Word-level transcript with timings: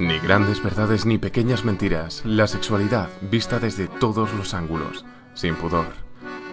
Ni 0.00 0.18
grandes 0.18 0.62
verdades 0.62 1.04
ni 1.04 1.18
pequeñas 1.18 1.66
mentiras, 1.66 2.24
la 2.24 2.46
sexualidad 2.46 3.10
vista 3.20 3.58
desde 3.58 3.86
todos 3.86 4.32
los 4.32 4.54
ángulos, 4.54 5.04
sin 5.34 5.56
pudor. 5.56 5.92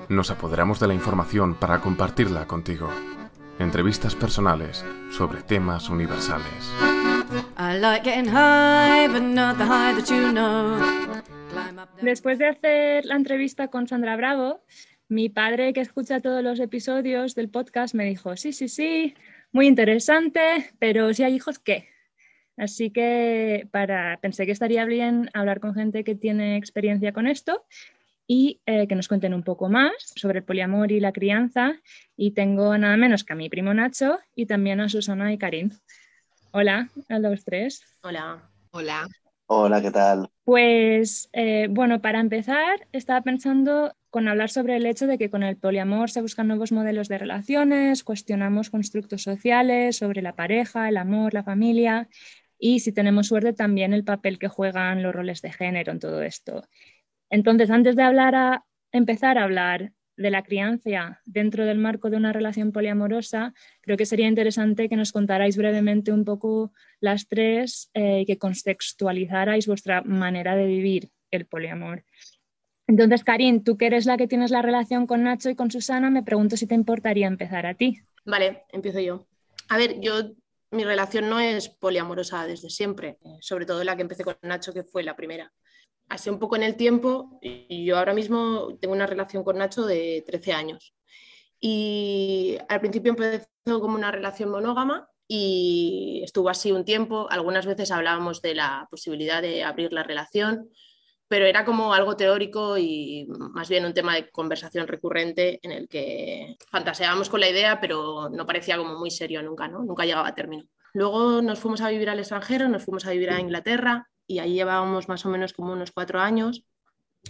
Nos 0.10 0.32
apoderamos 0.32 0.82
de 0.82 0.88
la 0.88 0.94
información 0.94 1.56
para 1.56 1.80
compartirla 1.80 2.46
contigo. 2.46 2.90
Entrevistas 3.58 4.16
personales 4.16 4.84
sobre 5.12 5.44
temas 5.44 5.90
universales. 5.90 6.74
Después 12.02 12.40
de 12.40 12.48
hacer 12.48 13.06
la 13.06 13.16
entrevista 13.16 13.70
con 13.70 13.88
Sandra 13.88 14.18
Bravo, 14.18 14.62
mi 15.08 15.30
padre, 15.30 15.72
que 15.72 15.80
escucha 15.80 16.20
todos 16.20 16.44
los 16.44 16.60
episodios 16.60 17.34
del 17.34 17.50
podcast, 17.50 17.96
me 17.96 18.04
dijo, 18.04 18.36
sí, 18.36 18.52
sí, 18.52 18.68
sí, 18.68 19.16
muy 19.54 19.68
interesante, 19.68 20.70
pero 20.80 21.14
si 21.14 21.24
hay 21.24 21.36
hijos, 21.36 21.60
¿qué? 21.60 21.88
Así 22.58 22.90
que 22.90 23.68
para, 23.72 24.18
pensé 24.20 24.46
que 24.46 24.52
estaría 24.52 24.84
bien 24.86 25.30
hablar 25.34 25.60
con 25.60 25.76
gente 25.76 26.04
que 26.04 26.16
tiene 26.16 26.58
experiencia 26.58 27.14
con 27.14 27.28
esto 27.28 27.64
y 28.26 28.60
eh, 28.66 28.88
que 28.88 28.96
nos 28.96 29.08
cuenten 29.08 29.34
un 29.34 29.44
poco 29.44 29.70
más 29.70 29.94
sobre 30.16 30.40
el 30.40 30.46
poliamor 30.46 30.92
y 30.92 31.00
la 31.00 31.14
crianza. 31.14 31.74
Y 32.18 32.32
tengo 32.32 32.78
nada 32.78 32.98
menos 32.98 33.24
que 33.24 33.34
a 33.34 33.36
mi 33.36 33.48
primo 33.48 33.74
Nacho 33.74 34.20
y 34.36 34.48
también 34.48 34.82
a 34.82 34.90
Susana 34.90 35.32
y 35.32 35.38
Karim. 35.38 35.70
Hola 36.52 36.90
a 37.10 37.20
los 37.20 37.46
tres. 37.46 37.84
Hola. 38.02 38.50
Hola. 38.72 39.08
Hola, 39.50 39.82
¿qué 39.82 39.92
tal? 39.92 40.30
Pues 40.44 41.30
eh, 41.32 41.68
bueno, 41.70 42.02
para 42.02 42.20
empezar, 42.20 42.88
estaba 42.92 43.22
pensando 43.22 43.96
con 44.10 44.28
hablar 44.28 44.50
sobre 44.50 44.76
el 44.76 44.86
hecho 44.86 45.08
de 45.08 45.18
que 45.18 45.30
con 45.30 45.44
el 45.44 45.56
poliamor 45.56 46.10
se 46.10 46.22
buscan 46.22 46.50
nuevos 46.50 46.74
modelos 46.74 47.08
de 47.08 47.18
relaciones, 47.18 48.04
cuestionamos 48.04 48.70
constructos 48.70 49.24
sociales 49.24 49.98
sobre 49.98 50.22
la 50.22 50.36
pareja, 50.36 50.90
el 50.90 50.98
amor, 50.98 51.34
la 51.34 51.44
familia 51.44 52.10
y 52.60 52.80
si 52.80 52.92
tenemos 52.92 53.28
suerte 53.28 53.54
también 53.54 53.94
el 53.94 54.04
papel 54.04 54.40
que 54.40 54.48
juegan 54.48 55.04
los 55.04 55.14
roles 55.14 55.42
de 55.42 55.52
género 55.52 55.92
en 55.92 56.00
todo 56.00 56.22
esto. 56.22 56.64
Entonces, 57.30 57.70
antes 57.70 57.96
de 57.96 58.04
hablar 58.04 58.36
a, 58.36 58.66
empezar 58.92 59.38
a 59.38 59.44
hablar 59.44 59.92
de 60.16 60.32
la 60.32 60.44
crianza 60.44 61.22
dentro 61.26 61.66
del 61.66 61.78
marco 61.78 62.10
de 62.10 62.18
una 62.18 62.34
relación 62.34 62.72
poliamorosa, 62.72 63.54
creo 63.82 63.98
que 63.98 64.06
sería 64.06 64.28
interesante 64.28 64.90
que 64.90 64.96
nos 64.96 65.12
contarais 65.12 65.58
brevemente 65.58 66.12
un 66.12 66.26
poco 66.26 66.72
las 67.00 67.28
tres 67.28 67.92
eh, 67.94 68.22
y 68.22 68.26
que 68.26 68.38
contextualizarais 68.38 69.68
vuestra 69.68 70.02
manera 70.02 70.56
de 70.56 70.66
vivir 70.66 71.10
el 71.30 71.46
poliamor. 71.46 72.04
Entonces, 72.88 73.24
Karin, 73.24 73.64
tú 73.64 73.78
que 73.78 73.88
eres 73.88 74.06
la 74.06 74.18
que 74.18 74.28
tienes 74.28 74.50
la 74.50 74.62
relación 74.62 75.06
con 75.06 75.24
Nacho 75.24 75.50
y 75.50 75.56
con 75.56 75.70
Susana, 75.70 76.10
me 76.10 76.24
pregunto 76.24 76.56
si 76.56 76.66
te 76.66 76.76
importaría 76.76 77.28
empezar 77.28 77.66
a 77.66 77.74
ti. 77.74 78.00
Vale, 78.26 78.64
empiezo 78.72 79.02
yo. 79.02 79.28
A 79.70 79.78
ver, 79.78 80.00
yo 80.00 80.32
mi 80.72 80.84
relación 80.84 81.30
no 81.30 81.40
es 81.40 81.70
poliamorosa 81.70 82.46
desde 82.46 82.70
siempre, 82.70 83.18
sobre 83.42 83.66
todo 83.66 83.84
la 83.84 83.96
que 83.96 84.02
empecé 84.02 84.24
con 84.24 84.36
Nacho, 84.42 84.74
que 84.74 84.84
fue 84.84 85.04
la 85.04 85.16
primera. 85.16 85.54
Así 86.10 86.30
un 86.30 86.40
poco 86.40 86.56
en 86.56 86.64
el 86.64 86.76
tiempo, 86.76 87.40
yo 87.42 87.98
ahora 87.98 88.14
mismo 88.14 88.78
tengo 88.80 88.94
una 88.94 89.08
relación 89.08 89.44
con 89.44 89.58
Nacho 89.58 89.86
de 89.86 90.24
13 90.26 90.54
años. 90.54 90.94
Y 91.60 92.58
al 92.70 92.80
principio 92.80 93.12
empezó 93.12 93.48
como 93.66 93.96
una 93.96 94.12
relación 94.12 94.50
monógama 94.50 95.10
y 95.28 96.22
estuvo 96.24 96.50
así 96.50 96.72
un 96.72 96.86
tiempo. 96.86 97.28
Algunas 97.30 97.66
veces 97.66 97.92
hablábamos 97.92 98.42
de 98.42 98.56
la 98.56 98.88
posibilidad 98.90 99.42
de 99.42 99.64
abrir 99.64 99.92
la 99.92 100.04
relación, 100.04 100.70
pero 101.28 101.46
era 101.46 101.66
como 101.66 101.94
algo 101.94 102.16
teórico 102.16 102.78
y 102.78 103.28
más 103.28 103.70
bien 103.70 103.86
un 103.86 103.94
tema 103.94 104.16
de 104.16 104.30
conversación 104.30 104.88
recurrente 104.88 105.60
en 105.62 105.72
el 105.72 105.88
que 105.88 106.56
fantaseábamos 106.70 107.30
con 107.30 107.42
la 107.42 107.50
idea, 107.50 107.82
pero 107.82 108.30
no 108.30 108.46
parecía 108.46 108.78
como 108.78 108.98
muy 108.98 109.12
serio 109.12 109.42
nunca, 109.44 109.68
¿no? 109.68 109.84
Nunca 109.84 110.06
llegaba 110.06 110.30
a 110.30 110.36
término. 110.36 110.64
Luego 110.94 111.42
nos 111.42 111.60
fuimos 111.60 111.82
a 111.82 111.90
vivir 111.90 112.10
al 112.10 112.20
extranjero, 112.20 112.70
nos 112.70 112.86
fuimos 112.86 113.06
a 113.06 113.12
vivir 113.12 113.30
a 113.30 113.40
Inglaterra 113.40 114.08
y 114.26 114.40
ahí 114.40 114.54
llevábamos 114.54 115.10
más 115.10 115.26
o 115.26 115.30
menos 115.30 115.54
como 115.54 115.74
unos 115.74 115.92
cuatro 115.92 116.20
años 116.20 116.64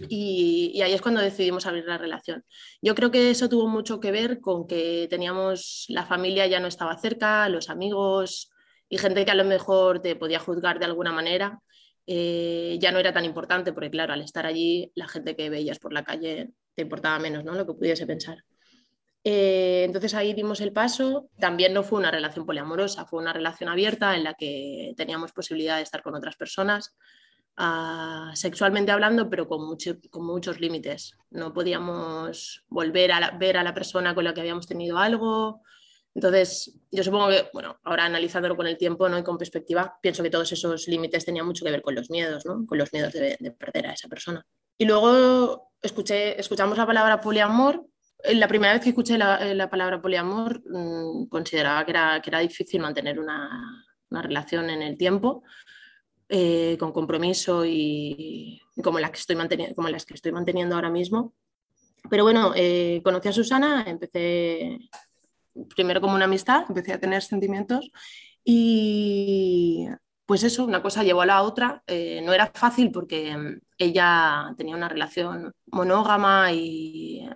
y, 0.09 0.71
y, 0.75 0.81
ahí 0.83 0.93
es 0.93 1.01
cuando 1.01 1.21
decidimos 1.21 1.65
abrir 1.65 1.85
la 1.85 1.97
relación. 1.97 2.45
Yo 2.81 2.93
creo 2.93 3.09
que 3.09 3.31
eso 3.31 3.49
tuvo 3.49 3.67
mucho 3.67 3.99
que 3.99 4.11
ver 4.11 4.39
con 4.41 4.67
que 4.67 5.07
teníamos, 5.09 5.85
la 5.89 6.05
familia 6.05 6.45
ya 6.45 6.59
no 6.59 6.67
estaba 6.67 6.97
cerca, 6.99 7.49
los 7.49 7.69
amigos 7.69 8.51
y 8.89 8.99
gente 8.99 9.25
que 9.25 9.31
a 9.31 9.35
lo 9.35 9.43
mejor 9.43 10.01
te 10.01 10.15
podía 10.15 10.39
juzgar 10.39 10.77
de 10.77 10.85
alguna 10.85 11.11
manera 11.11 11.59
eh, 12.07 12.77
ya 12.79 12.91
no 12.93 12.99
era 12.99 13.11
tan 13.11 13.25
importante, 13.25 13.73
porque 13.73 13.91
claro, 13.91 14.13
al 14.13 14.21
estar 14.21 14.45
allí, 14.45 14.91
la 14.95 15.09
gente 15.09 15.35
que 15.35 15.49
veías 15.49 15.77
por 15.77 15.91
la 15.91 16.05
calle 16.05 16.51
te 16.73 16.83
importaba 16.83 17.19
menos, 17.19 17.43
¿no? 17.43 17.53
Lo 17.53 17.67
que 17.67 17.73
pudiese 17.73 18.07
pensar. 18.07 18.43
Eh, 19.25 19.83
entonces 19.83 20.13
ahí 20.13 20.33
dimos 20.33 20.61
el 20.61 20.71
paso. 20.71 21.29
También 21.37 21.73
no 21.73 21.83
fue 21.83 21.99
una 21.99 22.09
relación 22.09 22.45
poliamorosa, 22.45 23.05
fue 23.05 23.19
una 23.19 23.33
relación 23.33 23.69
abierta 23.69 24.15
en 24.15 24.23
la 24.23 24.35
que 24.35 24.93
teníamos 24.95 25.33
posibilidad 25.33 25.75
de 25.75 25.83
estar 25.83 26.01
con 26.01 26.15
otras 26.15 26.37
personas, 26.37 26.95
uh, 27.57 28.33
sexualmente 28.33 28.93
hablando, 28.93 29.29
pero 29.29 29.49
con, 29.49 29.67
mucho, 29.67 29.97
con, 30.09 30.25
muchos 30.25 30.61
límites. 30.61 31.17
No 31.29 31.51
podíamos 31.53 32.63
volver 32.69 33.11
a 33.11 33.31
ver 33.31 33.57
a 33.57 33.63
la 33.63 33.73
persona 33.73 34.15
con 34.15 34.23
la 34.23 34.33
que 34.33 34.39
habíamos 34.39 34.65
tenido 34.65 34.97
algo, 34.97 35.61
entonces, 36.17 36.73
yo 36.91 37.03
supongo 37.03 37.29
que, 37.29 37.47
bueno, 37.53 37.77
ahora 37.83 38.05
analizándolo 38.05 38.55
con 38.55 38.65
el 38.65 38.75
tiempo 38.75 39.07
¿no? 39.07 39.19
y 39.19 39.23
con 39.23 39.37
perspectiva, 39.37 39.99
pienso 40.01 40.23
que 40.23 40.31
todos 40.31 40.51
esos 40.51 40.87
límites 40.87 41.23
tenían 41.23 41.45
mucho 41.45 41.63
que 41.63 41.69
ver 41.69 41.83
con 41.83 41.93
los 41.93 42.09
miedos, 42.09 42.43
¿no? 42.43 42.65
con 42.65 42.79
los 42.79 42.91
miedos 42.91 43.13
de, 43.13 43.37
perder 43.55 43.85
a 43.85 43.93
esa 43.93 44.07
persona. 44.07 44.43
Y 44.79 44.85
luego 44.85 45.69
escuché, 45.79 46.39
escuchamos 46.39 46.75
la 46.75 46.87
palabra 46.87 47.21
poliamor. 47.21 47.85
La 48.33 48.47
primera 48.47 48.73
vez 48.73 48.81
que 48.81 48.89
escuché 48.89 49.15
la, 49.15 49.53
la 49.53 49.69
palabra 49.69 50.01
poliamor, 50.01 50.63
mmm, 50.65 51.27
consideraba 51.27 51.85
que 51.85 51.91
era, 51.91 52.19
que 52.19 52.31
era 52.31 52.39
difícil 52.39 52.81
mantener 52.81 53.19
una, 53.19 53.85
una 54.09 54.21
relación 54.23 54.71
en 54.71 54.81
el 54.81 54.97
tiempo, 54.97 55.43
eh, 56.29 56.77
con 56.79 56.93
compromiso 56.93 57.63
y, 57.63 58.59
y 58.75 58.81
como, 58.81 58.97
las 58.97 59.11
que 59.11 59.19
estoy 59.19 59.35
manteniendo, 59.35 59.75
como 59.75 59.89
las 59.89 60.03
que 60.03 60.15
estoy 60.15 60.31
manteniendo 60.31 60.73
ahora 60.73 60.89
mismo. 60.89 61.35
Pero 62.09 62.23
bueno, 62.23 62.53
eh, 62.55 63.01
conocí 63.03 63.27
a 63.27 63.33
Susana, 63.33 63.83
empecé 63.85 64.79
primero 65.75 66.01
como 66.01 66.15
una 66.15 66.25
amistad, 66.25 66.65
empecé 66.67 66.93
a 66.93 66.99
tener 66.99 67.21
sentimientos 67.21 67.91
y 68.43 69.87
pues 70.27 70.43
eso, 70.43 70.65
una 70.65 70.81
cosa 70.81 71.03
llevó 71.03 71.21
a 71.21 71.25
la 71.25 71.41
otra. 71.41 71.83
Eh, 71.87 72.21
no 72.23 72.33
era 72.33 72.51
fácil 72.53 72.91
porque 72.91 73.35
mm, 73.35 73.61
ella 73.77 74.53
tenía 74.57 74.75
una 74.75 74.89
relación 74.89 75.53
monógama 75.67 76.51
y, 76.53 77.27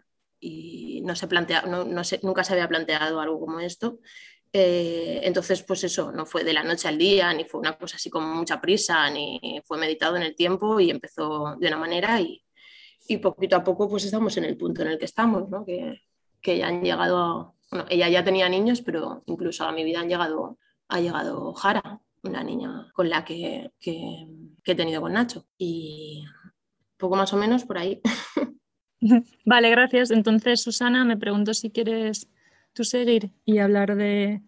no 1.03 1.15
se 1.15 1.27
plantea, 1.27 1.63
no, 1.63 1.83
no 1.85 2.03
se, 2.03 2.19
nunca 2.23 2.43
se 2.43 2.53
había 2.53 2.67
planteado 2.67 3.19
algo 3.21 3.39
como 3.39 3.59
esto. 3.59 3.99
Eh, 4.53 5.21
entonces, 5.23 5.63
pues 5.63 5.83
eso, 5.83 6.11
no 6.11 6.25
fue 6.25 6.43
de 6.43 6.53
la 6.53 6.63
noche 6.63 6.87
al 6.87 6.97
día, 6.97 7.33
ni 7.33 7.45
fue 7.45 7.61
una 7.61 7.77
cosa 7.77 7.95
así 7.95 8.09
con 8.09 8.25
mucha 8.25 8.59
prisa, 8.59 9.09
ni 9.09 9.61
fue 9.65 9.77
meditado 9.77 10.17
en 10.17 10.23
el 10.23 10.35
tiempo 10.35 10.79
y 10.79 10.91
empezó 10.91 11.55
de 11.57 11.67
una 11.67 11.77
manera 11.77 12.19
y, 12.19 12.43
y 13.07 13.17
poquito 13.17 13.55
a 13.55 13.63
poco 13.63 13.89
pues 13.89 14.05
estamos 14.05 14.35
en 14.37 14.45
el 14.45 14.57
punto 14.57 14.81
en 14.81 14.89
el 14.89 14.99
que 14.99 15.05
estamos, 15.05 15.45
que, 15.65 16.01
que 16.41 16.57
ya 16.57 16.67
han 16.67 16.83
llegado 16.83 17.55
bueno, 17.71 17.85
ella 17.89 18.09
ya 18.09 18.23
tenía 18.23 18.49
niños, 18.49 18.81
pero 18.81 19.23
incluso 19.25 19.63
a 19.63 19.71
mi 19.71 19.83
vida 19.83 20.01
han 20.01 20.09
llegado, 20.09 20.59
ha 20.89 20.99
llegado 20.99 21.53
Jara, 21.53 22.01
una 22.23 22.43
niña 22.43 22.91
con 22.93 23.09
la 23.09 23.23
que, 23.23 23.71
que, 23.79 24.27
que 24.63 24.71
he 24.73 24.75
tenido 24.75 25.01
con 25.01 25.13
Nacho. 25.13 25.47
Y 25.57 26.23
poco 26.97 27.15
más 27.15 27.33
o 27.33 27.37
menos 27.37 27.63
por 27.65 27.77
ahí. 27.77 28.01
Vale, 29.45 29.69
gracias. 29.69 30.11
Entonces, 30.11 30.61
Susana, 30.61 31.03
me 31.05 31.17
pregunto 31.17 31.53
si 31.53 31.71
quieres 31.71 32.29
tú 32.73 32.83
seguir 32.83 33.31
y 33.45 33.57
hablar 33.57 33.95
de, 33.95 34.41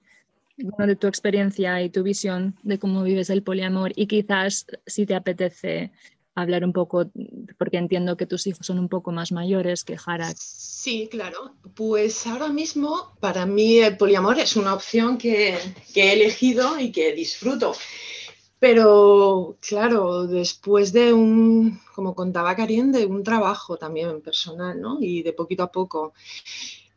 bueno, 0.58 0.88
de 0.88 0.96
tu 0.96 1.08
experiencia 1.08 1.82
y 1.82 1.90
tu 1.90 2.04
visión 2.04 2.56
de 2.62 2.78
cómo 2.78 3.04
vives 3.04 3.30
el 3.30 3.42
poliamor 3.42 3.92
y 3.96 4.08
quizás 4.08 4.68
si 4.86 5.06
te 5.06 5.16
apetece 5.16 5.92
hablar 6.36 6.66
un 6.66 6.74
poco, 6.74 7.12
porque 7.58 7.78
entiendo 7.78 8.18
que 8.18 8.26
tus 8.26 8.48
hijos 8.48 8.66
son 8.66 8.80
un 8.80 8.90
poco 8.90 9.12
más 9.12 9.32
mayores 9.32 9.84
que 9.84 9.98
Jara. 9.98 10.34
Sí, 10.36 11.08
claro. 11.10 11.56
Pues 11.76 12.26
ahora 12.28 12.50
mismo 12.50 13.16
para 13.20 13.46
mí 13.46 13.78
el 13.78 13.98
poliamor 13.98 14.40
es 14.40 14.56
una 14.56 14.74
opción 14.74 15.18
que, 15.18 15.58
he 15.96 16.14
elegido 16.14 16.80
y 16.80 16.92
que 16.92 17.14
disfruto. 17.14 17.76
Pero 18.60 19.58
claro, 19.60 20.26
después 20.26 20.94
de 20.94 21.14
un, 21.14 21.82
como 21.94 22.16
contaba 22.16 22.56
Karin, 22.56 22.92
de 22.92 23.06
un 23.06 23.24
trabajo 23.24 23.78
también 23.78 24.22
personal, 24.22 24.80
¿no? 24.80 24.98
Y 25.02 25.22
de 25.22 25.34
poquito 25.34 25.64
a 25.64 25.72
poco. 25.72 26.14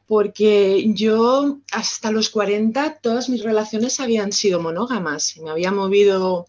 Porque 0.06 0.84
yo 0.94 1.58
hasta 1.72 2.12
los 2.12 2.30
40 2.30 3.00
todas 3.00 3.28
mis 3.28 3.42
relaciones 3.42 3.98
habían 3.98 4.30
sido 4.30 4.60
monógamas. 4.60 5.36
Me 5.38 5.50
había 5.50 5.72
movido 5.72 6.46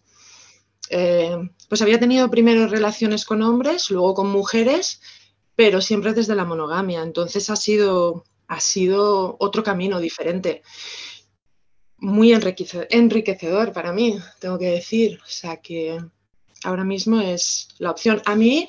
eh, 0.90 1.36
pues 1.68 1.82
había 1.82 2.00
tenido 2.00 2.30
primero 2.30 2.66
relaciones 2.66 3.24
con 3.24 3.42
hombres, 3.42 3.90
luego 3.90 4.14
con 4.14 4.30
mujeres, 4.30 5.00
pero 5.54 5.80
siempre 5.80 6.14
desde 6.14 6.34
la 6.34 6.44
monogamia. 6.44 7.02
Entonces 7.02 7.50
ha 7.50 7.56
sido, 7.56 8.24
ha 8.46 8.60
sido 8.60 9.36
otro 9.40 9.62
camino 9.62 10.00
diferente. 10.00 10.62
Muy 11.98 12.32
enriquecedor 12.32 13.72
para 13.72 13.92
mí, 13.92 14.18
tengo 14.38 14.58
que 14.58 14.70
decir. 14.70 15.18
O 15.24 15.28
sea 15.28 15.56
que 15.58 15.98
ahora 16.64 16.84
mismo 16.84 17.20
es 17.20 17.68
la 17.78 17.90
opción. 17.90 18.22
A 18.24 18.36
mí 18.36 18.68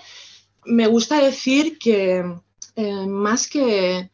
me 0.66 0.88
gusta 0.88 1.22
decir 1.22 1.78
que 1.78 2.24
eh, 2.76 3.06
más 3.08 3.48
que, 3.48 4.10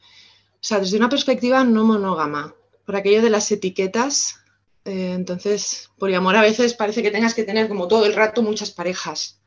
o 0.54 0.58
sea, 0.60 0.80
desde 0.80 0.98
una 0.98 1.10
perspectiva 1.10 1.63
no 1.63 1.84
monógama, 1.84 2.56
por 2.86 2.96
aquello 2.96 3.22
de 3.22 3.30
las 3.30 3.51
etiquetas 3.51 4.44
Eh, 4.86 5.14
entonces, 5.14 5.90
poliamor 5.98 6.36
a 6.36 6.42
veces 6.42 6.74
parece 6.76 7.02
que 7.02 7.12
tengas 7.12 7.34
que 7.34 7.44
tener 7.44 7.68
como 7.68 7.88
todo 7.88 8.06
el 8.06 8.14
rato 8.14 8.44
muchas 8.44 8.72
parejas, 8.72 9.42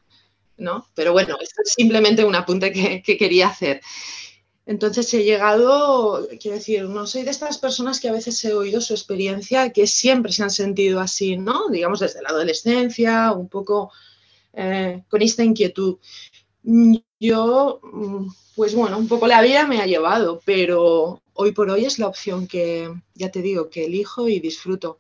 ¿no? 0.56 0.86
Pero 0.94 1.12
bueno, 1.12 1.36
es 1.40 1.54
simplemente 1.64 2.24
un 2.24 2.34
apunte 2.34 2.72
que, 2.72 3.02
que 3.02 3.16
quería 3.16 3.48
hacer. 3.48 3.80
Entonces 4.66 5.14
he 5.14 5.24
llegado, 5.24 6.28
quiero 6.38 6.58
decir, 6.58 6.84
no 6.84 7.06
soy 7.06 7.22
de 7.22 7.30
estas 7.30 7.56
personas 7.56 8.00
que 8.00 8.08
a 8.10 8.12
veces 8.12 8.44
he 8.44 8.52
oído 8.52 8.82
su 8.82 8.92
experiencia, 8.92 9.72
que 9.72 9.86
siempre 9.86 10.30
se 10.30 10.42
han 10.42 10.50
sentido 10.50 11.00
así, 11.00 11.38
¿no? 11.38 11.70
Digamos 11.70 12.00
desde 12.00 12.20
la 12.20 12.28
adolescencia, 12.28 13.32
un 13.32 13.48
poco 13.48 13.90
eh, 14.52 15.04
con 15.08 15.22
esta 15.22 15.42
inquietud. 15.42 15.96
Yo, 17.18 17.80
pues 18.56 18.74
bueno, 18.74 18.98
un 18.98 19.08
poco 19.08 19.26
la 19.26 19.40
vida 19.40 19.66
me 19.66 19.80
ha 19.80 19.86
llevado, 19.86 20.42
pero 20.44 21.22
hoy 21.32 21.52
por 21.52 21.70
hoy 21.70 21.86
es 21.86 21.98
la 21.98 22.08
opción 22.08 22.46
que, 22.46 22.92
ya 23.14 23.30
te 23.30 23.40
digo, 23.40 23.70
que 23.70 23.86
elijo 23.86 24.28
y 24.28 24.38
disfruto. 24.38 24.98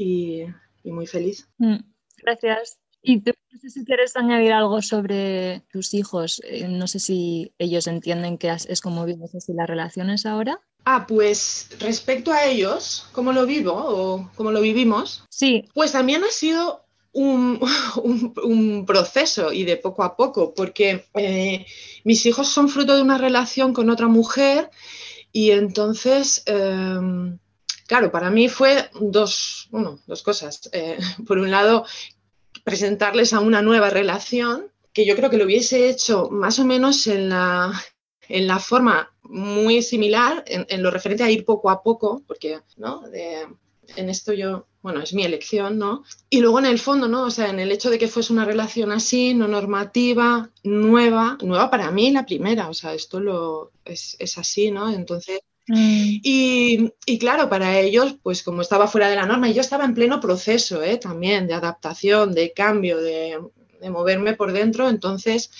Y, 0.00 0.46
muy 0.84 1.06
feliz. 1.06 1.48
Mm, 1.58 1.76
gracias. 2.22 2.78
Y 3.02 3.20
tú, 3.20 3.32
no 3.50 3.58
sé 3.58 3.70
si 3.70 3.84
quieres 3.84 4.16
añadir 4.16 4.52
algo 4.52 4.82
sobre 4.82 5.62
tus 5.72 5.94
hijos. 5.94 6.40
Eh, 6.44 6.68
no 6.68 6.86
sé 6.86 7.00
si 7.00 7.52
ellos 7.58 7.86
entienden 7.86 8.38
que 8.38 8.48
es 8.50 8.80
como 8.80 9.04
vives 9.04 9.34
así 9.34 9.52
las 9.52 9.68
relaciones 9.68 10.26
ahora. 10.26 10.60
Ah, 10.84 11.06
pues 11.06 11.68
respecto 11.78 12.32
a 12.32 12.44
ellos, 12.44 13.06
¿cómo 13.12 13.32
lo 13.32 13.46
vivo 13.46 13.72
o 13.74 14.30
cómo 14.34 14.50
lo 14.50 14.60
vivimos? 14.60 15.24
Sí. 15.28 15.68
Pues 15.74 15.92
también 15.92 16.24
ha 16.24 16.30
sido 16.30 16.84
un, 17.12 17.60
proceso 18.86 19.52
y 19.52 19.64
de 19.64 19.76
poco 19.76 20.02
a 20.02 20.16
poco, 20.16 20.54
porque 20.54 21.04
eh, 21.14 21.66
mis 22.04 22.24
hijos 22.26 22.48
son 22.48 22.68
fruto 22.68 22.96
de 22.96 23.02
una 23.02 23.18
relación 23.18 23.72
con 23.72 23.90
otra 23.90 24.08
mujer 24.08 24.70
y 25.32 25.50
entonces, 25.50 26.42
em, 26.46 27.38
claro, 27.90 28.12
para 28.12 28.30
mí 28.30 28.48
fue 28.48 28.88
dos, 29.00 29.68
dos 30.06 30.22
cosas. 30.22 30.70
Eh, 30.72 30.96
por 31.26 31.38
un 31.38 31.50
lado, 31.50 31.84
presentarles 32.62 33.32
a 33.32 33.40
una 33.40 33.62
nueva 33.62 33.90
relación, 33.90 34.70
que 34.92 35.04
yo 35.04 35.16
creo 35.16 35.28
que 35.28 35.36
lo 35.36 35.44
hubiese 35.44 35.88
hecho 35.88 36.28
más 36.30 36.60
o 36.60 36.64
menos 36.64 37.08
en 37.08 37.30
la, 37.30 37.72
en 38.28 38.46
la 38.46 38.60
forma 38.60 39.12
muy 39.24 39.82
similar, 39.82 40.44
en, 40.46 40.82
lo 40.82 40.92
referente 40.92 41.24
a 41.24 41.30
ir 41.32 41.44
poco 41.44 41.68
a 41.68 41.82
poco, 41.82 42.22
porque 42.28 42.60
¿no? 42.76 43.02
en 43.96 44.08
esto 44.08 44.32
yo, 44.32 44.68
bueno, 44.82 45.02
es 45.02 45.12
mi 45.12 45.24
elección, 45.24 45.76
¿no? 45.76 46.04
Y 46.28 46.40
luego 46.40 46.60
en 46.60 46.66
el 46.66 46.78
fondo, 46.78 47.08
¿no? 47.08 47.24
O 47.24 47.30
sea, 47.30 47.50
en 47.50 47.58
el 47.58 47.72
hecho 47.72 47.90
de 47.90 47.98
que 47.98 48.06
fuese 48.06 48.32
una 48.32 48.44
relación 48.44 48.92
así, 48.92 49.34
no 49.34 49.48
normativa, 49.48 50.48
nueva, 50.62 51.38
nueva 51.42 51.70
para 51.70 51.90
mí 51.90 52.12
la 52.12 52.24
primera, 52.24 52.68
o 52.68 52.74
sea, 52.74 52.94
esto 52.94 53.18
lo, 53.18 53.72
es, 53.84 54.16
es 54.20 54.38
así, 54.38 54.70
¿no? 54.70 54.92
Entonces, 54.92 55.40
Mm. 55.70 56.18
Y, 56.24 57.18
claro, 57.20 57.48
para 57.48 57.78
ellos, 57.78 58.16
pues 58.24 58.42
como 58.42 58.62
estaba 58.62 58.88
fuera 58.88 59.08
de 59.08 59.14
la 59.14 59.26
norma, 59.26 59.48
y 59.48 59.54
yo 59.54 59.60
estaba 59.60 59.84
en 59.84 59.94
pleno 59.94 60.20
proceso 60.20 60.82
¿eh? 60.82 60.96
también 60.96 61.46
de 61.46 61.54
adaptación, 61.54 62.34
de 62.34 62.52
cambio, 62.52 62.98
de, 62.98 63.38
moverme 63.88 64.34
por 64.34 64.52
dentro, 64.52 64.88
entonces 64.88 65.50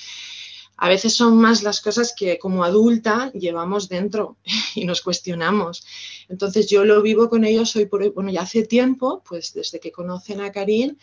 a 0.77 0.89
veces 0.89 1.15
son 1.15 1.39
más 1.39 1.63
las 1.63 1.81
cosas 1.81 2.13
que 2.15 2.39
como 2.39 2.65
adulta 2.65 3.31
llevamos 3.33 3.89
dentro 3.89 4.37
y 4.75 4.85
nos 4.85 5.01
cuestionamos. 5.01 5.87
Entonces 6.29 6.69
yo 6.69 6.85
lo 6.85 7.03
vivo 7.03 7.31
con 7.31 7.45
ellos 7.45 7.75
hoy 7.77 7.87
por 7.87 8.03
hoy, 8.03 8.09
bueno, 8.09 8.31
ya 8.31 8.43
hace 8.43 8.65
tiempo, 8.65 9.23
pues 9.27 9.55
desde 9.55 9.79
que 9.79 9.93
conocen 9.93 10.41
a 10.41 10.51
Karin, 10.51 10.99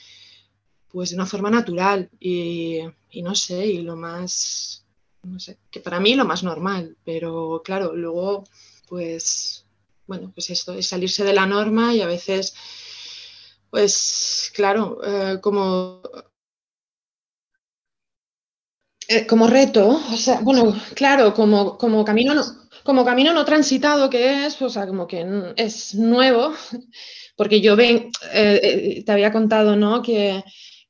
pues 0.89 1.11
de 1.11 1.15
una 1.15 1.25
forma 1.25 1.49
natural 1.49 2.09
y, 2.19 2.79
y 3.09 3.21
no 3.21 3.35
sé, 3.35 3.67
y 3.67 3.81
lo 3.83 3.95
más, 3.95 4.85
no 5.23 5.39
sé, 5.39 5.57
que 5.71 5.79
para 5.79 6.01
mí 6.01 6.13
lo 6.15 6.25
más 6.25 6.43
normal, 6.43 6.97
pero 7.05 7.61
claro, 7.63 7.95
luego 7.95 8.43
pues, 8.87 9.65
bueno, 10.07 10.31
pues 10.33 10.49
esto 10.49 10.73
es 10.73 10.87
salirse 10.87 11.23
de 11.23 11.33
la 11.33 11.45
norma 11.45 11.93
y 11.93 12.01
a 12.01 12.07
veces, 12.07 12.53
pues, 13.69 14.51
claro, 14.55 14.99
eh, 15.03 15.39
como 15.41 16.01
eh, 19.09 19.25
como 19.25 19.47
reto, 19.47 19.87
o 19.87 20.17
sea, 20.17 20.41
bueno, 20.41 20.75
claro, 20.93 21.33
como, 21.33 21.77
como, 21.77 22.03
camino 22.03 22.33
no, 22.33 22.43
como 22.83 23.05
camino 23.05 23.33
no 23.33 23.45
transitado 23.45 24.09
que 24.09 24.45
es, 24.45 24.61
o 24.61 24.69
sea, 24.69 24.85
como 24.85 25.07
que 25.07 25.25
es 25.55 25.95
nuevo, 25.95 26.53
porque 27.37 27.61
yo 27.61 27.77
ven, 27.77 28.11
eh, 28.33 29.03
te 29.05 29.11
había 29.11 29.31
contado, 29.31 29.77
¿no? 29.77 30.01
Que, 30.01 30.43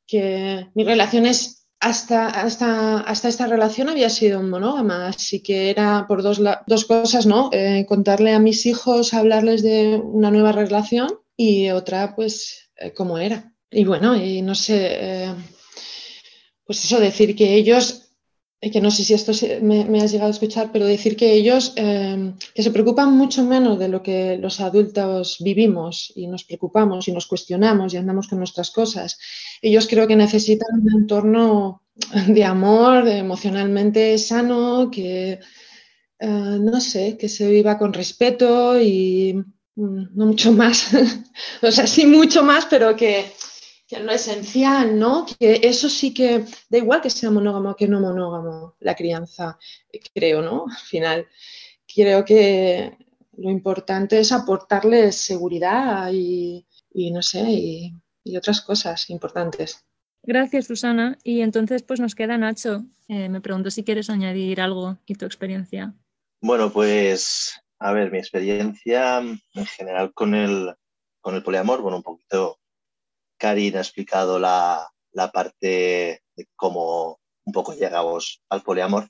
que 0.07 0.67
mi 0.73 0.83
relación 0.83 1.27
es 1.27 1.56
hasta, 1.79 2.27
hasta, 2.27 2.99
hasta 3.01 3.27
esta 3.27 3.47
relación 3.47 3.89
había 3.89 4.09
sido 4.09 4.41
monógama, 4.41 5.07
así 5.07 5.41
que 5.41 5.69
era 5.69 6.05
por 6.07 6.23
dos, 6.23 6.41
dos 6.65 6.85
cosas, 6.85 7.25
¿no? 7.25 7.49
Eh, 7.53 7.85
contarle 7.87 8.33
a 8.33 8.39
mis 8.39 8.65
hijos, 8.65 9.13
hablarles 9.13 9.61
de 9.61 10.01
una 10.03 10.31
nueva 10.31 10.51
relación 10.51 11.19
y 11.35 11.69
otra, 11.69 12.15
pues, 12.15 12.69
eh, 12.77 12.93
cómo 12.93 13.17
era. 13.19 13.53
Y 13.69 13.85
bueno, 13.85 14.15
y 14.15 14.41
no 14.41 14.55
sé, 14.55 14.87
eh, 14.89 15.35
pues 16.65 16.83
eso, 16.83 16.99
decir 16.99 17.35
que 17.35 17.55
ellos 17.55 18.06
que 18.59 18.81
no 18.81 18.89
sé 18.89 19.03
si 19.03 19.13
esto 19.13 19.31
me, 19.61 20.01
has 20.01 20.11
llegado 20.11 20.29
a 20.29 20.33
escuchar, 20.33 20.71
pero 20.71 20.85
decir 20.85 21.15
que 21.15 21.33
ellos 21.33 21.73
em, 21.75 22.33
que 22.55 22.63
se 22.63 22.71
preocupan 22.71 23.15
mucho 23.15 23.43
menos 23.43 23.77
de 23.77 23.87
lo 23.87 24.01
que 24.01 24.37
los 24.37 24.59
adultos 24.59 25.37
vivimos 25.39 26.11
y 26.15 26.27
nos 26.27 26.43
preocupamos 26.43 27.07
y 27.07 27.11
nos 27.11 27.27
cuestionamos 27.27 27.93
y 27.93 27.97
andamos 27.97 28.27
con 28.27 28.39
nuestras 28.39 28.71
cosas. 28.71 29.19
Ellos 29.61 29.87
creo 29.87 30.07
que 30.07 30.15
necesitan 30.15 30.81
un 30.81 31.01
entorno 31.01 31.83
de 32.27 32.43
amor, 32.43 33.07
emocionalmente 33.07 34.17
sano, 34.17 34.89
que 34.91 35.39
eh, 36.19 36.57
no 36.59 36.81
sé, 36.81 37.15
que 37.17 37.29
se 37.29 37.49
viva 37.49 37.77
con 37.77 37.93
respeto 37.93 38.79
y 38.81 39.33
mm, 39.75 40.15
no 40.15 40.25
mucho 40.25 40.51
más, 40.51 40.89
o 41.61 41.71
sea, 41.71 41.85
sí 41.85 42.07
mucho 42.07 42.43
más, 42.43 42.65
pero 42.65 42.95
que, 42.95 43.25
que 43.87 43.99
lo 43.99 44.11
esencial, 44.11 44.99
¿no? 44.99 45.25
Que 45.39 45.61
eso 45.63 45.89
sí 45.89 46.13
que 46.13 46.45
da 46.69 46.77
igual 46.77 47.01
que 47.01 47.09
sea 47.09 47.31
monógamo 47.31 47.71
o 47.71 47.75
que 47.75 47.87
no 47.87 48.01
monógamo 48.01 48.75
la 48.79 48.95
crianza, 48.95 49.57
creo, 50.13 50.41
¿no? 50.41 50.65
Al 50.69 50.85
final, 50.85 51.27
creo 51.87 52.25
que 52.25 52.97
lo 53.37 53.49
importante 53.49 54.19
es 54.19 54.31
aportarles 54.31 55.15
seguridad 55.15 56.11
y, 56.11 56.65
no 57.11 57.21
sé, 57.21 57.43
y, 57.47 57.93
otras 58.37 58.59
cosas 58.59 59.09
importantes. 59.09 59.85
Gracias, 60.21 60.67
Susana. 60.67 61.17
Y 61.23 61.39
entonces, 61.39 61.81
pues 61.81 62.01
nos 62.01 62.13
queda 62.13 62.37
Nacho. 62.37 62.83
Eh, 63.07 63.29
me 63.29 63.39
pregunto 63.39 63.71
si 63.71 63.85
quieres 63.85 64.09
añadir 64.09 64.59
algo 64.59 64.97
y 65.05 65.15
tu 65.15 65.25
experiencia. 65.25 65.93
Bueno, 66.41 66.73
pues, 66.73 67.57
a 67.79 67.93
ver, 67.93 68.11
mi 68.11 68.17
experiencia 68.17 69.19
en 69.19 69.65
general 69.65 70.13
con 70.13 70.35
el, 70.35 70.75
con 71.21 71.35
el 71.35 71.43
poliamor, 71.43 71.81
bueno, 71.81 71.97
un 71.97 72.03
poquito 72.03 72.59
Karin 73.37 73.77
ha 73.77 73.81
explicado 73.81 74.39
la, 74.39 74.89
parte 75.33 76.23
de 76.35 76.47
cómo 76.55 77.19
un 77.45 77.53
poco 77.53 77.73
llegamos 77.73 78.41
al 78.49 78.61
poliamor. 78.61 79.09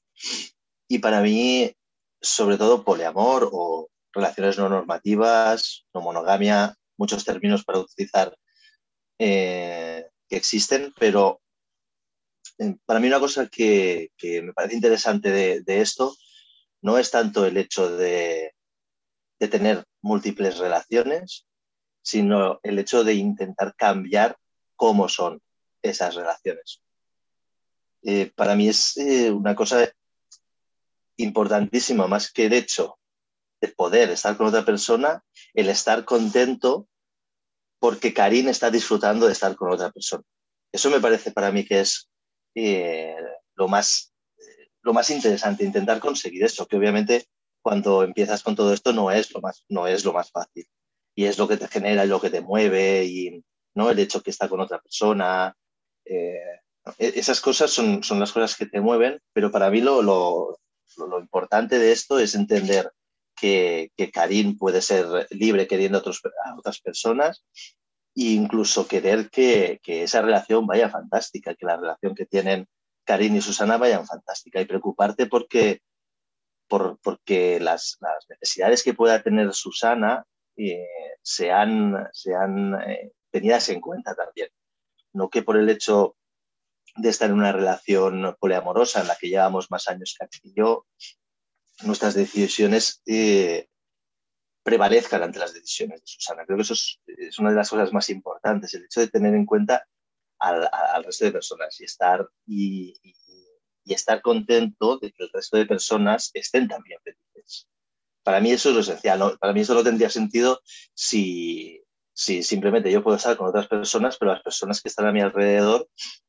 Y 0.87 0.99
para 0.99 1.21
mí, 1.21 1.73
sobre 2.21 2.57
todo 2.57 2.83
poliamor 2.83 3.49
o 3.51 3.89
relaciones 4.13 4.57
no 4.57 4.69
normativas, 4.69 5.85
no 5.93 6.01
monogamia, 6.01 6.75
muchos 6.97 7.25
términos 7.25 7.63
para 7.63 7.79
utilizar 7.79 8.37
eh, 9.19 10.07
que 10.29 10.35
existen, 10.35 10.93
pero 10.99 11.41
eh, 12.57 12.75
para 12.85 12.99
mí 12.99 13.07
una 13.07 13.19
cosa 13.19 13.47
que, 13.47 14.11
me 14.21 14.53
parece 14.53 14.75
interesante 14.75 15.31
de, 15.31 15.81
esto 15.81 16.15
no 16.81 16.97
es 16.97 17.11
tanto 17.11 17.45
el 17.45 17.57
hecho 17.57 17.89
de, 17.95 18.53
de 19.39 19.47
tener 19.47 19.83
múltiples 20.01 20.57
relaciones, 20.57 21.47
sino 22.01 22.59
el 22.63 22.79
hecho 22.79 23.03
de 23.03 23.15
intentar 23.15 23.75
cambiar 23.75 24.37
cómo 24.75 25.09
son 25.09 25.41
esas 25.81 26.15
relaciones. 26.15 26.81
Eh, 28.03 28.31
para 28.35 28.55
mí 28.55 28.69
es 28.69 28.95
eh, 28.97 29.31
una 29.31 29.55
cosa 29.55 29.91
importantísima, 31.17 32.07
más 32.07 32.31
que 32.31 32.45
el 32.45 32.53
hecho 32.53 32.97
de 33.59 33.69
poder 33.69 34.11
estar 34.11 34.37
con 34.37 34.47
otra 34.47 34.63
persona, 34.63 35.23
el 35.53 35.69
estar 35.69 36.05
contento 36.05 36.87
porque 37.79 38.13
Karin 38.13 38.49
está 38.49 38.71
disfrutando 38.71 39.25
de 39.25 39.33
estar 39.33 39.55
con 39.55 39.71
otra 39.71 39.91
persona. 39.91 40.23
Eso 40.71 40.89
me 40.89 40.99
parece 40.99 41.31
para 41.31 41.51
mí 41.51 41.65
que 41.65 41.81
es 41.81 42.09
eh, 42.55 43.15
lo, 43.55 43.67
más, 43.67 44.13
lo 44.81 44.93
más 44.93 45.09
interesante, 45.09 45.63
intentar 45.63 45.99
conseguir 45.99 46.43
eso, 46.43 46.67
que 46.67 46.77
obviamente 46.77 47.27
cuando 47.61 48.03
empiezas 48.03 48.43
con 48.43 48.55
todo 48.55 48.73
esto 48.73 48.93
no 48.93 49.11
es 49.11 49.33
lo 49.33 49.41
más, 49.41 49.65
no 49.67 49.87
es 49.87 50.05
lo 50.05 50.13
más 50.13 50.31
fácil 50.31 50.67
y 51.17 51.25
es 51.25 51.39
lo 51.39 51.47
que 51.47 51.57
te 51.57 51.67
genera 51.67 52.05
y 52.05 52.07
lo 52.07 52.21
que 52.21 52.29
te 52.29 52.41
mueve 52.41 53.03
y 53.03 53.43
¿no? 53.73 53.89
el 53.89 53.97
hecho 53.97 54.21
que 54.21 54.29
está 54.29 54.47
con 54.47 54.61
otra 54.61 54.79
persona. 54.79 55.57
Eh, 56.05 56.59
e-, 56.99 57.13
esas 57.15 57.41
cosas 57.41 57.71
son, 57.71 58.03
son, 58.03 58.19
las 58.19 58.31
cosas 58.31 58.55
que 58.55 58.67
te 58.67 58.79
mueven, 58.79 59.19
pero 59.33 59.51
para 59.51 59.71
mí 59.71 59.81
lo, 59.81 60.03
lo, 60.03 60.59
lo 60.97 61.19
importante 61.19 61.79
de 61.79 61.91
esto 61.91 62.19
es 62.19 62.35
entender 62.35 62.91
que, 63.35 63.91
que 63.97 64.11
Karim 64.11 64.59
puede 64.59 64.83
ser 64.83 65.27
libre 65.31 65.65
queriendo 65.65 65.97
a, 65.97 66.55
otras 66.55 66.79
personas 66.81 67.43
e 68.15 68.33
incluso 68.33 68.87
querer 68.87 69.31
que, 69.31 69.79
que, 69.81 70.03
esa 70.03 70.21
relación 70.21 70.67
vaya 70.67 70.87
fantástica, 70.87 71.55
que 71.55 71.65
la 71.65 71.77
relación 71.77 72.13
que 72.13 72.27
tienen 72.27 72.67
Karim 73.05 73.35
y 73.37 73.41
Susana 73.41 73.77
vayan 73.77 74.05
fantástica 74.05 74.61
y 74.61 74.65
preocuparte 74.65 75.25
porque, 75.25 75.81
por, 76.67 76.99
porque 76.99 77.59
las, 77.59 77.97
las 78.01 78.27
necesidades 78.29 78.83
que 78.83 78.93
pueda 78.93 79.23
tener 79.23 79.51
Susana 79.55 80.23
sean, 81.21 82.07
sean 82.13 82.77
tenidas 83.31 83.69
en 83.69 83.81
cuenta 83.81 84.15
también. 84.15 84.49
No 85.13 85.29
que 85.29 85.43
por 85.43 85.57
el 85.57 85.69
hecho 85.69 86.15
de 86.95 87.09
estar 87.09 87.29
en 87.29 87.37
una 87.37 87.51
relación 87.51 88.35
poliamorosa 88.39 89.01
en 89.01 89.07
la 89.07 89.15
que 89.15 89.29
llevamos 89.29 89.69
más 89.69 89.87
años 89.87 90.17
que 90.41 90.51
yo, 90.55 90.85
nuestras 91.83 92.15
decisiones 92.15 93.01
eh, 93.05 93.67
prevalezcan 94.63 95.23
ante 95.23 95.39
las 95.39 95.53
decisiones 95.53 96.01
de 96.01 96.07
Susana. 96.07 96.45
Creo 96.45 96.57
que 96.57 96.63
eso 96.63 96.73
es, 96.73 97.39
una 97.39 97.51
de 97.51 97.55
las 97.55 97.69
cosas 97.69 97.93
más 97.93 98.09
importantes, 98.09 98.73
el 98.73 98.85
hecho 98.85 98.99
de 98.99 99.07
tener 99.07 99.33
en 99.33 99.45
cuenta 99.45 99.87
al, 100.39 101.03
resto 101.03 101.25
de 101.25 101.31
personas 101.31 101.79
y 101.79 101.85
estar, 101.85 102.27
y, 102.45 102.99
estar 103.85 104.21
contento 104.21 104.97
de 104.97 105.11
que 105.11 105.23
el 105.23 105.29
resto 105.31 105.57
de 105.57 105.65
personas 105.65 106.31
estén 106.33 106.67
también 106.67 106.99
felices. 107.01 107.69
Para 108.27 108.41
mí 108.41 108.51
eso 108.51 108.67
es 108.67 108.75
lo 108.75 108.81
esencial. 108.81 109.37
Para 109.39 109.53
mí 109.53 109.61
eso 109.61 109.73
no 109.73 109.85
tendría 109.85 110.09
sentido 110.09 110.59
si, 110.93 111.81
si 112.11 112.43
simplemente 112.43 112.91
yo 112.91 113.01
puedo 113.01 113.15
estar 113.15 113.37
con 113.37 113.47
otras 113.47 113.69
personas, 113.69 114.17
pero 114.17 114.33
las 114.33 114.43
personas 114.43 114.81
que 114.81 114.89
están 114.89 115.05
a 115.05 115.13
mi 115.13 115.21
alrededor 115.21 115.87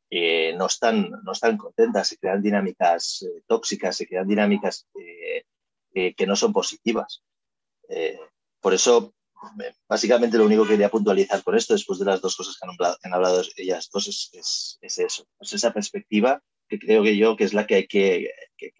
eh, 0.08 0.54
no, 0.56 0.66
están, 0.66 1.10
no 1.24 1.32
están 1.32 1.56
contentas, 1.56 2.06
se 2.06 2.16
crean 2.16 2.40
dinámicas 2.40 3.22
eh, 3.22 3.42
tóxicas, 3.48 3.96
se 3.96 4.06
crean 4.06 4.28
dinámicas 4.28 4.86
eh, 4.94 6.14
que 6.14 6.24
no 6.24 6.36
son 6.36 6.52
positivas. 6.52 7.24
por 8.60 8.74
eso, 8.74 9.12
básicamente 9.88 10.38
lo 10.38 10.46
único 10.46 10.62
que 10.62 10.74
quería 10.74 10.90
puntualizar 10.90 11.42
con 11.42 11.56
esto, 11.56 11.74
después 11.74 11.98
de 11.98 12.04
las 12.04 12.20
dos 12.20 12.36
cosas 12.36 12.56
que 12.56 12.64
han 12.64 13.12
hablado, 13.12 13.42
ellas 13.56 13.90
dos, 13.92 14.06
es, 14.06 14.78
es, 14.80 14.98
eso, 15.00 15.26
es 15.40 15.52
esa 15.52 15.72
perspectiva 15.72 16.40
que 16.68 16.78
creo 16.78 17.02
que 17.02 17.16
yo 17.16 17.36
que 17.36 17.42
es 17.42 17.54
la 17.54 17.66
que 17.66 17.74
hay 17.74 17.86
que, 17.88 18.30
que, 18.56 18.70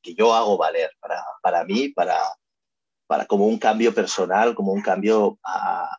que, 0.00 0.14
yo 0.14 0.34
hago 0.34 0.56
valer 0.56 0.90
para, 1.00 1.20
para 1.42 1.64
mí, 1.64 1.88
para, 1.88 2.16
para 3.06 3.26
como 3.26 3.46
un 3.46 3.58
cambio 3.58 3.94
personal, 3.94 4.54
como 4.54 4.72
un 4.72 4.82
cambio 4.82 5.38
a, 5.44 5.96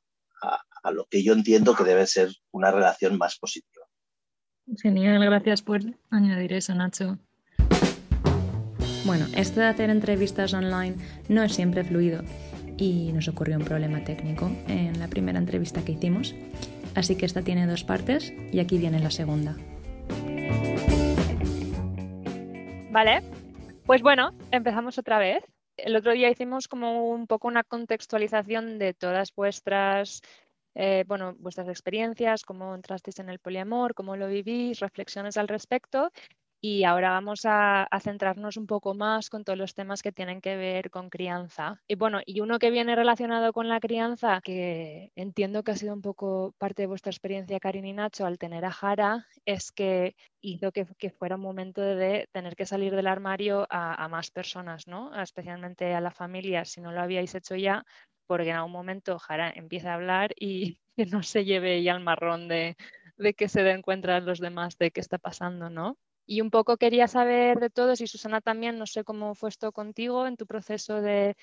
a 0.85 0.91
lo 0.91 1.05
que 1.05 1.23
yo 1.23 1.33
entiendo 1.33 1.75
que 1.75 1.83
debe 1.83 2.05
ser 2.05 2.29
una 2.51 2.69
relación 2.71 3.17
más 3.17 3.37
positiva. 3.37 3.85
Genial, 4.81 5.23
gracias 5.25 5.61
por 5.61 5.81
añadir 6.11 6.53
eso, 6.53 6.75
Nacho. 6.75 7.17
Bueno, 9.03 9.25
esto 9.35 9.59
de 9.59 9.67
hacer 9.67 9.89
entrevistas 9.89 10.53
online 10.53 10.95
no 11.27 11.43
es 11.43 11.53
siempre 11.53 11.83
fluido 11.83 12.23
y 12.77 13.11
nos 13.13 13.27
ocurrió 13.27 13.57
un 13.57 13.63
problema 13.63 14.03
técnico 14.03 14.51
en 14.67 14.99
la 14.99 15.07
primera 15.07 15.39
entrevista 15.39 15.83
que 15.83 15.93
hicimos, 15.93 16.35
así 16.95 17.15
que 17.15 17.25
esta 17.25 17.41
tiene 17.41 17.67
dos 17.67 17.83
partes 17.83 18.33
y 18.51 18.59
aquí 18.59 18.77
viene 18.77 18.99
la 18.99 19.11
segunda. 19.11 19.55
Vale, 22.91 23.23
pues 23.85 24.01
bueno, 24.01 24.33
empezamos 24.51 24.97
otra 24.97 25.19
vez. 25.19 25.43
El 25.77 25.95
otro 25.95 26.13
día 26.13 26.29
hicimos 26.29 26.67
como 26.67 27.09
un 27.09 27.27
poco 27.27 27.47
una 27.47 27.63
contextualización 27.63 28.79
de 28.79 28.93
todas 28.93 29.33
vuestras 29.35 30.21
eh, 30.75 31.05
bueno, 31.07 31.35
vuestras 31.39 31.69
experiencias, 31.69 32.43
cómo 32.43 32.75
entrasteis 32.75 33.19
en 33.19 33.29
el 33.29 33.39
poliamor, 33.39 33.93
cómo 33.93 34.17
lo 34.17 34.27
vivís, 34.27 34.79
reflexiones 34.81 35.37
al 35.37 35.47
respecto. 35.47 36.11
Y 36.67 36.83
ahora 36.83 37.11
vamos 37.11 37.41
a, 37.45 37.87
centrarnos 38.01 38.57
un 38.57 38.65
poco 38.65 38.95
más 38.95 39.29
con 39.29 39.43
todos 39.43 39.55
los 39.55 39.75
temas 39.75 40.01
que 40.01 40.11
tienen 40.11 40.41
que 40.41 40.55
ver 40.55 40.89
con 40.89 41.11
crianza. 41.11 41.79
Y 41.87 41.93
bueno, 41.93 42.21
y 42.25 42.41
uno 42.41 42.57
que 42.57 42.71
viene 42.71 42.95
relacionado 42.95 43.53
con 43.53 43.69
la 43.69 43.79
crianza, 43.79 44.41
que 44.41 45.11
entiendo 45.15 45.61
que 45.61 45.73
ha 45.73 45.75
sido 45.75 45.93
un 45.93 46.01
poco 46.01 46.55
parte 46.57 46.81
de 46.81 46.87
vuestra 46.87 47.11
experiencia, 47.11 47.59
Karin 47.59 47.85
y 47.85 47.93
Nacho, 47.93 48.25
al 48.25 48.39
tener 48.39 48.65
a 48.65 48.71
Jara, 48.71 49.27
es 49.45 49.71
que 49.71 50.15
hizo 50.41 50.71
que, 50.71 50.87
fuera 51.11 51.35
un 51.35 51.43
momento 51.43 51.81
de 51.83 52.27
tener 52.31 52.55
que 52.55 52.65
salir 52.65 52.95
del 52.95 53.05
armario 53.05 53.67
a, 53.69 54.07
más 54.07 54.31
personas, 54.31 54.87
¿no? 54.87 55.13
Especialmente 55.21 55.93
a 55.93 56.01
la 56.01 56.09
familia, 56.09 56.65
si 56.65 56.81
no 56.81 56.91
lo 56.91 56.99
habíais 56.99 57.35
hecho 57.35 57.55
ya, 57.55 57.85
porque 58.25 58.49
en 58.49 58.55
algún 58.55 58.71
momento 58.71 59.19
Jara 59.19 59.51
empieza 59.55 59.91
a 59.91 59.95
hablar 59.95 60.33
y 60.35 60.79
que 60.97 61.05
no 61.05 61.21
se 61.21 61.45
lleve 61.45 61.83
ya 61.83 61.93
el 61.93 62.03
marrón 62.03 62.47
de, 62.47 62.75
que 63.37 63.49
se 63.49 63.61
den 63.61 63.83
cuenta 63.83 64.19
los 64.19 64.39
demás 64.39 64.79
de 64.79 64.89
qué 64.89 64.99
está 64.99 65.19
pasando, 65.19 65.69
¿no? 65.69 65.99
Y 66.25 66.41
un 66.41 66.49
poco 66.49 66.77
quería 66.77 67.07
saber 67.07 67.59
de 67.59 67.69
todos, 67.69 68.01
y 68.01 68.07
Susana 68.07 68.41
también, 68.41 68.77
no 68.79 68.85
sé 68.85 69.03
cómo 69.03 69.35
fue 69.35 69.49
esto 69.49 69.71
contigo 69.71 70.27
en 70.27 70.37
tu 70.37 70.45
proceso 70.47 71.01
de, 71.01 71.35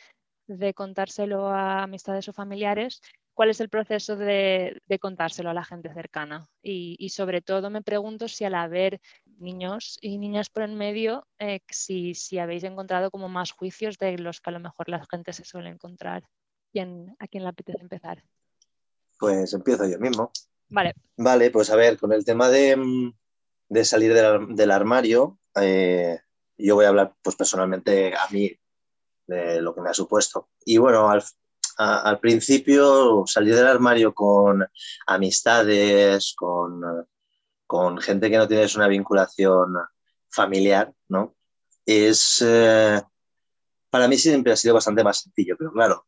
contárselo 0.75 1.49
a 1.49 1.85
amistades 1.85 2.29
o 2.29 2.33
familiares, 2.33 3.01
cuál 3.33 3.51
es 3.51 3.61
el 3.61 3.69
proceso 3.69 4.17
de, 4.17 4.81
contárselo 5.01 5.51
a 5.51 5.55
la 5.55 5.65
gente 5.65 5.93
cercana. 5.95 6.49
Y, 6.63 7.09
sobre 7.11 7.43
todo 7.43 7.71
me 7.71 7.83
pregunto 7.83 8.29
si 8.29 8.45
al 8.45 8.55
haber 8.55 9.01
niños 9.39 9.99
y 10.01 10.19
niñas 10.19 10.51
por 10.51 10.65
en 10.65 10.77
medio, 10.77 11.27
eh, 11.39 11.61
si, 11.71 12.15
si 12.15 12.39
habéis 12.39 12.65
encontrado 12.65 13.11
como 13.11 13.29
más 13.29 13.53
juicios 13.53 13.99
de 13.99 14.19
los 14.19 14.41
que 14.41 14.51
a 14.51 14.53
lo 14.53 14.61
mejor 14.61 14.89
la 14.89 15.05
gente 15.11 15.33
se 15.33 15.45
suele 15.45 15.71
encontrar. 15.71 16.25
¿A 16.25 17.29
quién 17.29 17.43
le 17.45 17.49
apetece 17.49 17.83
empezar? 17.83 18.25
Pues 19.19 19.53
empiezo 19.53 19.87
yo 19.87 19.99
mismo. 19.99 20.33
Vale. 20.69 20.95
Vale, 21.17 21.51
pues 21.51 21.71
a 21.71 21.77
ver, 21.77 21.99
con 21.99 22.13
el 22.13 22.25
tema 22.25 22.49
de, 22.49 23.13
mm, 23.81 23.85
salir 23.85 24.13
del, 24.13 24.71
armario, 24.71 25.39
eh, 25.57 26.19
yo 26.57 26.75
voy 26.75 26.85
a 26.85 26.89
hablar 26.89 27.15
pues 27.23 27.37
personalmente 27.37 28.15
a 28.15 28.29
mí 28.31 28.51
de 29.27 29.61
lo 29.61 29.75
que 29.75 29.81
me 29.81 29.91
ha 29.91 29.95
supuesto. 29.95 30.51
Y 30.65 30.79
bueno, 30.79 31.11
al, 31.11 32.21
principio 32.21 33.25
salir 33.27 33.55
del 33.55 33.67
armario 33.67 34.15
con 34.15 34.65
amistades, 35.07 36.35
con, 36.37 36.83
con, 37.67 37.99
gente 37.99 38.31
que 38.31 38.39
no 38.39 38.49
tienes 38.49 38.77
una 38.77 38.89
vinculación 38.89 39.75
familiar, 40.29 40.93
¿no? 41.09 41.35
Es, 41.85 42.43
eh, 42.47 43.03
para 43.91 44.09
mí 44.09 44.17
siempre 44.17 44.53
ha 44.53 44.57
sido 44.57 44.75
bastante 44.75 45.05
más 45.05 45.21
sencillo, 45.21 45.57
pero 45.59 45.73
claro, 45.73 46.07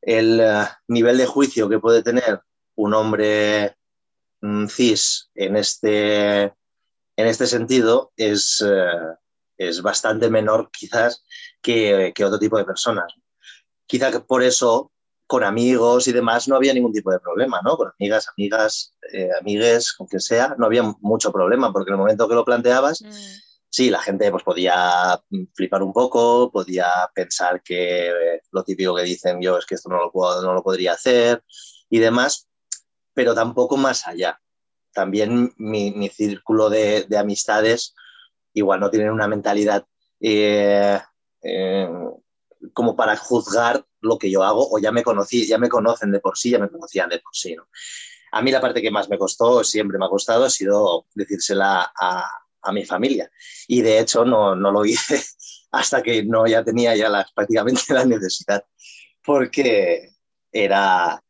el 0.00 0.40
eh, 0.40 0.66
nivel 0.88 1.18
de 1.18 1.26
juicio 1.26 1.68
que 1.68 1.78
puede 1.78 2.02
tener 2.02 2.40
un 2.76 2.94
hombre 2.94 3.76
mm, 4.40 4.66
cis 4.66 5.30
en 5.34 5.56
este, 5.56 6.52
en 7.16 7.26
este 7.26 7.46
sentido 7.46 8.12
es, 8.16 8.64
eh, 8.66 9.14
es 9.56 9.82
bastante 9.82 10.30
menor 10.30 10.70
quizás 10.72 11.24
que, 11.62 12.12
otro 12.24 12.38
tipo 12.38 12.58
de 12.58 12.64
personas. 12.64 13.12
Quizá 13.86 14.10
que 14.10 14.20
por 14.20 14.42
eso 14.42 14.90
con 15.26 15.42
amigos 15.42 16.06
y 16.06 16.12
demás 16.12 16.48
no 16.48 16.56
había 16.56 16.74
ningún 16.74 16.92
tipo 16.92 17.10
de 17.10 17.18
problema, 17.18 17.60
¿no? 17.64 17.76
Con 17.76 17.90
amigas, 17.98 18.28
amigas, 18.36 18.94
eh, 19.12 19.30
amigues, 19.40 19.92
con 19.92 20.06
quien 20.06 20.20
sea, 20.20 20.54
no 20.58 20.66
había 20.66 20.82
mucho 21.00 21.32
problema, 21.32 21.72
porque 21.72 21.90
en 21.90 21.94
el 21.94 22.00
momento 22.00 22.28
que 22.28 22.34
lo 22.34 22.44
planteabas, 22.44 23.02
mm 23.02 23.44
sí, 23.74 23.90
la 23.90 24.00
gente 24.00 24.30
pues, 24.30 24.44
podía 24.44 25.20
flipar 25.52 25.82
un 25.82 25.92
poco, 25.92 26.48
podía 26.52 26.86
pensar 27.12 27.60
que 27.60 28.06
eh, 28.06 28.42
lo 28.52 28.62
típico 28.62 28.94
que 28.94 29.02
dicen 29.02 29.40
yo 29.42 29.58
es 29.58 29.66
que 29.66 29.74
esto 29.74 29.88
no 29.88 29.96
lo, 29.96 30.12
puedo, 30.12 30.40
no 30.42 30.54
lo 30.54 30.62
podría 30.62 30.92
hacer 30.92 31.42
y 31.90 31.98
demás, 31.98 32.48
pero 33.12 33.34
tampoco 33.34 33.76
más 33.76 34.06
allá. 34.06 34.40
También 34.94 35.52
mi, 35.58 36.08
círculo 36.08 36.70
de, 36.70 37.06
amistades 37.18 37.94
igual 38.52 38.80
no 38.80 38.90
tienen 38.90 39.10
una 39.10 39.26
mentalidad 39.28 39.84
eh, 40.20 41.00
eh, 41.42 41.88
como 42.72 42.96
para 42.96 43.16
juzgar 43.16 43.84
lo 44.00 44.18
que 44.18 44.30
yo 44.30 44.44
hago 44.44 44.68
o 44.70 44.78
ya 44.78 44.92
me 44.92 45.02
conocí, 45.02 45.46
ya 45.46 45.58
me 45.58 45.68
conocen 45.68 46.12
de 46.12 46.20
por 46.20 46.38
sí, 46.38 46.50
ya 46.50 46.58
me 46.58 46.68
conocían 46.68 47.10
de 47.10 47.18
por 47.18 47.34
sí. 47.34 47.56
A 48.32 48.42
mí 48.42 48.50
la 48.50 48.60
parte 48.60 48.80
que 48.80 48.90
más 48.90 49.08
me 49.08 49.18
costó, 49.18 49.64
siempre 49.64 49.98
me 49.98 50.06
ha 50.06 50.08
costado, 50.08 50.44
ha 50.44 50.50
sido 50.50 51.06
decírsela 51.14 51.92
a, 52.00 52.28
a 52.64 52.72
mi 52.72 52.84
familia. 52.84 53.30
Y 53.68 53.82
de 53.82 53.98
hecho 53.98 54.24
no, 54.24 54.54
no 54.54 54.70
lo 54.70 54.84
hice 54.84 55.22
hasta 55.72 56.02
que 56.02 56.24
no 56.24 56.46
ya 56.46 56.64
tenía 56.64 56.96
ya 56.96 57.08
la, 57.08 57.26
prácticamente 57.34 57.82
la 57.92 58.04
necesidad, 58.04 58.64
porque 59.24 60.10
era, 60.52 61.22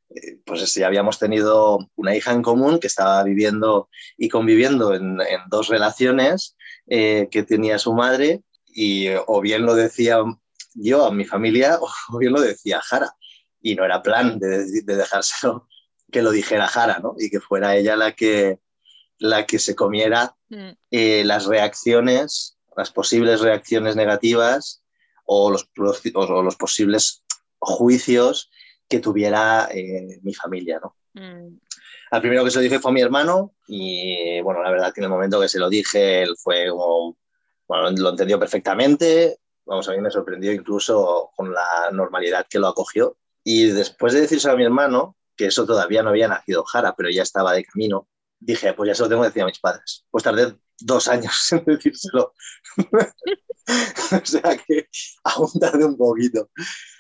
pues 0.45 0.75
ya 0.75 0.87
habíamos 0.87 1.19
tenido 1.19 1.91
una 1.97 2.15
hija 2.15 2.33
en 2.33 2.43
común 2.43 2.79
que 2.79 2.87
estaba 2.87 3.23
viviendo 3.25 3.89
y 4.17 4.29
conviviendo 4.29 4.95
en, 4.95 5.19
dos 5.49 5.69
relaciones 5.69 6.57
eh, 6.87 7.29
que 7.31 7.43
tenía 7.43 7.79
su 7.79 7.93
madre 7.95 8.43
y 8.67 9.09
o 9.27 9.41
bien 9.41 9.65
lo 9.65 9.75
decía 9.75 10.19
yo 10.75 11.07
a 11.07 11.13
mi 11.13 11.25
familia 11.25 11.79
o 12.11 12.19
bien 12.19 12.33
lo 12.33 12.41
decía 12.41 12.81
Jara. 12.81 13.15
Y 13.61 13.75
no 13.75 13.85
era 13.85 14.03
plan 14.03 14.39
de, 14.39 14.83
de 14.83 14.97
dejárselo 14.97 15.69
que 16.13 16.23
lo 16.23 16.31
dijera 16.31 16.69
Jara, 16.69 16.99
¿no? 16.99 17.15
Y 17.19 17.31
que 17.31 17.41
fuera 17.41 17.75
ella 17.77 17.97
la 17.97 18.13
que, 18.13 18.61
la 19.19 19.47
que 19.47 19.59
se 19.59 19.75
comiera 19.75 20.37
mm. 20.51 20.71
eh, 20.91 21.25
las 21.25 21.47
reacciones, 21.47 22.59
las 22.77 22.91
posibles 22.91 23.41
reacciones 23.41 23.97
negativas 23.97 24.83
o 25.25 25.51
los, 25.51 25.69
los 25.75 26.57
posibles 26.57 27.25
juicios 27.59 28.51
que 28.89 29.01
tuviera 29.01 29.69
eh, 29.73 30.21
mi 30.23 30.35
familia. 30.35 30.81
¿no? 30.83 30.97
Mm. 31.15 31.59
Al 32.11 32.21
primero 32.21 32.45
que 32.45 32.51
se 32.51 32.59
lo 32.59 32.63
dije 32.63 32.79
fue 32.79 32.91
a 32.91 32.95
mi 32.95 33.01
hermano 33.01 33.55
y 33.67 34.41
bueno, 34.41 34.63
la 34.63 34.71
verdad 34.71 34.93
que 34.93 35.01
en 35.01 35.05
el 35.05 35.11
momento 35.11 35.41
que 35.41 35.49
se 35.49 35.59
lo 35.59 35.69
dije, 35.69 36.23
él 36.23 36.35
fue 36.37 36.69
como, 36.69 37.17
bueno, 37.67 37.91
lo 37.91 38.11
entendió 38.11 38.39
perfectamente, 38.39 39.39
vamos, 39.65 39.89
a 39.89 39.93
mí 39.93 40.01
me 40.01 40.11
sorprendió 40.11 40.53
incluso 40.53 41.31
con 41.35 41.53
la 41.53 41.91
normalidad 41.93 42.47
que 42.49 42.59
lo 42.59 42.69
acogió. 42.69 43.17
Y 43.43 43.67
después 43.67 44.13
de 44.13 44.23
decirse 44.23 44.51
a 44.51 44.57
mi 44.57 44.65
hermano, 44.65 45.17
que 45.37 45.47
eso 45.47 45.67
todavía 45.67 46.03
no 46.03 46.11
había 46.11 46.29
nacido 46.29 46.65
Jara, 46.65 46.95
pero 46.97 47.11
ya 47.11 47.23
estaba 47.23 47.53
de 47.53 47.65
camino, 47.65 48.09
dije, 48.39 48.73
pues 48.75 48.89
ya 48.89 48.95
se 48.95 49.03
lo 49.03 49.09
tengo 49.09 49.23
que 49.23 49.29
decir 49.29 49.43
a 49.43 49.47
mis 49.47 49.59
padres. 49.59 50.05
Pues 50.11 50.25
tardé 50.25 50.57
dos 50.79 51.09
años 51.09 51.53
en 51.53 51.65
decírselo. 51.65 52.33
o 54.13 54.27
sea 54.27 54.57
que 54.57 54.89
aún 55.25 55.51
tardé 55.61 55.85
un 55.85 55.97
poquito. 55.97 56.51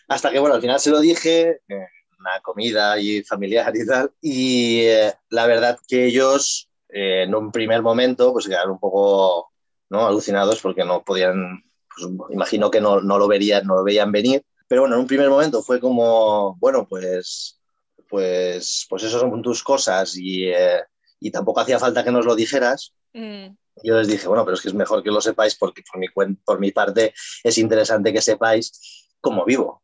Hasta 0.08 0.30
que, 0.30 0.38
bueno, 0.38 0.54
al 0.54 0.60
final 0.60 0.80
se 0.80 0.90
lo 0.90 1.00
dije, 1.00 1.60
eh, 1.68 1.86
una 2.24 2.40
comida 2.42 2.98
y 2.98 3.22
familiar 3.22 3.74
y 3.76 3.86
tal. 3.86 4.10
Y 4.20 4.80
eh, 4.82 5.12
la 5.30 5.46
verdad 5.46 5.78
que 5.86 6.06
ellos 6.06 6.68
eh, 6.88 7.24
en 7.24 7.34
un 7.34 7.50
primer 7.52 7.82
momento 7.82 8.32
pues 8.32 8.46
quedaron 8.46 8.72
un 8.72 8.78
poco 8.78 9.50
¿no? 9.90 10.06
alucinados 10.06 10.60
porque 10.60 10.84
no 10.84 11.04
podían, 11.04 11.62
pues, 11.94 12.08
imagino 12.30 12.70
que 12.70 12.80
no, 12.80 13.00
no, 13.00 13.18
lo 13.18 13.28
verían, 13.28 13.66
no 13.66 13.76
lo 13.76 13.84
veían 13.84 14.12
venir. 14.12 14.44
Pero 14.66 14.82
bueno, 14.82 14.96
en 14.96 15.02
un 15.02 15.06
primer 15.06 15.28
momento 15.28 15.62
fue 15.62 15.78
como, 15.80 16.56
bueno, 16.58 16.86
pues, 16.88 17.60
pues, 18.08 18.86
pues 18.88 19.02
eso 19.02 19.20
son 19.20 19.42
tus 19.42 19.62
cosas 19.62 20.16
y, 20.16 20.48
eh, 20.48 20.82
y 21.20 21.30
tampoco 21.30 21.60
hacía 21.60 21.78
falta 21.78 22.02
que 22.02 22.12
nos 22.12 22.24
lo 22.24 22.34
dijeras. 22.34 22.94
Mm. 23.12 23.48
Yo 23.82 23.98
les 23.98 24.08
dije, 24.08 24.28
bueno, 24.28 24.44
pero 24.44 24.54
es 24.54 24.62
que 24.62 24.68
es 24.68 24.74
mejor 24.74 25.02
que 25.02 25.10
lo 25.10 25.20
sepáis 25.20 25.56
porque 25.56 25.82
por 25.82 26.00
mi, 26.00 26.08
por 26.36 26.60
mi 26.60 26.70
parte 26.70 27.12
es 27.42 27.58
interesante 27.58 28.12
que 28.12 28.22
sepáis 28.22 29.10
cómo 29.20 29.44
vivo, 29.44 29.82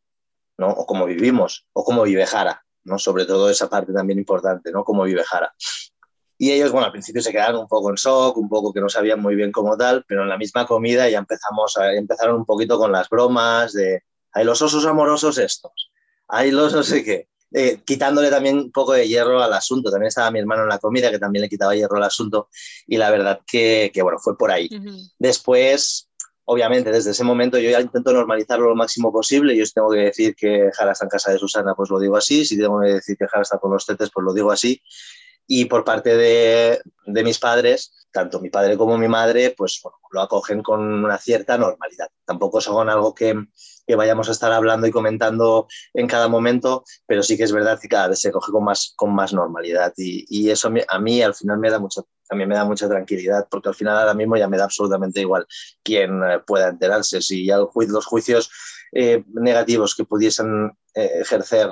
¿no? 0.60 0.68
O 0.68 0.86
cómo 0.86 1.06
vivimos, 1.06 1.66
o 1.72 1.82
cómo 1.82 2.02
vive 2.02 2.26
Jara, 2.26 2.62
¿no? 2.84 2.98
Sobre 2.98 3.24
todo 3.24 3.48
esa 3.48 3.68
parte 3.68 3.92
también 3.92 4.18
importante, 4.18 4.70
¿no? 4.70 4.84
Cómo 4.84 5.04
vive 5.04 5.24
Jara. 5.24 5.52
Y 6.36 6.52
ellos, 6.52 6.70
bueno, 6.70 6.86
al 6.86 6.92
principio 6.92 7.22
se 7.22 7.32
quedaron 7.32 7.62
un 7.62 7.68
poco 7.68 7.88
en 7.90 7.96
shock, 7.96 8.36
un 8.36 8.48
poco 8.48 8.72
que 8.72 8.80
no 8.80 8.88
sabían 8.88 9.20
muy 9.20 9.34
bien 9.34 9.52
cómo 9.52 9.76
tal, 9.76 10.04
pero 10.06 10.22
en 10.22 10.28
la 10.28 10.36
misma 10.36 10.66
comida 10.66 11.08
ya 11.08 11.18
empezamos 11.18 11.76
a, 11.78 11.92
empezaron 11.94 12.36
un 12.36 12.44
poquito 12.44 12.78
con 12.78 12.92
las 12.92 13.08
bromas 13.08 13.72
de, 13.72 14.02
hay 14.32 14.44
los 14.44 14.60
osos 14.60 14.84
amorosos 14.84 15.38
estos, 15.38 15.90
hay 16.28 16.50
los 16.50 16.74
no 16.74 16.82
sé 16.82 17.02
qué. 17.02 17.28
Eh, 17.52 17.80
quitándole 17.84 18.30
también 18.30 18.58
un 18.58 18.70
poco 18.70 18.92
de 18.92 19.08
hierro 19.08 19.42
al 19.42 19.52
asunto. 19.52 19.90
También 19.90 20.06
estaba 20.06 20.30
mi 20.30 20.38
hermano 20.38 20.62
en 20.62 20.68
la 20.68 20.78
comida 20.78 21.10
que 21.10 21.18
también 21.18 21.42
le 21.42 21.48
quitaba 21.48 21.74
hierro 21.74 21.96
al 21.96 22.04
asunto 22.04 22.48
y 22.86 22.96
la 22.96 23.10
verdad 23.10 23.40
que, 23.44 23.90
que 23.92 24.02
bueno, 24.02 24.20
fue 24.20 24.38
por 24.38 24.52
ahí. 24.52 24.68
Después, 25.18 26.09
obviamente, 26.50 26.90
desde 26.90 27.12
ese 27.12 27.22
momento 27.22 27.58
yo 27.58 27.70
ya 27.70 27.80
intento 27.80 28.12
normalizarlo 28.12 28.70
lo 28.70 28.74
máximo 28.74 29.12
posible. 29.12 29.56
Yo 29.56 29.64
tengo 29.72 29.90
que 29.90 29.98
decir 29.98 30.34
que 30.34 30.68
Jara 30.72 30.92
está 30.92 31.04
en 31.04 31.08
casa 31.08 31.30
de 31.30 31.38
Susana, 31.38 31.74
pues 31.76 31.90
lo 31.90 32.00
digo 32.00 32.16
así. 32.16 32.44
Si 32.44 32.58
tengo 32.58 32.80
que 32.80 32.94
decir 32.94 33.16
que 33.16 33.28
Jara 33.28 33.42
está 33.42 33.58
con 33.58 33.70
los 33.70 33.86
tetes, 33.86 34.10
pues 34.12 34.24
lo 34.24 34.34
digo 34.34 34.50
así. 34.50 34.82
Y 35.46 35.66
por 35.66 35.84
parte 35.84 36.16
de, 36.16 36.80
de 37.06 37.24
mis 37.24 37.38
padres, 37.38 38.08
tanto 38.10 38.40
mi 38.40 38.50
padre 38.50 38.76
como 38.76 38.98
mi 38.98 39.06
madre, 39.06 39.54
pues 39.56 39.80
lo 40.10 40.20
acogen 40.20 40.60
con 40.60 40.80
una 41.04 41.18
cierta 41.18 41.56
normalidad. 41.56 42.08
Tampoco 42.24 42.60
son 42.60 42.88
algo 42.88 43.14
que, 43.14 43.34
que 43.90 43.96
vayamos 43.96 44.28
a 44.28 44.32
estar 44.32 44.52
hablando 44.52 44.86
y 44.86 44.92
comentando 44.92 45.66
en 45.94 46.06
cada 46.06 46.28
momento, 46.28 46.84
pero 47.06 47.24
sí 47.24 47.36
que 47.36 47.42
es 47.42 47.50
verdad 47.50 47.80
que 47.80 47.88
cada 47.88 48.06
vez 48.06 48.20
se 48.20 48.30
coge 48.30 48.52
con 48.52 48.62
más, 48.62 48.92
con 48.94 49.12
más 49.12 49.32
normalidad 49.32 49.92
y, 49.96 50.48
eso 50.48 50.70
a 50.88 50.98
mí 51.00 51.22
al 51.22 51.34
final 51.34 51.58
me 51.58 51.70
da 51.70 51.80
mucho, 51.80 52.06
me 52.30 52.46
da 52.46 52.64
mucha 52.64 52.88
tranquilidad, 52.88 53.48
porque 53.50 53.68
al 53.68 53.74
final 53.74 53.98
ahora 53.98 54.14
mismo 54.14 54.36
ya 54.36 54.46
me 54.46 54.56
da 54.56 54.64
absolutamente 54.64 55.20
igual 55.20 55.44
quién 55.82 56.22
eh, 56.22 56.38
pueda 56.46 56.68
enterarse. 56.68 57.20
Si 57.20 57.44
ya 57.44 57.56
los 57.58 58.06
juicios 58.06 58.50
eh, 58.92 59.24
negativos 59.34 59.96
que 59.96 60.04
pudiesen 60.04 60.70
eh, 60.94 61.10
ejercer 61.20 61.70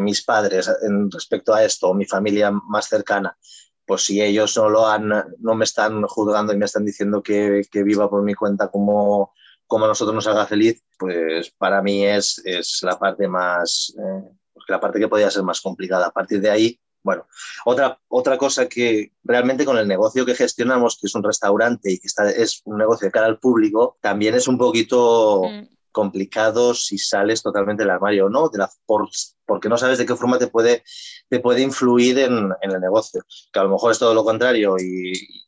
mis 0.00 0.24
padres 0.24 0.70
en 0.82 1.10
respecto 1.10 1.52
a 1.52 1.62
esto, 1.62 1.90
o 1.90 1.94
mi 1.94 2.06
familia 2.06 2.50
más 2.50 2.88
cercana, 2.88 3.36
pues 3.84 4.02
si 4.02 4.22
ellos 4.22 4.56
no 4.56 4.70
lo 4.70 4.86
han, 4.86 5.08
no 5.38 5.54
me 5.54 5.64
están 5.64 6.02
juzgando 6.04 6.54
y 6.54 6.56
me 6.56 6.64
están 6.64 6.86
diciendo 6.86 7.22
que, 7.22 7.62
que 7.70 7.82
viva 7.82 8.08
por 8.08 8.22
mi 8.22 8.34
cuenta 8.34 8.68
como, 8.68 9.34
como 9.66 9.84
a 9.84 9.88
nosotros 9.88 10.14
nos 10.14 10.26
haga 10.26 10.46
feliz, 10.46 10.82
pues 10.98 11.50
para 11.58 11.82
mí 11.82 12.04
es, 12.04 12.40
es 12.44 12.80
la 12.82 12.98
parte 12.98 13.28
más, 13.28 13.94
eh, 13.98 14.30
la 14.68 14.80
parte 14.80 14.98
que 14.98 15.08
podría 15.08 15.30
ser 15.30 15.42
más 15.42 15.60
complicada. 15.60 16.06
A 16.06 16.12
partir 16.12 16.40
de 16.40 16.50
ahí, 16.50 16.80
bueno, 17.02 17.26
otra, 17.64 18.00
otra 18.08 18.36
cosa 18.36 18.68
que 18.68 19.12
realmente 19.22 19.64
con 19.64 19.78
el 19.78 19.86
negocio 19.86 20.26
que 20.26 20.34
gestionamos, 20.34 20.98
que 21.00 21.06
es 21.06 21.14
un 21.14 21.22
restaurante 21.22 21.92
y 21.92 21.98
que 21.98 22.06
está, 22.06 22.28
es 22.30 22.62
un 22.64 22.78
negocio 22.78 23.06
de 23.06 23.12
cara 23.12 23.26
al 23.26 23.38
público, 23.38 23.96
también 24.00 24.34
es 24.34 24.48
un 24.48 24.58
poquito 24.58 25.42
mm. 25.44 25.68
complicado 25.92 26.74
si 26.74 26.98
sales 26.98 27.42
totalmente 27.42 27.82
del 27.82 27.90
armario 27.90 28.26
o 28.26 28.30
no, 28.30 28.48
de 28.48 28.58
la, 28.58 28.70
por, 28.86 29.08
porque 29.46 29.68
no 29.68 29.78
sabes 29.78 29.98
de 29.98 30.06
qué 30.06 30.16
forma 30.16 30.38
te 30.38 30.48
puede, 30.48 30.82
te 31.28 31.40
puede 31.40 31.62
influir 31.62 32.18
en, 32.18 32.52
en 32.60 32.70
el 32.70 32.80
negocio. 32.80 33.24
Que 33.52 33.60
a 33.60 33.64
lo 33.64 33.70
mejor 33.70 33.92
es 33.92 33.98
todo 33.98 34.14
lo 34.14 34.24
contrario 34.24 34.76
y, 34.78 35.45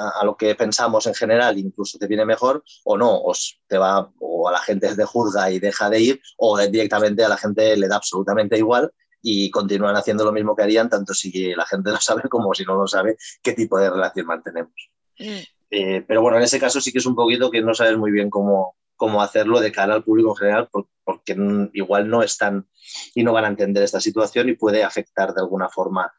a, 0.00 0.24
lo 0.24 0.36
que 0.36 0.54
pensamos 0.54 1.06
en 1.06 1.14
general, 1.14 1.58
incluso 1.58 1.98
te 1.98 2.06
viene 2.06 2.24
mejor, 2.24 2.64
o 2.84 2.96
no, 2.96 3.10
o 3.10 3.32
te 3.66 3.78
va, 3.78 4.10
o 4.18 4.48
a 4.48 4.52
la 4.52 4.60
gente 4.60 4.94
te 4.94 5.04
juzga 5.04 5.50
y 5.50 5.58
deja 5.58 5.90
de 5.90 6.00
ir, 6.00 6.22
o 6.38 6.58
directamente 6.58 7.24
a 7.24 7.28
la 7.28 7.36
gente 7.36 7.76
le 7.76 7.88
da 7.88 7.96
absolutamente 7.96 8.56
igual 8.58 8.90
y 9.22 9.50
continúan 9.50 9.96
haciendo 9.96 10.24
lo 10.24 10.32
mismo 10.32 10.56
que 10.56 10.62
harían, 10.62 10.88
tanto 10.88 11.12
si 11.14 11.54
la 11.54 11.66
gente 11.66 11.90
lo 11.90 12.00
sabe 12.00 12.22
como 12.28 12.54
si 12.54 12.64
no 12.64 12.74
lo 12.74 12.86
sabe, 12.86 13.16
qué 13.42 13.52
tipo 13.52 13.78
de 13.78 13.90
relación 13.90 14.26
mantenemos. 14.26 14.90
Mm. 15.18 15.40
Eh, 15.70 16.04
pero 16.06 16.22
bueno, 16.22 16.38
en 16.38 16.44
ese 16.44 16.58
caso 16.58 16.80
sí 16.80 16.90
que 16.90 16.98
es 16.98 17.06
un 17.06 17.14
poquito 17.14 17.50
que 17.50 17.62
no 17.62 17.74
sabes 17.74 17.96
muy 17.96 18.10
bien 18.10 18.30
cómo, 18.30 18.76
cómo 18.96 19.22
hacerlo 19.22 19.60
de 19.60 19.70
cara 19.70 19.94
al 19.94 20.04
público 20.04 20.30
en 20.30 20.36
general, 20.36 20.68
porque 21.04 21.36
igual 21.74 22.08
no 22.08 22.22
están 22.22 22.68
y 23.14 23.22
no 23.22 23.32
van 23.32 23.44
a 23.44 23.48
entender 23.48 23.82
esta 23.82 24.00
situación 24.00 24.48
y 24.48 24.56
puede 24.56 24.82
afectar 24.82 25.32
de 25.32 25.40
alguna 25.40 25.68
forma 25.68 26.12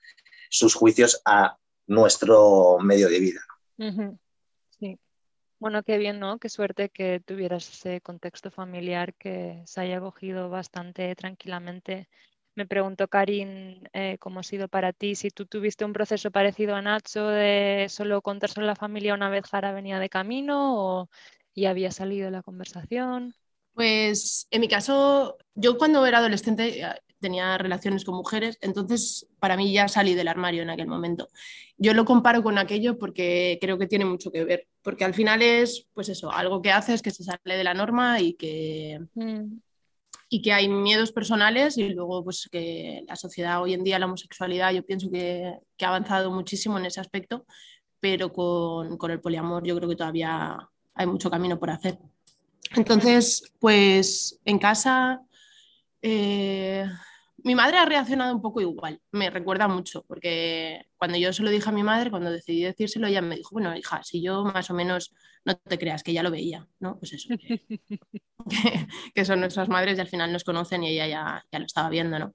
sus 0.49 0.73
juicios 0.73 1.21
a 1.25 1.57
nuestro 1.87 2.77
medio 2.79 3.09
de 3.09 3.19
vida. 3.19 3.41
Sí. 4.79 4.99
Bueno, 5.59 5.83
qué 5.83 5.97
bien, 5.97 6.19
¿no? 6.19 6.39
Qué 6.39 6.49
suerte 6.49 6.89
que 6.89 7.19
tuvieras 7.19 7.69
ese 7.69 8.01
contexto 8.01 8.51
familiar 8.51 9.13
que 9.15 9.61
se 9.65 9.81
haya 9.81 9.99
cogido 9.99 10.49
bastante 10.49 11.15
tranquilamente. 11.15 12.07
Me 12.55 12.65
preguntó 12.65 13.07
Karin 13.07 13.87
eh, 13.93 14.17
cómo 14.19 14.39
ha 14.39 14.43
sido 14.43 14.67
para 14.67 14.91
ti, 14.91 15.15
si 15.15 15.29
tú 15.29 15.45
tuviste 15.45 15.85
un 15.85 15.93
proceso 15.93 16.31
parecido 16.31 16.75
a 16.75 16.81
Nacho 16.81 17.27
de 17.27 17.87
solo 17.89 18.21
contárselo 18.21 18.65
a 18.65 18.67
la 18.67 18.75
familia 18.75 19.13
una 19.13 19.29
vez 19.29 19.45
Jara 19.45 19.71
venía 19.71 19.99
de 19.99 20.09
camino 20.09 20.75
o 20.75 21.09
ya 21.55 21.69
había 21.69 21.91
salido 21.91 22.29
la 22.29 22.43
conversación. 22.43 23.33
Pues 23.73 24.47
en 24.51 24.61
mi 24.61 24.67
caso, 24.67 25.37
yo 25.55 25.77
cuando 25.77 26.05
era 26.05 26.17
adolescente 26.17 26.83
tenía 27.21 27.57
relaciones 27.57 28.03
con 28.03 28.15
mujeres, 28.15 28.57
entonces 28.61 29.27
para 29.39 29.55
mí 29.55 29.71
ya 29.71 29.87
salí 29.87 30.15
del 30.15 30.27
armario 30.27 30.63
en 30.63 30.69
aquel 30.69 30.87
momento. 30.87 31.29
Yo 31.77 31.93
lo 31.93 32.03
comparo 32.03 32.43
con 32.43 32.57
aquello 32.57 32.97
porque 32.97 33.57
creo 33.61 33.77
que 33.77 33.87
tiene 33.87 34.05
mucho 34.05 34.31
que 34.31 34.43
ver, 34.43 34.67
porque 34.81 35.05
al 35.05 35.13
final 35.13 35.41
es, 35.41 35.87
pues 35.93 36.09
eso, 36.09 36.31
algo 36.31 36.61
que 36.61 36.71
haces 36.71 37.01
que 37.01 37.11
se 37.11 37.23
sale 37.23 37.39
de 37.43 37.63
la 37.63 37.73
norma 37.73 38.19
y 38.19 38.33
que, 38.33 38.99
mm. 39.15 39.59
y 40.29 40.41
que 40.41 40.51
hay 40.51 40.67
miedos 40.67 41.11
personales 41.11 41.77
y 41.77 41.89
luego 41.89 42.23
pues 42.23 42.49
que 42.51 43.03
la 43.07 43.15
sociedad 43.15 43.61
hoy 43.61 43.73
en 43.73 43.83
día, 43.83 43.99
la 43.99 44.07
homosexualidad, 44.07 44.73
yo 44.73 44.85
pienso 44.85 45.09
que, 45.09 45.53
que 45.77 45.85
ha 45.85 45.89
avanzado 45.89 46.31
muchísimo 46.31 46.77
en 46.77 46.85
ese 46.87 46.99
aspecto, 46.99 47.45
pero 47.99 48.33
con, 48.33 48.97
con 48.97 49.11
el 49.11 49.21
poliamor 49.21 49.63
yo 49.65 49.75
creo 49.77 49.87
que 49.87 49.95
todavía 49.95 50.57
hay 50.95 51.07
mucho 51.07 51.29
camino 51.29 51.57
por 51.57 51.69
hacer. 51.69 51.99
Entonces, 52.75 53.53
pues 53.59 54.39
en 54.43 54.59
casa... 54.59 55.21
Eh, 56.03 56.83
mi 57.43 57.55
madre 57.55 57.77
ha 57.77 57.85
reaccionado 57.85 58.35
un 58.35 58.41
poco 58.41 58.61
igual, 58.61 58.99
me 59.11 59.29
recuerda 59.29 59.67
mucho, 59.67 60.03
porque 60.07 60.85
cuando 60.97 61.17
yo 61.17 61.33
se 61.33 61.43
lo 61.43 61.49
dije 61.49 61.69
a 61.69 61.73
mi 61.73 61.83
madre, 61.83 62.11
cuando 62.11 62.31
decidí 62.31 62.63
decírselo, 62.63 63.07
ella 63.07 63.21
me 63.21 63.35
dijo, 63.35 63.49
bueno, 63.51 63.75
hija, 63.75 64.03
si 64.03 64.21
yo 64.21 64.43
más 64.43 64.69
o 64.69 64.73
menos 64.73 65.13
no 65.45 65.55
te 65.55 65.79
creas 65.79 66.03
que 66.03 66.13
ya 66.13 66.23
lo 66.23 66.31
veía, 66.31 66.67
¿no? 66.79 66.97
Pues 66.99 67.13
eso, 67.13 67.29
que, 69.13 69.25
son 69.25 69.39
nuestras 69.39 69.69
madres 69.69 69.97
y 69.97 70.01
al 70.01 70.07
final 70.07 70.31
nos 70.31 70.43
conocen 70.43 70.83
y 70.83 70.89
ella 70.89 71.07
ya, 71.07 71.45
ya 71.51 71.59
lo 71.59 71.65
estaba 71.65 71.89
viendo, 71.89 72.19
¿no? 72.19 72.33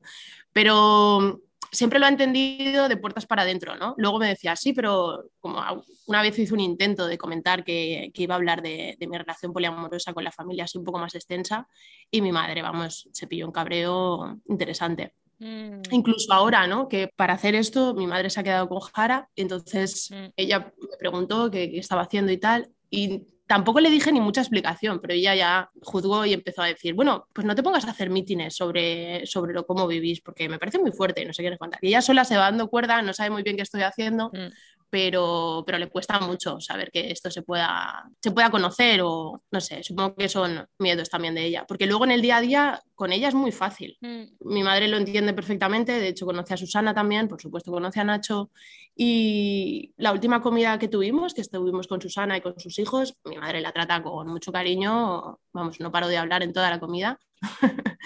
Pero 0.53 1.41
siempre 1.77 1.99
lo 1.99 2.07
ha 2.07 2.09
entendido 2.09 2.89
de 2.89 2.97
puertas 2.97 3.27
para 3.27 3.43
adentro, 3.43 3.77
¿no? 3.77 3.95
Luego 3.99 4.19
me 4.19 4.29
decía, 4.29 4.57
sí, 4.57 4.73
pero 4.73 5.31
como 5.41 5.61
una 6.07 6.23
vez 6.23 6.39
hizo 6.39 6.55
un 6.55 6.61
intento 6.61 7.07
de 7.07 7.19
comentar 7.19 7.65
que, 7.65 8.11
iba 8.15 8.35
a 8.35 8.37
hablar 8.37 8.63
de, 8.63 8.97
mi 9.01 9.19
relación 9.19 9.53
poliamorosa 9.53 10.13
con 10.13 10.25
la 10.25 10.33
familia 10.33 10.65
así 10.65 10.79
un 10.79 10.85
poco 10.85 10.99
más 10.99 11.15
extensa 11.15 11.69
y 12.11 12.23
mi 12.23 12.33
madre, 12.33 12.63
vamos, 12.63 13.09
se 13.13 13.27
pilló 13.27 13.47
un 13.47 13.53
cabreo 13.53 14.41
interesante. 14.49 15.15
Mm. 15.39 15.83
Incluso 15.91 16.33
ahora, 16.33 16.67
¿no? 16.67 16.89
Que 16.89 17.09
para 17.15 17.35
hacer 17.35 17.55
esto 17.55 17.95
mi 17.95 18.07
madre 18.07 18.31
se 18.31 18.41
ha 18.41 18.43
quedado 18.43 18.69
con 18.69 18.81
Jara 18.81 19.29
y 19.35 19.43
entonces 19.43 20.11
mm. 20.11 20.33
ella 20.37 20.73
me 20.81 20.97
preguntó 20.99 21.51
qué, 21.51 21.71
qué 21.71 21.79
estaba 21.79 22.03
haciendo 22.03 22.33
y 22.33 22.39
tal 22.39 22.71
y 22.89 23.27
tampoco 23.47 23.81
le 23.81 23.91
dije 23.91 24.13
ni 24.13 24.21
mucha 24.21 24.41
explicación, 24.41 25.01
pero 25.01 25.15
ella 25.15 25.35
ya 25.35 25.71
juzgó 25.83 26.27
y 26.27 26.33
empezó 26.33 26.63
a 26.63 26.67
decir, 26.67 26.95
bueno, 26.95 27.29
pues 27.33 27.47
no 27.47 27.55
te 27.55 27.63
pongas 27.63 27.85
a 27.85 27.91
hacer 27.91 28.11
mítines 28.11 28.57
sobre, 28.57 29.25
sobre 29.27 29.53
lo 29.53 29.67
cómo 29.67 29.87
vivís, 29.87 30.21
porque 30.21 30.49
me 30.49 30.59
parece 30.59 30.79
muy 30.79 30.93
fuerte, 30.93 31.25
no 31.25 31.33
sé 31.33 31.43
qué 31.43 31.51
les 31.51 31.59
contar. 31.59 31.79
Y 31.83 31.89
ella 31.89 32.03
sola 32.03 32.25
se 32.25 32.37
va 32.37 32.45
dando 32.45 32.69
cuerda, 32.69 33.03
no 33.03 33.13
sabe 33.13 33.31
muy 33.31 33.43
bien 33.43 33.57
qué 33.57 33.63
estoy 33.63 33.83
haciendo, 33.83 34.31
mm 34.33 34.76
pero, 34.91 35.63
pero 35.67 35.79
le 35.79 35.89
cuesta 35.89 36.21
mucho 36.21 36.61
saber 36.61 36.91
que 36.91 37.11
esto 37.11 37.31
se 37.31 37.43
pueda, 37.43 38.09
se 38.23 38.31
pueda 38.31 38.51
conocer 38.51 39.01
o 39.03 39.43
no 39.51 39.61
sé, 39.61 39.83
supongo 39.83 40.15
que 40.15 40.29
son 40.29 40.67
miedos 40.79 41.11
también 41.11 41.35
de 41.35 41.45
ella, 41.45 41.65
porque 41.67 41.87
luego 41.87 42.05
en 42.05 42.13
el 42.13 42.23
día 42.23 42.37
a 42.37 42.41
día 42.41 42.83
con 42.95 43.13
ella 43.13 43.29
es 43.29 43.35
muy 43.35 43.53
fácil. 43.53 43.97
Mm. 44.01 44.25
Mi 44.41 44.63
madre 44.63 44.89
lo 44.89 44.97
entiende 44.97 45.33
perfectamente, 45.33 45.93
de 45.93 46.09
hecho 46.09 46.27
conoce 46.27 46.55
a 46.55 46.57
Susana 46.57 46.95
también, 46.95 47.29
por 47.29 47.41
supuesto 47.41 47.71
conoce 47.71 48.01
a 48.01 48.05
Nacho 48.05 48.51
y 48.95 49.93
la 49.97 50.13
última 50.13 50.41
comida 50.41 50.79
que 50.79 50.89
tuvimos, 50.89 51.35
que 51.35 51.41
estuvimos 51.41 51.87
con 51.87 52.01
Susana 52.01 52.37
y 52.37 52.41
con 52.41 52.59
sus 52.59 52.79
hijos, 52.79 53.17
mi 53.25 53.37
madre 53.37 53.61
la 53.61 53.73
trata 53.73 54.03
con 54.03 54.29
mucho 54.29 54.53
cariño, 54.53 55.41
vamos, 55.53 55.81
no 55.81 55.91
paro 55.91 56.09
de 56.09 56.17
hablar 56.17 56.43
en 56.43 56.53
toda 56.53 56.71
la 56.71 56.81
comida. 56.81 57.19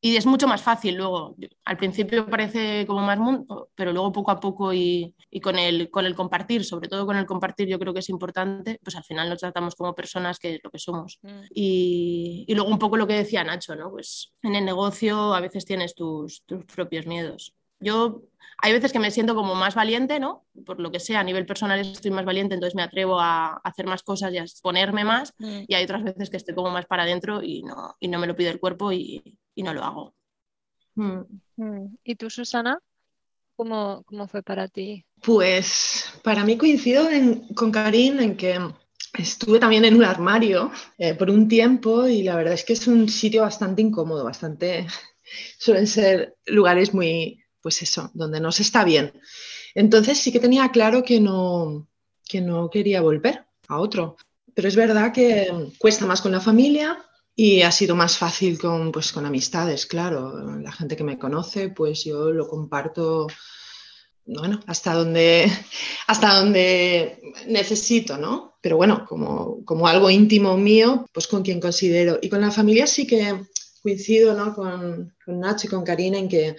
y 0.00 0.16
es 0.16 0.26
mucho 0.26 0.46
más 0.46 0.62
fácil 0.62 0.94
luego. 0.94 1.34
Al 1.64 1.76
principio 1.76 2.26
parece 2.26 2.86
como 2.86 3.00
más 3.00 3.18
mundo, 3.18 3.70
pero 3.74 3.92
luego 3.92 4.12
poco 4.12 4.30
a 4.30 4.38
poco 4.38 4.72
y, 4.72 5.14
con, 5.42 5.58
el, 5.58 5.90
con 5.90 6.06
el 6.06 6.14
compartir, 6.14 6.64
sobre 6.64 6.88
todo 6.88 7.04
con 7.04 7.16
el 7.16 7.26
compartir 7.26 7.68
yo 7.68 7.78
creo 7.78 7.92
que 7.92 8.00
es 8.00 8.08
importante, 8.08 8.78
pues 8.82 8.94
al 8.94 9.04
final 9.04 9.28
nos 9.28 9.40
tratamos 9.40 9.74
como 9.74 9.94
personas 9.94 10.38
que 10.38 10.54
es 10.54 10.60
lo 10.62 10.70
que 10.70 10.78
somos. 10.78 11.18
Mm. 11.22 11.40
Y, 11.52 12.44
y, 12.46 12.54
luego 12.54 12.70
un 12.70 12.78
poco 12.78 12.96
lo 12.96 13.06
que 13.08 13.14
decía 13.14 13.42
Nacho, 13.42 13.74
¿no? 13.74 13.90
Pues 13.90 14.32
en 14.42 14.54
el 14.54 14.64
negocio 14.64 15.34
a 15.34 15.40
veces 15.40 15.64
tienes 15.64 15.94
tus, 15.94 16.44
tus 16.44 16.64
propios 16.64 17.06
miedos. 17.06 17.54
Yo 17.80 18.22
hay 18.60 18.72
veces 18.72 18.92
que 18.92 18.98
me 18.98 19.10
siento 19.10 19.34
como 19.36 19.54
más 19.54 19.74
valiente, 19.76 20.18
¿no? 20.18 20.44
Por 20.66 20.80
lo 20.80 20.90
que 20.90 20.98
sea, 20.98 21.20
a 21.20 21.24
nivel 21.24 21.46
personal 21.46 21.78
estoy 21.78 22.10
más 22.10 22.24
valiente, 22.24 22.54
entonces 22.54 22.74
me 22.74 22.82
atrevo 22.82 23.20
a 23.20 23.60
hacer 23.62 23.86
más 23.86 24.02
cosas 24.02 24.32
y 24.32 24.38
a 24.38 24.42
exponerme 24.42 25.04
más. 25.04 25.32
Mm. 25.38 25.60
Y 25.68 25.74
hay 25.74 25.84
otras 25.84 26.02
veces 26.02 26.28
que 26.30 26.36
estoy 26.36 26.54
como 26.54 26.70
más 26.70 26.86
para 26.86 27.04
adentro 27.04 27.42
y 27.42 27.62
no, 27.62 27.96
y 28.00 28.08
no 28.08 28.18
me 28.18 28.26
lo 28.26 28.34
pide 28.34 28.50
el 28.50 28.60
cuerpo 28.60 28.92
y, 28.92 29.38
y 29.58 29.64
no 29.64 29.74
lo 29.74 29.82
hago. 29.82 30.14
Mm. 30.94 31.22
Mm. 31.56 31.96
¿Y 32.04 32.14
tú, 32.14 32.30
Susana? 32.30 32.78
¿Cómo, 33.56 34.04
¿Cómo, 34.06 34.28
fue 34.28 34.40
para 34.44 34.68
ti? 34.68 35.04
Pues 35.20 36.04
para 36.22 36.44
mí 36.44 36.56
coincido 36.56 37.08
con 37.56 37.72
Karim 37.72 38.20
en 38.20 38.36
que 38.36 38.56
estuve 39.18 39.58
también 39.58 39.84
en 39.84 39.96
un 39.96 40.04
armario 40.04 40.70
eh, 40.96 41.14
por 41.14 41.28
un 41.28 41.48
tiempo 41.48 42.06
y 42.06 42.22
la 42.22 42.36
verdad 42.36 42.54
es 42.54 42.64
que 42.64 42.74
es 42.74 42.86
un 42.86 43.08
sitio 43.08 43.42
bastante 43.42 43.82
incómodo, 43.82 44.24
bastante... 44.24 44.86
Suelen 45.58 45.88
ser 45.88 46.36
lugares 46.46 46.94
muy, 46.94 47.42
pues 47.60 47.82
eso, 47.82 48.10
donde 48.14 48.40
no 48.40 48.52
se 48.52 48.62
está 48.62 48.84
bien. 48.84 49.12
Entonces 49.74 50.18
sí 50.18 50.30
que 50.30 50.40
tenía 50.40 50.70
claro 50.70 51.02
que 51.02 51.20
no, 51.20 51.88
que 52.26 52.40
no 52.40 52.70
quería 52.70 53.02
volver 53.02 53.44
a 53.66 53.80
otro. 53.80 54.16
Pero 54.54 54.68
es 54.68 54.76
verdad 54.76 55.12
que 55.12 55.72
cuesta 55.78 56.06
más 56.06 56.22
con 56.22 56.32
la 56.32 56.40
familia 56.40 57.04
y 57.40 57.62
ha 57.62 57.70
sido 57.70 57.94
más 57.94 58.18
fácil 58.18 58.58
con, 58.58 58.90
pues, 58.90 59.12
con 59.12 59.24
amistades, 59.24 59.86
claro. 59.86 60.58
La 60.58 60.72
gente 60.72 60.96
que 60.96 61.04
me 61.04 61.20
conoce, 61.20 61.68
pues 61.68 62.02
yo 62.02 62.32
lo 62.32 62.48
comparto, 62.48 63.28
bueno, 64.26 64.58
hasta 64.66 64.92
donde, 64.92 65.46
hasta 66.08 66.34
donde 66.34 67.20
necesito, 67.46 68.18
¿no? 68.18 68.58
Pero 68.60 68.76
bueno, 68.76 69.06
como, 69.08 69.64
como 69.64 69.86
algo 69.86 70.10
íntimo 70.10 70.56
mío, 70.56 71.06
pues 71.12 71.28
con 71.28 71.44
quien 71.44 71.60
considero. 71.60 72.18
Y 72.20 72.28
con 72.28 72.40
la 72.40 72.50
familia 72.50 72.88
sí 72.88 73.06
que 73.06 73.40
coincido, 73.84 74.34
¿no? 74.34 74.52
Con, 74.52 75.14
con 75.24 75.38
Nacho 75.38 75.68
y 75.68 75.70
con 75.70 75.84
Karina 75.84 76.18
en 76.18 76.28
que 76.28 76.56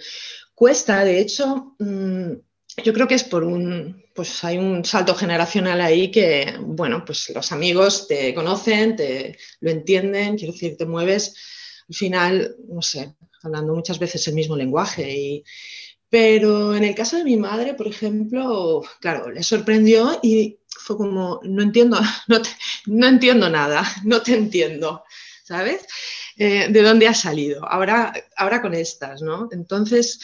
cuesta, 0.54 1.04
de 1.04 1.20
hecho, 1.20 1.76
mm, 1.78 2.32
yo 2.82 2.94
creo 2.94 3.06
que 3.06 3.16
es 3.16 3.24
por 3.24 3.44
un, 3.44 4.02
pues 4.20 4.44
hay 4.44 4.58
un 4.58 4.84
salto 4.84 5.14
generacional 5.14 5.80
ahí 5.80 6.10
que, 6.10 6.54
bueno, 6.60 7.06
pues 7.06 7.30
los 7.34 7.52
amigos 7.52 8.06
te 8.06 8.34
conocen, 8.34 8.94
te 8.94 9.38
lo 9.60 9.70
entienden, 9.70 10.36
quiero 10.36 10.52
decir, 10.52 10.76
te 10.76 10.84
mueves, 10.84 11.34
al 11.88 11.94
final, 11.94 12.56
no 12.68 12.82
sé, 12.82 13.14
hablando 13.42 13.74
muchas 13.74 13.98
veces 13.98 14.28
el 14.28 14.34
mismo 14.34 14.56
lenguaje. 14.56 15.10
Y, 15.10 15.44
pero 16.10 16.76
en 16.76 16.84
el 16.84 16.94
caso 16.94 17.16
de 17.16 17.24
mi 17.24 17.38
madre, 17.38 17.72
por 17.72 17.86
ejemplo, 17.86 18.82
claro, 19.00 19.30
le 19.30 19.42
sorprendió 19.42 20.20
y 20.22 20.58
fue 20.68 20.98
como, 20.98 21.40
no 21.42 21.62
entiendo, 21.62 21.98
no, 22.28 22.42
no 22.88 23.06
entiendo 23.06 23.48
nada, 23.48 23.90
no 24.04 24.20
te 24.20 24.34
entiendo, 24.34 25.02
¿sabes? 25.44 25.86
Eh, 26.36 26.68
¿De 26.68 26.82
dónde 26.82 27.08
has 27.08 27.20
salido? 27.20 27.66
Ahora, 27.66 28.12
ahora 28.36 28.60
con 28.60 28.74
estas, 28.74 29.22
¿no? 29.22 29.48
Entonces, 29.50 30.20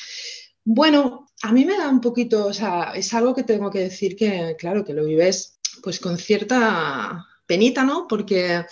bueno, 0.64 1.25
a 1.42 1.52
mí 1.52 1.64
me 1.64 1.76
da 1.76 1.88
un 1.88 2.00
poquito, 2.00 2.46
o 2.46 2.52
sea, 2.52 2.92
es 2.94 3.12
algo 3.14 3.34
que 3.34 3.42
tengo 3.42 3.70
que 3.70 3.80
decir 3.80 4.16
que, 4.16 4.56
claro, 4.58 4.84
que 4.84 4.94
lo 4.94 5.04
vives 5.04 5.58
pues 5.82 6.00
con 6.00 6.16
cierta 6.18 7.26
penita, 7.46 7.84
¿no? 7.84 8.06
Porque, 8.08 8.64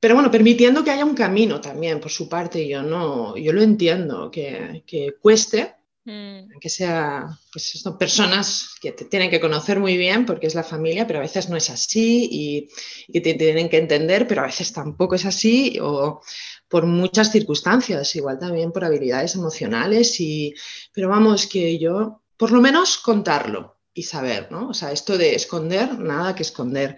pero 0.00 0.14
bueno, 0.14 0.30
permitiendo 0.30 0.84
que 0.84 0.90
haya 0.90 1.04
un 1.04 1.14
camino 1.14 1.60
también 1.60 2.00
por 2.00 2.10
su 2.10 2.28
parte, 2.28 2.66
yo 2.66 2.82
no, 2.82 3.36
yo 3.36 3.52
lo 3.52 3.62
entiendo, 3.62 4.30
que, 4.30 4.84
que 4.86 5.16
cueste, 5.20 5.74
mm. 6.04 6.58
que 6.60 6.68
sea, 6.68 7.36
pues 7.52 7.82
personas 7.98 8.76
que 8.80 8.92
te 8.92 9.04
tienen 9.06 9.30
que 9.30 9.40
conocer 9.40 9.80
muy 9.80 9.96
bien 9.96 10.24
porque 10.24 10.46
es 10.46 10.54
la 10.54 10.62
familia, 10.62 11.06
pero 11.06 11.18
a 11.18 11.22
veces 11.22 11.48
no 11.48 11.56
es 11.56 11.68
así 11.70 12.28
y, 12.30 12.68
y 13.08 13.20
te 13.20 13.34
tienen 13.34 13.68
que 13.68 13.78
entender, 13.78 14.28
pero 14.28 14.42
a 14.42 14.46
veces 14.46 14.72
tampoco 14.72 15.16
es 15.16 15.26
así 15.26 15.78
o 15.82 16.22
por 16.68 16.86
muchas 16.86 17.30
circunstancias, 17.30 18.14
igual 18.16 18.38
también 18.38 18.72
por 18.72 18.84
habilidades 18.84 19.34
emocionales, 19.34 20.20
y, 20.20 20.54
pero 20.92 21.08
vamos, 21.08 21.46
que 21.46 21.78
yo, 21.78 22.22
por 22.36 22.50
lo 22.50 22.60
menos 22.60 22.98
contarlo 22.98 23.76
y 23.94 24.02
saber, 24.02 24.50
¿no? 24.50 24.68
O 24.68 24.74
sea, 24.74 24.92
esto 24.92 25.16
de 25.16 25.34
esconder, 25.34 25.98
nada 25.98 26.34
que 26.34 26.42
esconder. 26.42 26.96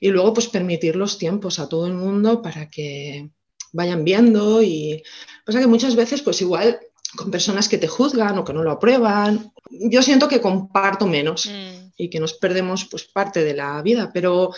Y 0.00 0.08
luego, 0.08 0.32
pues 0.32 0.48
permitir 0.48 0.96
los 0.96 1.18
tiempos 1.18 1.58
a 1.58 1.68
todo 1.68 1.86
el 1.86 1.94
mundo 1.94 2.40
para 2.40 2.70
que 2.70 3.30
vayan 3.72 4.04
viendo 4.04 4.62
y 4.62 5.02
pasa 5.44 5.60
que 5.60 5.66
muchas 5.66 5.94
veces, 5.94 6.22
pues 6.22 6.40
igual 6.40 6.80
con 7.16 7.30
personas 7.30 7.68
que 7.68 7.78
te 7.78 7.88
juzgan 7.88 8.38
o 8.38 8.44
que 8.44 8.52
no 8.52 8.62
lo 8.62 8.72
aprueban, 8.72 9.52
yo 9.70 10.02
siento 10.02 10.28
que 10.28 10.40
comparto 10.40 11.06
menos 11.06 11.46
mm. 11.46 11.92
y 11.96 12.10
que 12.10 12.20
nos 12.20 12.34
perdemos 12.34 12.84
pues 12.84 13.04
parte 13.04 13.44
de 13.44 13.54
la 13.54 13.80
vida, 13.82 14.10
pero 14.12 14.50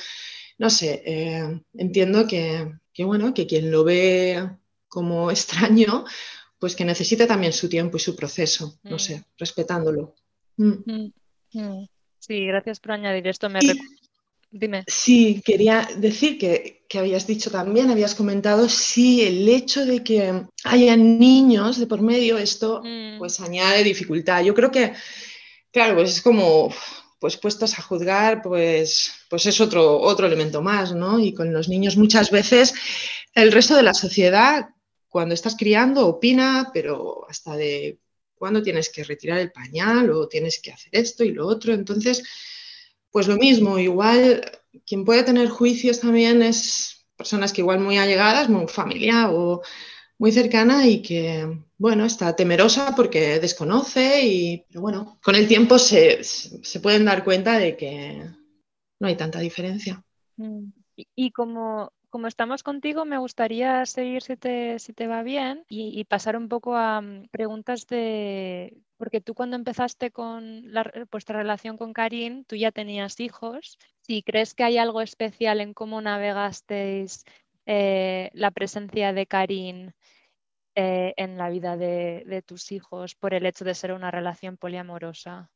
no 0.59 0.68
sé, 0.68 1.03
eh, 1.07 1.61
entiendo 1.75 2.27
que, 2.27 2.73
que 3.01 3.07
bueno, 3.07 3.33
que 3.33 3.47
quien 3.47 3.71
lo 3.71 3.83
ve 3.83 4.47
como 4.87 5.31
extraño, 5.31 6.05
pues 6.59 6.77
que 6.77 6.85
necesita 6.85 7.27
también 7.27 7.55
su 7.55 7.67
tiempo 7.67 7.97
y 7.97 8.01
su 8.01 8.15
proceso, 8.15 8.79
no 8.83 8.97
mm. 8.97 8.99
sé, 8.99 9.25
respetándolo. 9.39 10.15
Mm. 10.59 11.09
Mm. 11.55 11.87
Sí, 12.19 12.45
gracias 12.45 12.79
por 12.79 12.93
añadir 12.93 13.27
esto. 13.27 13.49
Me 13.49 13.61
Dime. 14.51 14.85
Sí, 14.87 15.41
quería 15.43 15.89
decir 15.97 16.37
que, 16.37 16.85
que, 16.91 16.99
habías 16.99 17.27
dicho 17.27 17.51
también, 17.51 17.89
habías 17.89 18.15
comentado, 18.15 18.69
sí, 18.69 19.23
el 19.23 19.49
hecho 19.49 19.87
de 19.87 20.05
que 20.05 20.43
haya 20.65 20.97
niños 20.97 21.79
de 21.79 21.87
por 21.87 22.03
medio, 22.03 22.37
esto 22.37 22.83
pues 23.19 23.41
añade 23.41 23.83
dificultad. 23.83 24.43
Yo 24.43 24.53
creo 24.53 24.71
que, 24.71 24.93
claro, 25.73 25.95
pues 25.95 26.11
es 26.11 26.21
como, 26.21 26.71
pues 27.20 27.37
puestos 27.37 27.78
a 27.78 27.83
juzgar, 27.83 28.42
pues, 28.42 29.12
pues 29.28 29.46
es 29.46 29.61
otro, 29.61 30.00
otro 30.00 30.26
elemento 30.26 30.62
más, 30.62 30.94
¿no? 30.94 31.20
Y 31.20 31.35
con 31.35 31.52
los 31.52 31.68
niños 31.68 31.96
muchas 31.96 32.30
veces 32.30 32.74
el 33.35 33.52
resto 33.52 33.76
de 33.76 33.83
la 33.83 33.94
sociedad, 33.94 34.70
cuando 35.09 35.35
estás 35.35 35.54
criando, 35.56 36.06
opina, 36.06 36.70
pero 36.72 37.26
hasta 37.28 37.56
de 37.56 37.98
cuándo 38.35 38.62
tienes 38.62 38.88
que 38.88 39.04
retirar 39.04 39.38
el 39.38 39.52
pañal 39.52 40.11
o 40.11 40.28
tienes 40.28 40.61
que 40.62 40.72
hacer 40.72 40.90
esto 40.92 41.22
y 41.22 41.33
lo 41.33 41.46
otro. 41.46 41.74
Entonces, 41.74 42.22
pues 43.11 43.28
lo 43.28 43.37
mismo, 43.37 43.78
igual 43.78 44.40
quien 44.87 45.04
puede 45.04 45.22
tener 45.22 45.48
juicios 45.48 46.00
también 46.00 46.42
es 46.42 47.06
personas 47.16 47.52
que 47.52 47.61
igual 47.61 47.80
muy 47.80 47.98
allegadas, 47.98 48.48
muy 48.48 48.66
familia 48.66 49.30
o 49.30 49.62
muy 50.20 50.33
cercana 50.33 50.87
y 50.87 51.00
que, 51.00 51.48
bueno, 51.78 52.04
está 52.04 52.37
temerosa 52.37 52.94
porque 52.94 53.40
desconoce 53.40 54.22
y, 54.22 54.64
pero 54.68 54.83
bueno, 54.83 55.18
con 55.24 55.35
el 55.35 55.48
tiempo 55.48 55.78
se, 55.78 56.22
se 56.22 56.80
pueden 56.80 57.06
dar 57.06 57.24
cuenta 57.24 57.59
de 57.59 57.76
que 57.76 58.22
no 59.00 59.09
hay 59.09 59.16
tanta 59.16 59.40
diferencia. 59.40 60.04
Mm. 60.37 60.66
Y 61.16 61.30
como 61.30 61.90
como 62.11 62.26
estamos 62.26 62.62
contigo, 62.62 63.04
me 63.04 63.18
gustaría 63.18 63.87
seguir, 63.87 64.22
si 64.22 64.37
te, 64.37 64.78
si 64.80 64.92
te 64.92 65.06
va 65.06 65.22
bien, 65.22 65.64
y, 65.68 66.04
pasar 66.04 66.37
un 66.37 66.48
poco 66.48 66.76
a 66.76 67.00
mm, 67.00 67.28
preguntas 67.30 67.87
de, 67.87 68.76
porque 68.96 69.20
tú 69.20 69.35
cuando 69.35 69.56
empezaste 69.56 70.11
con 70.11 70.72
la, 70.72 70.90
vuestra 71.11 71.38
relación 71.38 71.78
con 71.78 71.92
Karim, 71.92 72.44
tú 72.44 72.56
ya 72.56 72.72
tenías 72.72 73.20
hijos. 73.20 73.78
Si 74.02 74.22
crees 74.22 74.54
que 74.54 74.64
hay 74.64 74.76
algo 74.76 75.00
especial 75.00 75.61
en 75.61 75.72
cómo 75.72 76.00
navegasteis 76.00 77.24
eh, 77.66 78.30
la 78.35 78.50
presencia 78.50 79.12
de 79.12 79.26
Karim 79.26 79.92
eh, 80.74 81.14
en 81.16 81.37
la 81.37 81.48
vida 81.50 81.76
de, 81.76 82.42
tus 82.46 82.72
hijos 82.72 83.14
por 83.14 83.35
el 83.35 83.46
hecho 83.46 83.64
de 83.64 83.74
ser 83.74 83.92
una 83.92 84.11
relación 84.11 84.56
poliamorosa. 84.56 85.50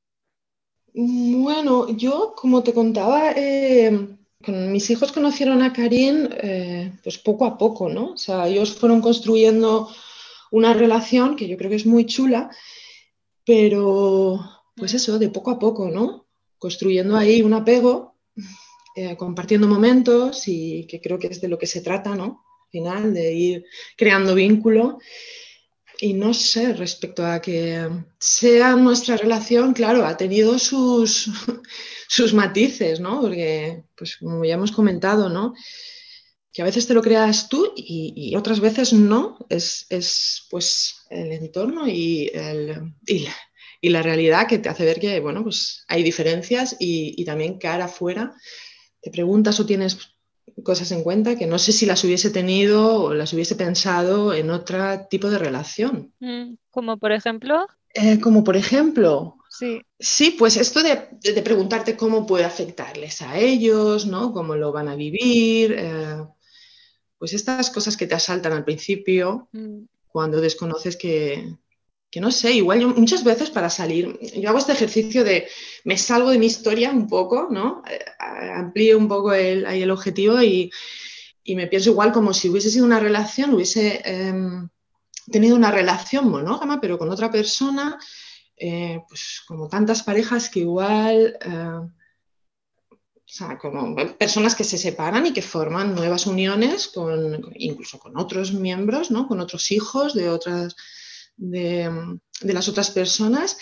Bueno, 0.92 1.88
yo, 1.96 2.34
como 2.36 2.62
te 2.62 2.72
contaba, 2.72 3.32
eh, 3.32 4.16
mis 4.46 4.90
hijos 4.90 5.12
conocieron 5.12 5.62
a 5.62 5.72
Karim 5.72 6.28
eh, 6.32 6.92
pues 7.02 7.18
poco 7.18 7.44
a 7.46 7.56
poco, 7.56 7.88
¿no? 7.88 8.12
O 8.12 8.16
sea, 8.16 8.46
ellos 8.46 8.74
fueron 8.74 9.00
construyendo 9.00 9.88
una 10.50 10.74
relación 10.74 11.36
que 11.36 11.48
yo 11.48 11.56
creo 11.56 11.70
que 11.70 11.76
es 11.76 11.86
muy 11.86 12.06
chula, 12.06 12.50
pero 13.44 14.40
pues 14.76 14.92
mm. 14.92 14.96
eso, 14.96 15.18
de 15.18 15.28
poco 15.28 15.50
a 15.50 15.58
poco, 15.58 15.90
¿no? 15.90 16.26
Construyendo 16.58 17.16
ahí 17.16 17.42
un 17.42 17.54
apego, 17.54 18.16
eh, 18.96 19.16
compartiendo 19.16 19.66
momentos 19.66 20.46
y 20.46 20.86
que 20.86 21.00
creo 21.00 21.18
que 21.18 21.28
es 21.28 21.40
de 21.40 21.48
lo 21.48 21.58
que 21.58 21.66
se 21.66 21.80
trata, 21.80 22.14
¿no? 22.14 22.44
Al 22.74 22.80
final, 22.80 23.14
de 23.14 23.32
ir 23.32 23.66
creando 23.96 24.34
vínculo. 24.34 24.98
Y 26.00 26.12
no 26.12 26.34
sé, 26.34 26.72
respecto 26.72 27.24
a 27.24 27.40
que 27.40 27.88
sea 28.18 28.74
nuestra 28.74 29.16
relación, 29.16 29.74
claro, 29.74 30.04
ha 30.04 30.16
tenido 30.16 30.58
sus, 30.58 31.30
sus 32.08 32.34
matices, 32.34 32.98
¿no? 32.98 33.20
Porque, 33.20 33.84
pues 33.96 34.16
como 34.16 34.44
ya 34.44 34.54
hemos 34.54 34.72
comentado, 34.72 35.28
¿no? 35.28 35.54
Que 36.52 36.62
a 36.62 36.64
veces 36.64 36.88
te 36.88 36.94
lo 36.94 37.02
creas 37.02 37.48
tú 37.48 37.72
y, 37.76 38.34
otras 38.34 38.58
veces 38.58 38.92
no. 38.92 39.38
Es, 39.48 39.86
pues 40.50 40.96
el 41.10 41.30
entorno 41.30 41.86
y, 41.86 42.32
la, 43.82 44.02
realidad 44.02 44.48
que 44.48 44.58
te 44.58 44.68
hace 44.68 44.84
ver 44.84 44.98
que, 44.98 45.20
bueno, 45.20 45.44
pues 45.44 45.84
hay 45.86 46.02
diferencias 46.02 46.74
y, 46.80 47.24
también 47.24 47.58
cara 47.58 47.84
afuera 47.84 48.34
te 49.00 49.10
preguntas 49.10 49.60
o 49.60 49.66
tienes 49.66 50.13
cosas 50.62 50.92
en 50.92 51.02
cuenta 51.02 51.36
que 51.36 51.46
no 51.46 51.58
sé 51.58 51.72
si 51.72 51.86
las 51.86 52.04
hubiese 52.04 52.30
tenido 52.30 53.02
o 53.02 53.14
las 53.14 53.32
hubiese 53.32 53.56
pensado 53.56 54.34
en 54.34 54.50
otro 54.50 55.06
tipo 55.08 55.30
de 55.30 55.38
relación. 55.38 56.12
Mm, 56.20 56.54
como 56.70 56.98
por 56.98 57.12
ejemplo. 57.12 57.66
Eh, 57.94 58.20
como 58.20 58.44
por 58.44 58.56
ejemplo, 58.56 59.36
sí. 59.50 59.82
Sí, 59.98 60.36
pues 60.38 60.56
esto 60.56 60.82
de, 60.82 61.42
preguntarte 61.42 61.96
cómo 61.96 62.26
puede 62.26 62.44
afectarles 62.44 63.22
a 63.22 63.38
ellos, 63.38 64.06
¿no? 64.06 64.32
Cómo 64.32 64.54
lo 64.56 64.72
van 64.72 64.88
a 64.88 64.96
vivir, 64.96 65.74
eh, 65.78 66.24
pues 67.18 67.32
estas 67.32 67.70
cosas 67.70 67.96
que 67.96 68.06
te 68.06 68.14
asaltan 68.14 68.52
al 68.52 68.64
principio, 68.64 69.48
mm. 69.52 69.84
cuando 70.08 70.40
desconoces 70.40 70.96
que, 70.96 71.56
que 72.14 72.20
no 72.20 72.30
sé, 72.30 72.52
igual 72.52 72.78
yo 72.78 72.88
muchas 72.90 73.24
veces 73.24 73.50
para 73.50 73.68
salir, 73.68 74.16
yo 74.36 74.48
hago 74.48 74.58
este 74.58 74.70
ejercicio 74.70 75.24
de 75.24 75.48
me 75.82 75.98
salgo 75.98 76.30
de 76.30 76.38
mi 76.38 76.46
historia 76.46 76.92
un 76.92 77.08
poco, 77.08 77.48
¿no? 77.50 77.82
Eh, 77.90 78.04
amplío 78.54 78.98
un 78.98 79.08
poco 79.08 79.32
el, 79.32 79.66
el 79.66 79.90
objetivo 79.90 80.40
y, 80.40 80.70
y, 81.42 81.56
me 81.56 81.66
pienso 81.66 81.90
igual 81.90 82.12
como 82.12 82.32
si 82.32 82.48
hubiese 82.48 82.70
sido 82.70 82.84
una 82.84 83.00
relación, 83.00 83.52
hubiese 83.52 84.00
em, 84.04 84.68
tenido 85.28 85.56
una 85.56 85.72
relación 85.72 86.30
monógama, 86.30 86.80
pero 86.80 86.98
con 86.98 87.10
otra 87.10 87.32
persona, 87.32 87.98
eh, 88.56 89.00
pues 89.08 89.42
como 89.48 89.68
tantas 89.68 90.04
parejas 90.04 90.48
que 90.48 90.60
igual, 90.60 91.36
eh, 91.40 91.80
o 92.92 93.22
sea, 93.24 93.58
como 93.58 93.96
personas 94.16 94.54
que 94.54 94.62
se 94.62 94.78
separan 94.78 95.26
y 95.26 95.32
que 95.32 95.42
forman 95.42 95.96
nuevas 95.96 96.28
uniones, 96.28 96.86
con, 96.86 97.52
incluso 97.56 97.98
con 97.98 98.16
otros 98.16 98.52
miembros, 98.52 99.10
¿no? 99.10 99.26
Con 99.26 99.40
otros 99.40 99.72
hijos 99.72 100.14
de 100.14 100.28
otras 100.28 100.76
de, 101.36 102.18
las 102.42 102.68
otras 102.68 102.90
personas 102.90 103.58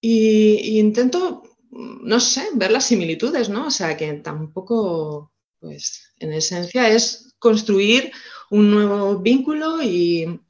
y, 0.00 0.78
intento, 0.78 1.42
no 1.70 2.20
sé, 2.20 2.48
ver 2.54 2.70
las 2.70 2.84
similitudes, 2.84 3.48
¿no? 3.48 3.66
O 3.66 3.70
sea, 3.70 3.96
que 3.96 4.12
tampoco, 4.14 5.32
pues, 5.58 6.12
en 6.18 6.32
esencia 6.32 6.88
es 6.88 7.34
construir 7.38 8.12
un 8.50 8.70
nuevo 8.70 9.18
vínculo 9.18 9.82
y, 9.82 10.40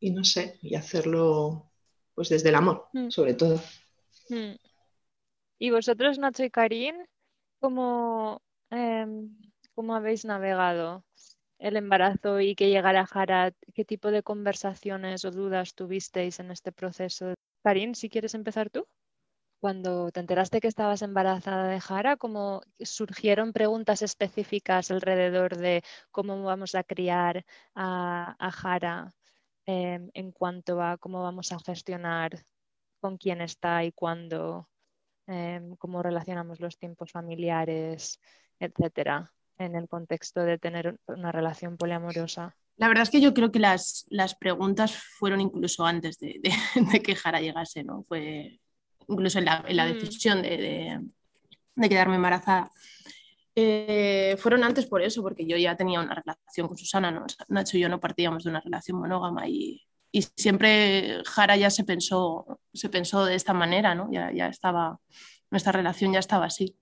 no 0.00 0.24
sé, 0.24 0.58
y 0.62 0.74
hacerlo, 0.74 1.70
pues, 2.14 2.28
desde 2.28 2.50
el 2.50 2.56
amor, 2.56 2.86
mm. 2.92 3.10
sobre 3.10 3.34
todo. 3.34 3.62
Mm. 4.28 4.56
¿Y 5.60 5.70
vosotros, 5.70 6.18
Nacho 6.18 6.44
y 6.44 6.50
Karim, 6.50 6.94
cómo, 7.60 8.42
em, 8.70 9.36
cómo 9.74 9.94
habéis 9.94 10.24
navegado 10.24 11.04
el 11.58 11.76
embarazo 11.76 12.40
y 12.40 12.54
que 12.54 12.70
llegara 12.70 13.06
Jara, 13.06 13.52
¿qué 13.74 13.84
tipo 13.84 14.10
de 14.10 14.22
conversaciones 14.22 15.24
o 15.24 15.30
dudas 15.30 15.74
tuvisteis 15.74 16.40
en 16.40 16.50
este 16.50 16.72
proceso? 16.72 17.34
Karin, 17.62 17.94
si 17.94 18.08
quieres 18.08 18.34
empezar 18.34 18.70
tú. 18.70 18.86
Cuando 19.60 20.12
te 20.12 20.20
enteraste 20.20 20.60
que 20.60 20.68
estabas 20.68 21.02
embarazada 21.02 21.68
de 21.68 21.80
Jara, 21.80 22.16
¿cómo 22.16 22.62
surgieron 22.78 23.52
preguntas 23.52 24.02
específicas 24.02 24.90
alrededor 24.92 25.56
de 25.56 25.82
cómo 26.12 26.40
vamos 26.44 26.76
a 26.76 26.84
criar 26.84 27.44
a, 27.74 28.50
Jara 28.52 29.12
em, 29.66 30.10
en 30.14 30.32
cuanto 30.32 30.80
a 30.80 30.96
cómo 30.98 31.22
vamos 31.22 31.50
a 31.52 31.58
gestionar 31.58 32.44
con 33.00 33.18
quién 33.18 33.40
está 33.40 33.84
y 33.84 33.92
cuándo, 33.92 34.68
em, 35.26 35.76
cómo 35.76 36.02
relacionamos 36.02 36.60
los 36.60 36.78
tiempos 36.78 37.10
familiares, 37.12 38.20
etcétera? 38.60 39.32
En 39.58 39.76
el 39.76 39.88
contexto 39.88 40.40
de 40.40 40.58
tener 40.58 40.98
una 41.06 41.32
relación 41.32 41.76
poliamorosa? 41.76 42.54
La 42.76 42.88
verdad 42.88 43.02
es 43.02 43.10
que 43.10 43.20
yo 43.20 43.34
creo 43.34 43.50
que 43.50 43.58
las, 43.58 44.06
las 44.08 44.36
preguntas 44.36 44.94
fueron 44.94 45.40
incluso 45.40 45.84
antes 45.84 46.18
de, 46.18 46.40
de, 46.40 47.00
que 47.02 47.16
Jara 47.16 47.40
llegase, 47.40 47.82
¿no? 47.82 48.04
Fue 48.04 48.60
incluso 49.08 49.38
en 49.38 49.46
la, 49.46 49.64
en 49.66 49.76
la 49.76 49.86
mm. 49.86 49.92
decisión 49.92 50.42
de, 50.42 51.00
de, 51.74 51.88
quedarme 51.88 52.16
embarazada. 52.16 52.70
Eh, 53.54 54.36
fueron 54.38 54.62
antes 54.62 54.86
por 54.86 55.02
eso, 55.02 55.22
porque 55.22 55.44
yo 55.44 55.56
ya 55.56 55.76
tenía 55.76 56.00
una 56.00 56.14
relación 56.14 56.68
con 56.68 56.76
Susana, 56.76 57.10
¿no? 57.10 57.26
Nacho 57.48 57.76
y 57.76 57.80
yo 57.80 57.88
no 57.88 57.98
partíamos 57.98 58.44
de 58.44 58.50
una 58.50 58.60
relación 58.60 59.00
monógama 59.00 59.48
y, 59.48 59.82
y 60.12 60.22
siempre 60.22 61.22
Jara 61.24 61.56
ya 61.56 61.70
se 61.70 61.82
pensó, 61.82 62.60
se 62.72 62.88
pensó 62.88 63.24
de 63.24 63.34
esta 63.34 63.52
manera, 63.52 63.96
¿no? 63.96 64.08
Ya, 64.12 64.32
ya 64.32 64.46
estaba, 64.46 65.00
nuestra 65.50 65.72
relación 65.72 66.12
ya 66.12 66.20
estaba 66.20 66.46
así. 66.46 66.76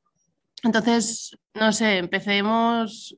Entonces, 0.63 1.37
no 1.55 1.73
sé, 1.73 1.99
empecemos, 1.99 3.17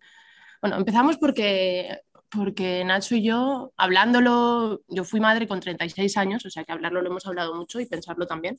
bueno, 0.60 0.76
empezamos 0.76 1.16
porque, 1.16 2.00
porque 2.28 2.84
Nacho 2.84 3.14
y 3.14 3.22
yo, 3.22 3.72
hablándolo, 3.76 4.82
yo 4.88 5.04
fui 5.04 5.20
madre 5.20 5.46
con 5.46 5.60
36 5.60 6.16
años, 6.16 6.44
o 6.44 6.50
sea 6.50 6.64
que 6.64 6.72
hablarlo 6.72 7.00
lo 7.00 7.10
hemos 7.10 7.26
hablado 7.26 7.54
mucho 7.54 7.80
y 7.80 7.86
pensarlo 7.86 8.26
también, 8.26 8.58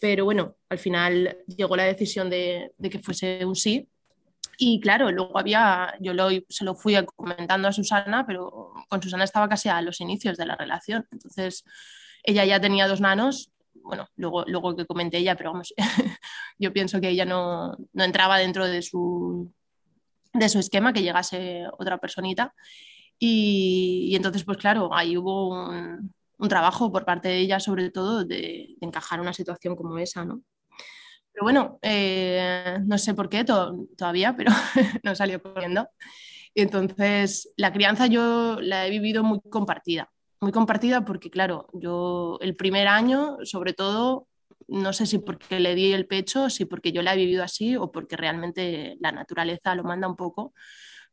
pero 0.00 0.24
bueno, 0.24 0.56
al 0.68 0.78
final 0.78 1.38
llegó 1.46 1.76
la 1.76 1.84
decisión 1.84 2.28
de, 2.30 2.72
que 2.90 2.98
fuese 2.98 3.44
un 3.44 3.56
sí. 3.56 3.88
Y 4.58 4.78
claro, 4.78 5.10
luego 5.10 5.38
había, 5.38 5.94
yo 6.00 6.12
lo, 6.14 6.28
se 6.48 6.64
lo 6.64 6.74
fui 6.74 6.94
comentando 7.16 7.68
a 7.68 7.72
Susana, 7.72 8.24
pero 8.26 8.72
con 8.88 9.02
Susana 9.02 9.24
estaba 9.24 9.48
casi 9.48 9.68
a 9.68 9.80
los 9.82 10.00
inicios 10.00 10.36
de 10.36 10.46
la 10.46 10.56
relación. 10.56 11.08
Entonces, 11.10 11.64
ella 12.22 12.44
ya 12.44 12.60
tenía 12.60 12.86
dos 12.86 13.00
nanos 13.00 13.53
bueno, 13.84 14.08
luego, 14.16 14.44
luego 14.46 14.74
que 14.74 14.86
comenté 14.86 15.18
ella, 15.18 15.36
pero 15.36 15.52
vamos, 15.52 15.74
yo 16.58 16.72
pienso 16.72 17.00
que 17.00 17.10
ella 17.10 17.24
no, 17.24 17.76
entraba 17.94 18.38
dentro 18.38 18.66
de 18.66 18.82
su, 18.82 19.52
de 20.32 20.48
su 20.48 20.58
esquema, 20.58 20.92
que 20.92 21.02
llegase 21.02 21.64
otra 21.78 21.98
personita. 21.98 22.54
Y, 23.18 24.12
entonces, 24.16 24.44
pues 24.44 24.58
claro, 24.58 24.90
ahí 24.92 25.16
hubo 25.16 25.50
un, 25.50 26.12
trabajo 26.48 26.92
por 26.92 27.04
parte 27.06 27.28
de 27.28 27.38
ella, 27.38 27.60
sobre 27.60 27.90
todo, 27.90 28.24
de, 28.24 28.76
encajar 28.80 29.20
una 29.20 29.32
situación 29.32 29.76
como 29.76 29.98
esa, 29.98 30.24
¿no? 30.24 30.42
Pero 31.32 31.44
bueno, 31.44 31.78
eh, 31.82 32.78
no 32.84 32.96
sé 32.98 33.14
por 33.14 33.28
qué 33.28 33.44
todavía, 33.44 34.34
pero 34.36 34.52
no 35.02 35.14
salió 35.14 35.42
corriendo. 35.42 35.88
Y 36.54 36.62
entonces, 36.62 37.52
la 37.56 37.72
crianza 37.72 38.06
yo 38.06 38.60
la 38.60 38.86
he 38.86 38.90
vivido 38.90 39.24
muy 39.24 39.40
compartida 39.50 40.13
muy 40.40 40.52
compartida 40.52 41.04
porque, 41.04 41.30
claro, 41.30 41.68
yo 41.72 42.38
el 42.40 42.56
primer 42.56 42.88
año, 42.88 43.38
sobre 43.44 43.72
todo, 43.72 44.28
no 44.68 44.92
sé 44.92 45.06
si 45.06 45.18
porque 45.18 45.60
le 45.60 45.74
di 45.74 45.92
el 45.92 46.06
pecho, 46.06 46.50
si 46.50 46.64
porque 46.64 46.92
yo 46.92 47.02
la 47.02 47.14
he 47.14 47.16
vivido 47.16 47.42
así 47.42 47.76
o 47.76 47.92
porque 47.92 48.16
realmente 48.16 48.96
la 49.00 49.12
naturaleza 49.12 49.74
lo 49.74 49.84
manda 49.84 50.08
un 50.08 50.16
poco, 50.16 50.52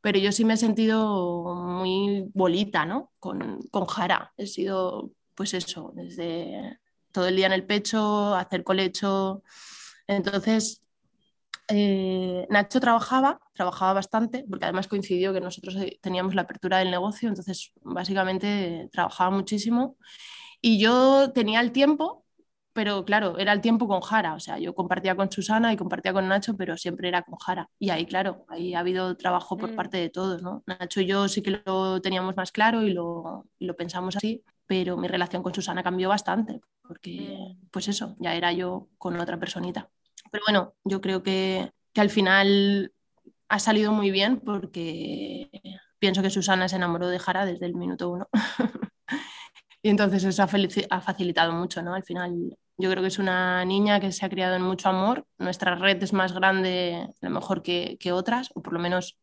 pero 0.01 0.19
yo 0.19 0.31
sí 0.31 0.45
me 0.45 0.53
he 0.55 0.57
sentido 0.57 1.53
muy 1.55 2.25
bolita, 2.33 2.85
¿no? 2.85 3.11
Con, 3.19 3.61
con 3.69 3.85
Jara. 3.85 4.33
He 4.37 4.47
sido, 4.47 5.11
pues 5.35 5.53
eso, 5.53 5.91
desde 5.95 6.79
todo 7.11 7.27
el 7.27 7.35
día 7.35 7.47
en 7.47 7.53
el 7.53 7.65
pecho, 7.65 8.33
hacer 8.35 8.63
colecho. 8.63 9.43
Entonces, 10.07 10.81
eh, 11.67 12.47
Nacho 12.49 12.79
trabajaba, 12.79 13.39
trabajaba 13.53 13.93
bastante, 13.93 14.45
porque 14.49 14.65
además 14.65 14.87
coincidió 14.87 15.33
que 15.33 15.41
nosotros 15.41 15.75
eh, 15.77 15.99
teníamos 16.01 16.35
la 16.35 16.43
apertura 16.43 16.79
del 16.79 16.91
negocio, 16.91 17.29
entonces 17.29 17.71
básicamente 17.81 18.89
trabajaba 18.91 19.29
muchísimo. 19.31 19.97
Y 20.61 20.79
yo 20.79 21.31
tenía 21.33 21.59
el 21.61 21.71
tiempo, 21.71 22.25
pero 22.73 23.03
claro, 23.05 23.37
era 23.37 23.51
el 23.53 23.61
tiempo 23.61 23.87
con 23.87 24.01
Jara, 24.01 24.33
o 24.35 24.39
sea, 24.39 24.57
yo 24.59 24.73
compartía 24.75 25.15
con 25.15 25.31
Susana 25.31 25.73
y 25.73 25.77
compartía 25.77 26.13
con 26.13 26.27
Nacho, 26.27 26.55
pero 26.55 26.77
siempre 26.77 27.07
era 27.09 27.23
con 27.23 27.37
Jara. 27.37 27.69
Y 27.79 27.89
ahí, 27.89 28.05
claro, 28.05 28.45
ahí 28.49 28.73
ha 28.73 28.79
habido 28.79 29.17
trabajo 29.17 29.57
por 29.57 29.71
mm. 29.71 29.75
parte 29.75 29.97
de 29.97 30.09
todos, 30.09 30.41
¿no? 30.41 30.63
Nacho 30.67 31.01
y 31.01 31.05
yo 31.07 31.27
sí 31.27 31.41
que 31.41 31.61
lo 31.65 32.01
teníamos 32.01 32.35
más 32.37 32.51
claro 32.51 32.83
y 32.83 32.93
lo, 32.93 33.45
y 33.59 33.65
lo 33.65 33.75
pensamos 33.75 34.15
así, 34.15 34.43
pero 34.67 34.97
mi 34.97 35.07
relación 35.07 35.43
con 35.43 35.53
Susana 35.53 35.83
cambió 35.83 36.09
bastante, 36.09 36.61
porque, 36.81 37.37
mm. 37.39 37.67
pues 37.71 37.87
eso, 37.87 38.15
ya 38.19 38.35
era 38.35 38.53
yo 38.53 38.87
con 38.97 39.19
otra 39.19 39.39
personita. 39.39 39.89
Pero 40.31 40.43
bueno, 40.47 40.73
yo 40.85 41.01
creo 41.01 41.23
que, 41.23 41.71
al 41.95 42.09
final 42.09 42.93
ha 43.49 43.59
salido 43.59 43.91
muy 43.91 44.11
bien 44.11 44.39
porque 44.39 45.49
pienso 45.99 46.21
que 46.21 46.29
Susana 46.29 46.69
se 46.69 46.77
enamoró 46.77 47.09
de 47.09 47.19
Jara 47.19 47.45
desde 47.45 47.65
el 47.65 47.75
minuto 47.75 48.09
uno. 48.09 48.29
y 49.83 49.89
entonces 49.89 50.23
eso 50.23 50.43
ha, 50.43 50.47
facilitado 51.01 51.51
mucho, 51.51 51.81
¿no? 51.81 51.93
Al 51.93 52.03
final 52.03 52.57
yo 52.77 52.89
creo 52.89 53.01
que 53.01 53.09
es 53.09 53.19
una 53.19 53.65
niña 53.65 53.99
que 53.99 54.13
se 54.13 54.25
ha 54.25 54.29
criado 54.29 54.55
en 54.55 54.61
mucho 54.61 54.89
amor. 54.89 55.25
Nuestra 55.37 55.75
red 55.75 56.01
es 56.01 56.13
más 56.13 56.33
grande, 56.33 57.07
a 57.21 57.25
lo 57.25 57.29
mejor 57.29 57.61
que, 57.61 57.97
otras, 58.13 58.51
o 58.55 58.61
por 58.61 58.73
lo 58.73 58.79
menos, 58.79 59.17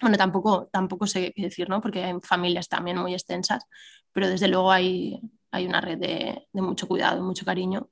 bueno, 0.00 0.16
tampoco, 0.16 0.68
tampoco 0.72 1.06
sé 1.06 1.32
qué 1.36 1.42
decir, 1.42 1.68
¿no? 1.68 1.82
Porque 1.82 2.04
hay 2.04 2.14
familias 2.22 2.68
también 2.68 2.96
muy 2.96 3.12
extensas, 3.12 3.64
pero 4.12 4.28
desde 4.28 4.48
luego 4.48 4.72
hay, 4.72 5.20
hay 5.50 5.66
una 5.66 5.82
red 5.82 5.98
de, 5.98 6.48
de 6.50 6.62
mucho 6.62 6.88
cuidado, 6.88 7.22
mucho 7.22 7.44
cariño 7.44 7.90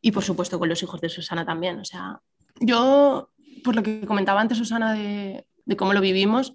y 0.00 0.12
por 0.12 0.22
supuesto 0.22 0.58
con 0.58 0.68
los 0.68 0.82
hijos 0.82 1.00
de 1.00 1.08
Susana 1.08 1.44
también. 1.44 1.78
O 1.80 1.84
sea, 1.84 2.20
yo, 2.60 3.30
por 3.64 3.74
lo 3.74 3.82
que 3.82 4.06
comentaba 4.06 4.40
antes 4.40 4.58
Susana 4.58 4.92
de, 4.94 5.46
cómo 5.76 5.92
lo 5.92 6.00
vivimos, 6.00 6.54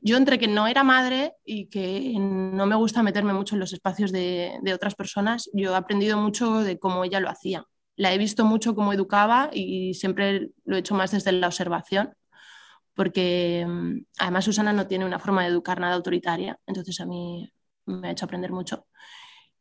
yo 0.00 0.16
entre 0.16 0.38
que 0.38 0.48
no 0.48 0.66
era 0.66 0.82
madre 0.82 1.34
y 1.44 1.68
que 1.68 2.14
no 2.18 2.66
me 2.66 2.74
gusta 2.74 3.02
meterme 3.02 3.32
mucho 3.32 3.54
en 3.54 3.60
los 3.60 3.72
espacios 3.72 4.10
de, 4.10 4.58
otras 4.74 4.94
personas, 4.94 5.48
yo 5.52 5.72
he 5.72 5.76
aprendido 5.76 6.18
mucho 6.18 6.60
de 6.60 6.78
cómo 6.78 7.04
ella 7.04 7.20
lo 7.20 7.30
hacía. 7.30 7.64
La 7.96 8.12
he 8.12 8.18
visto 8.18 8.44
mucho 8.44 8.74
cómo 8.74 8.92
educaba 8.92 9.50
y 9.52 9.94
siempre 9.94 10.50
lo 10.64 10.76
he 10.76 10.80
hecho 10.80 10.94
más 10.94 11.12
desde 11.12 11.30
la 11.30 11.46
observación, 11.46 12.14
porque 12.94 13.64
mm, 13.66 13.98
además 14.18 14.44
Susana 14.44 14.72
no 14.72 14.86
tiene 14.86 15.04
una 15.04 15.18
forma 15.18 15.42
de 15.42 15.48
educar 15.48 15.80
nada 15.80 15.94
autoritaria, 15.94 16.58
entonces 16.66 17.00
a 17.00 17.06
mí 17.06 17.52
me 17.86 18.08
ha 18.08 18.10
hecho 18.12 18.24
aprender 18.24 18.50
mucho. 18.50 18.86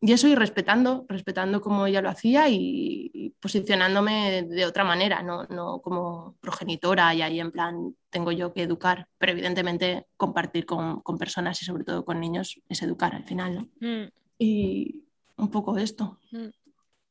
Y 0.04 0.14
eso 0.14 0.28
y 0.28 0.34
respetando, 0.34 1.06
respetando 1.08 1.62
como 1.62 1.86
ella 1.86 2.02
lo 2.02 2.10
hacía 2.10 2.50
y, 2.50 3.36
posicionándome 3.40 4.44
de 4.44 4.66
otra 4.66 4.84
manera, 4.84 5.22
no, 5.22 5.46
no, 5.46 5.80
como 5.80 6.36
progenitora 6.42 7.14
y 7.14 7.22
ahí 7.22 7.40
en 7.40 7.52
plan 7.52 7.96
tengo 8.10 8.32
yo 8.32 8.52
que 8.52 8.64
educar, 8.64 9.08
pero 9.20 9.32
evidentemente 9.32 10.08
compartir 10.18 10.66
con, 10.66 11.02
con 11.02 11.20
personas 11.20 11.62
y 11.62 11.66
sobre 11.66 11.84
todo 11.84 12.04
con 12.04 12.20
niños 12.20 12.60
es 12.68 12.82
educar 12.82 13.14
al 13.16 13.24
final, 13.24 13.56
¿no? 13.56 13.62
Mm. 13.80 14.10
Y 14.40 15.04
un 15.38 15.52
poco 15.52 15.78
esto. 15.78 16.18
Mm. 16.32 16.50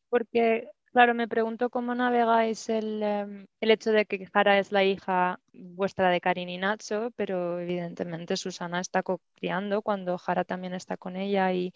Porque, 0.09 0.68
claro, 0.87 1.14
me 1.14 1.29
pregunto 1.29 1.70
cómo 1.70 1.94
navegáis 1.94 2.68
el, 2.68 3.03
em, 3.03 3.46
el 3.61 3.70
hecho 3.70 3.92
de 3.92 4.05
que 4.05 4.26
Jara 4.26 4.59
es 4.59 4.72
la 4.72 4.83
hija 4.83 5.38
vuestra 5.53 6.11
de 6.11 6.20
Karin 6.20 6.48
y 6.48 6.59
Nacho, 6.59 7.11
pero 7.14 7.61
evidentemente 7.61 8.37
Susana 8.37 8.81
está 8.81 9.05
criando 9.37 9.83
cuando 9.83 10.18
Jara 10.18 10.44
también 10.44 10.74
está 10.74 10.96
con 10.96 11.16
ella 11.16 11.53
y 11.53 11.72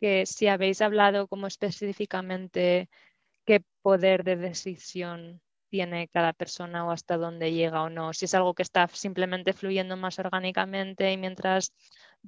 que 0.00 0.26
si 0.26 0.48
habéis 0.48 0.80
hablado 0.80 1.28
como 1.28 1.46
específicamente 1.46 2.88
qué 3.44 3.62
poder 3.82 4.24
de 4.24 4.36
decisión 4.36 5.40
tiene 5.70 6.08
cada 6.08 6.32
persona 6.32 6.86
o 6.86 6.90
hasta 6.90 7.16
dónde 7.16 7.52
llega 7.52 7.82
o 7.82 7.90
no, 7.90 8.12
si 8.12 8.24
es 8.24 8.34
algo 8.34 8.54
que 8.54 8.62
está 8.62 8.88
simplemente 8.88 9.52
fluyendo 9.52 9.96
más 9.96 10.18
orgánicamente 10.18 11.12
y 11.12 11.16
mientras 11.16 11.72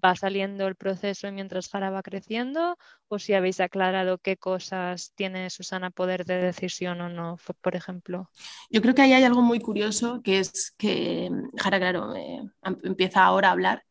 va 0.03 0.15
saliendo 0.15 0.67
el 0.67 0.77
proceso 0.77 1.27
y 1.27 1.33
mientras 1.33 1.69
Jara 1.69 1.91
va 1.91 2.03
creciendo, 2.03 2.77
o 3.09 3.19
si 3.19 3.35
habéis 3.35 3.61
aclarado 3.61 4.19
qué 4.19 4.37
cosas 4.37 5.13
tiene 5.15 5.51
Susana 5.51 5.91
poder 5.91 6.25
de 6.25 6.37
decisión 6.41 7.01
o 7.01 7.09
no, 7.09 7.39
por 7.61 7.75
ejemplo. 7.75 8.31
Yo 8.71 8.81
creo 8.83 8.95
que 8.95 9.03
ahí 9.03 9.13
hay 9.13 9.25
algo 9.25 9.43
muy 9.43 9.59
curioso, 9.59 10.21
que 10.23 10.39
es 10.39 10.73
que 10.79 11.31
Jara, 11.57 11.79
claro, 11.79 12.15
eh, 12.15 12.43
empieza 12.83 13.25
ahora 13.25 13.49
a 13.49 13.53
hablar 13.53 13.83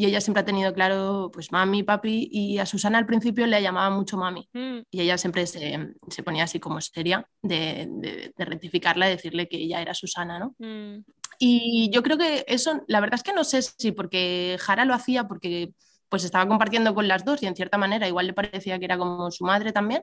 y 0.00 0.06
ella 0.06 0.22
siempre 0.22 0.40
ha 0.40 0.46
tenido 0.46 0.72
claro, 0.72 1.30
pues 1.30 1.52
mami, 1.52 1.82
papi, 1.82 2.30
y 2.32 2.56
a 2.56 2.64
Susana 2.64 2.96
al 2.96 3.04
principio 3.04 3.46
le 3.46 3.60
llamaba 3.60 3.94
mucho 3.94 4.16
mami, 4.16 4.48
mm. 4.54 4.78
y 4.90 5.00
ella 5.02 5.18
siempre 5.18 5.46
se, 5.46 5.94
se, 6.08 6.22
ponía 6.22 6.44
así 6.44 6.58
como 6.58 6.80
seria 6.80 7.28
de, 7.42 7.86
de, 8.34 8.44
rectificarla 8.46 9.08
y 9.08 9.16
decirle 9.16 9.46
que 9.46 9.58
ella 9.58 9.82
era 9.82 9.92
Susana, 9.92 10.38
¿no? 10.38 10.54
Mm. 10.58 11.04
Y 11.38 11.90
yo 11.92 12.02
creo 12.02 12.16
que 12.16 12.46
eso, 12.48 12.80
la 12.86 13.00
verdad 13.00 13.16
es 13.16 13.22
que 13.22 13.34
no 13.34 13.44
sé 13.44 13.60
si 13.60 13.92
porque 13.92 14.56
Jara 14.58 14.86
lo 14.86 14.94
hacía 14.94 15.28
porque 15.28 15.74
pues 16.10 16.24
estaba 16.24 16.46
compartiendo 16.46 16.94
con 16.94 17.08
las 17.08 17.24
dos 17.24 17.42
y 17.42 17.46
en 17.46 17.56
cierta 17.56 17.78
manera 17.78 18.06
igual 18.06 18.26
le 18.26 18.34
parecía 18.34 18.78
que 18.78 18.84
era 18.84 18.98
como 18.98 19.30
su 19.30 19.44
madre 19.44 19.72
también, 19.72 20.02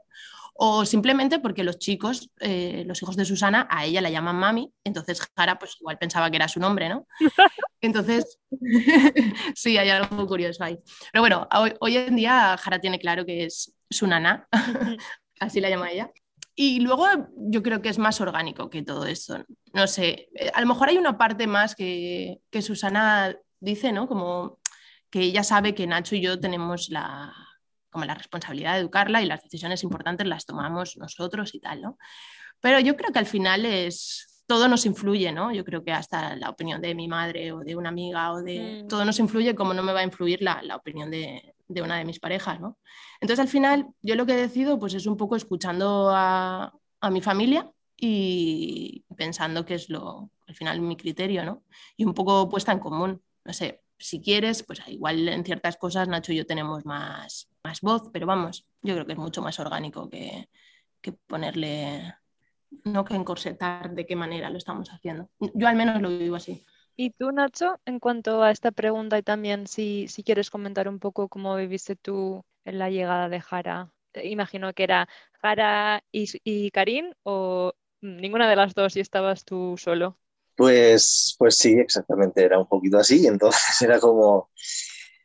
o 0.55 0.85
simplemente 0.85 1.37
porque 1.37 1.63
los 1.63 1.77
chicos, 1.77 2.31
eh, 2.39 2.83
los 2.87 3.01
hijos 3.03 3.15
de 3.15 3.25
Susana, 3.25 3.67
a 3.69 3.85
ella 3.85 4.01
la 4.01 4.09
llaman 4.09 4.37
mami, 4.37 4.73
entonces 4.83 5.21
Jara 5.35 5.59
pues 5.59 5.77
igual 5.79 5.99
pensaba 5.99 6.31
que 6.31 6.37
era 6.37 6.47
su 6.47 6.59
nombre, 6.59 6.89
¿no? 6.89 7.05
Entonces, 7.79 8.39
sí, 9.55 9.77
hay 9.77 9.89
algo 9.89 10.25
curioso 10.25 10.63
ahí. 10.63 10.79
Pero 11.11 11.21
bueno, 11.21 11.47
hoy, 11.79 11.97
en 11.97 12.15
día 12.15 12.57
Jara 12.57 12.79
tiene 12.79 12.97
claro 12.97 13.23
que 13.23 13.45
es 13.45 13.75
su 13.87 14.07
nana, 14.07 14.47
así 15.39 15.61
la 15.61 15.69
llama 15.69 15.91
ella. 15.91 16.11
Y 16.55 16.79
luego 16.79 17.05
yo 17.35 17.61
creo 17.61 17.83
que 17.83 17.89
es 17.89 17.99
más 17.99 18.19
orgánico 18.19 18.71
que 18.71 18.81
todo 18.81 19.05
eso. 19.05 19.45
No 19.73 19.85
sé, 19.85 20.29
eh, 20.33 20.49
a 20.55 20.61
lo 20.61 20.65
mejor 20.65 20.89
hay 20.89 20.97
una 20.97 21.19
parte 21.19 21.45
más 21.45 21.75
que, 21.75 22.39
que 22.49 22.63
Susana 22.63 23.37
dice, 23.59 23.91
¿no? 23.91 24.07
Como 24.07 24.57
que 25.09 25.21
ella 25.21 25.43
sabe 25.43 25.73
que 25.73 25.87
Nacho 25.87 26.15
y 26.15 26.21
yo 26.21 26.39
tenemos 26.39 26.89
la, 26.89 27.33
como 27.89 28.05
la 28.05 28.13
responsabilidad 28.13 28.73
de 28.73 28.81
educarla 28.81 29.21
y 29.21 29.25
las 29.25 29.43
decisiones 29.43 29.83
importantes 29.83 30.27
las 30.27 30.45
tomamos 30.45 30.97
nosotros 30.97 31.53
y 31.55 31.59
tal, 31.59 31.81
¿no? 31.81 31.97
Pero 32.59 32.79
yo 32.79 32.95
creo 32.95 33.11
que 33.11 33.19
al 33.19 33.25
final 33.25 33.65
es, 33.65 34.43
todo 34.47 34.67
nos 34.67 34.85
influye, 34.85 35.31
¿no? 35.31 35.51
Yo 35.51 35.63
creo 35.63 35.83
que 35.83 35.91
hasta 35.91 36.35
la 36.35 36.49
opinión 36.49 36.81
de 36.81 36.95
mi 36.95 37.07
madre 37.07 37.51
o 37.51 37.59
de 37.59 37.75
una 37.75 37.89
amiga 37.89 38.31
o 38.31 38.41
de... 38.41 38.83
Mm. 38.83 38.87
Todo 38.87 39.05
nos 39.05 39.19
influye 39.19 39.55
como 39.55 39.73
no 39.73 39.83
me 39.83 39.93
va 39.93 39.99
a 39.99 40.03
influir 40.03 40.41
la, 40.41 40.61
la 40.63 40.75
opinión 40.75 41.11
de, 41.11 41.55
de, 41.67 41.81
una 41.81 41.97
de 41.97 42.05
mis 42.05 42.19
parejas, 42.19 42.59
¿no? 42.59 42.77
Entonces 43.21 43.41
al 43.41 43.49
final 43.49 43.87
yo 44.01 44.15
lo 44.15 44.25
que 44.25 44.35
decido 44.35 44.79
pues 44.79 44.93
es 44.93 45.05
un 45.05 45.17
poco 45.17 45.35
escuchando 45.35 46.09
a, 46.11 46.73
a 47.01 47.09
mi 47.11 47.21
familia 47.21 47.71
y 47.95 49.03
pensando 49.15 49.65
que 49.65 49.75
es 49.75 49.89
lo, 49.89 50.31
al 50.47 50.55
final 50.55 50.81
mi 50.81 50.95
criterio, 50.95 51.43
¿no? 51.43 51.63
Y 51.95 52.05
un 52.05 52.13
poco 52.13 52.47
puesta 52.49 52.71
en 52.71 52.79
común, 52.79 53.21
no 53.43 53.53
sé, 53.53 53.81
si 53.97 54.21
quieres, 54.21 54.63
pues 54.63 54.81
igual 54.87 55.27
en 55.27 55.43
ciertas 55.43 55.77
cosas 55.77 56.07
Nacho 56.07 56.31
y 56.31 56.37
yo 56.37 56.45
tenemos 56.45 56.85
más, 56.85 57.49
más 57.63 57.81
voz, 57.81 58.09
pero 58.13 58.27
vamos, 58.27 58.65
yo 58.81 58.93
creo 58.93 59.05
que 59.05 59.13
es 59.13 59.17
mucho 59.17 59.41
más 59.41 59.59
orgánico 59.59 60.09
que, 60.09 60.49
que 61.01 61.13
ponerle, 61.13 62.15
no 62.83 63.05
que 63.05 63.15
encorsetar 63.15 63.91
de 63.91 64.05
qué 64.05 64.15
manera 64.15 64.49
lo 64.49 64.57
estamos 64.57 64.89
haciendo. 64.89 65.29
Yo 65.39 65.67
al 65.67 65.75
menos 65.75 66.01
lo 66.01 66.09
vivo 66.09 66.35
así. 66.35 66.63
Y 66.95 67.11
tú, 67.11 67.31
Nacho, 67.31 67.79
en 67.85 67.99
cuanto 67.99 68.41
a 68.41 68.51
esta 68.51 68.71
pregunta 68.71 69.17
y 69.19 69.23
también 69.23 69.67
si, 69.67 70.07
si 70.07 70.23
quieres 70.23 70.49
comentar 70.49 70.89
un 70.89 70.99
poco 70.99 71.29
cómo 71.29 71.55
viviste 71.55 71.95
tú 71.95 72.43
en 72.65 72.79
la 72.79 72.89
llegada 72.89 73.29
de 73.29 73.39
Jara. 73.39 73.91
Imagino 74.23 74.73
que 74.73 74.83
era 74.83 75.07
Jara 75.41 76.03
y, 76.11 76.27
y 76.43 76.71
Karim 76.71 77.13
o 77.21 77.73
ninguna 78.01 78.49
de 78.49 78.55
las 78.55 78.73
dos 78.73 78.95
y 78.97 78.99
estabas 78.99 79.45
tú 79.45 79.75
solo. 79.77 80.17
Pues, 80.57 81.35
pues 81.37 81.55
sí, 81.55 81.73
exactamente, 81.73 82.43
era 82.43 82.57
un 82.57 82.67
poquito 82.67 82.97
así. 82.97 83.27
Entonces 83.27 83.61
era 83.81 83.99
como, 83.99 84.49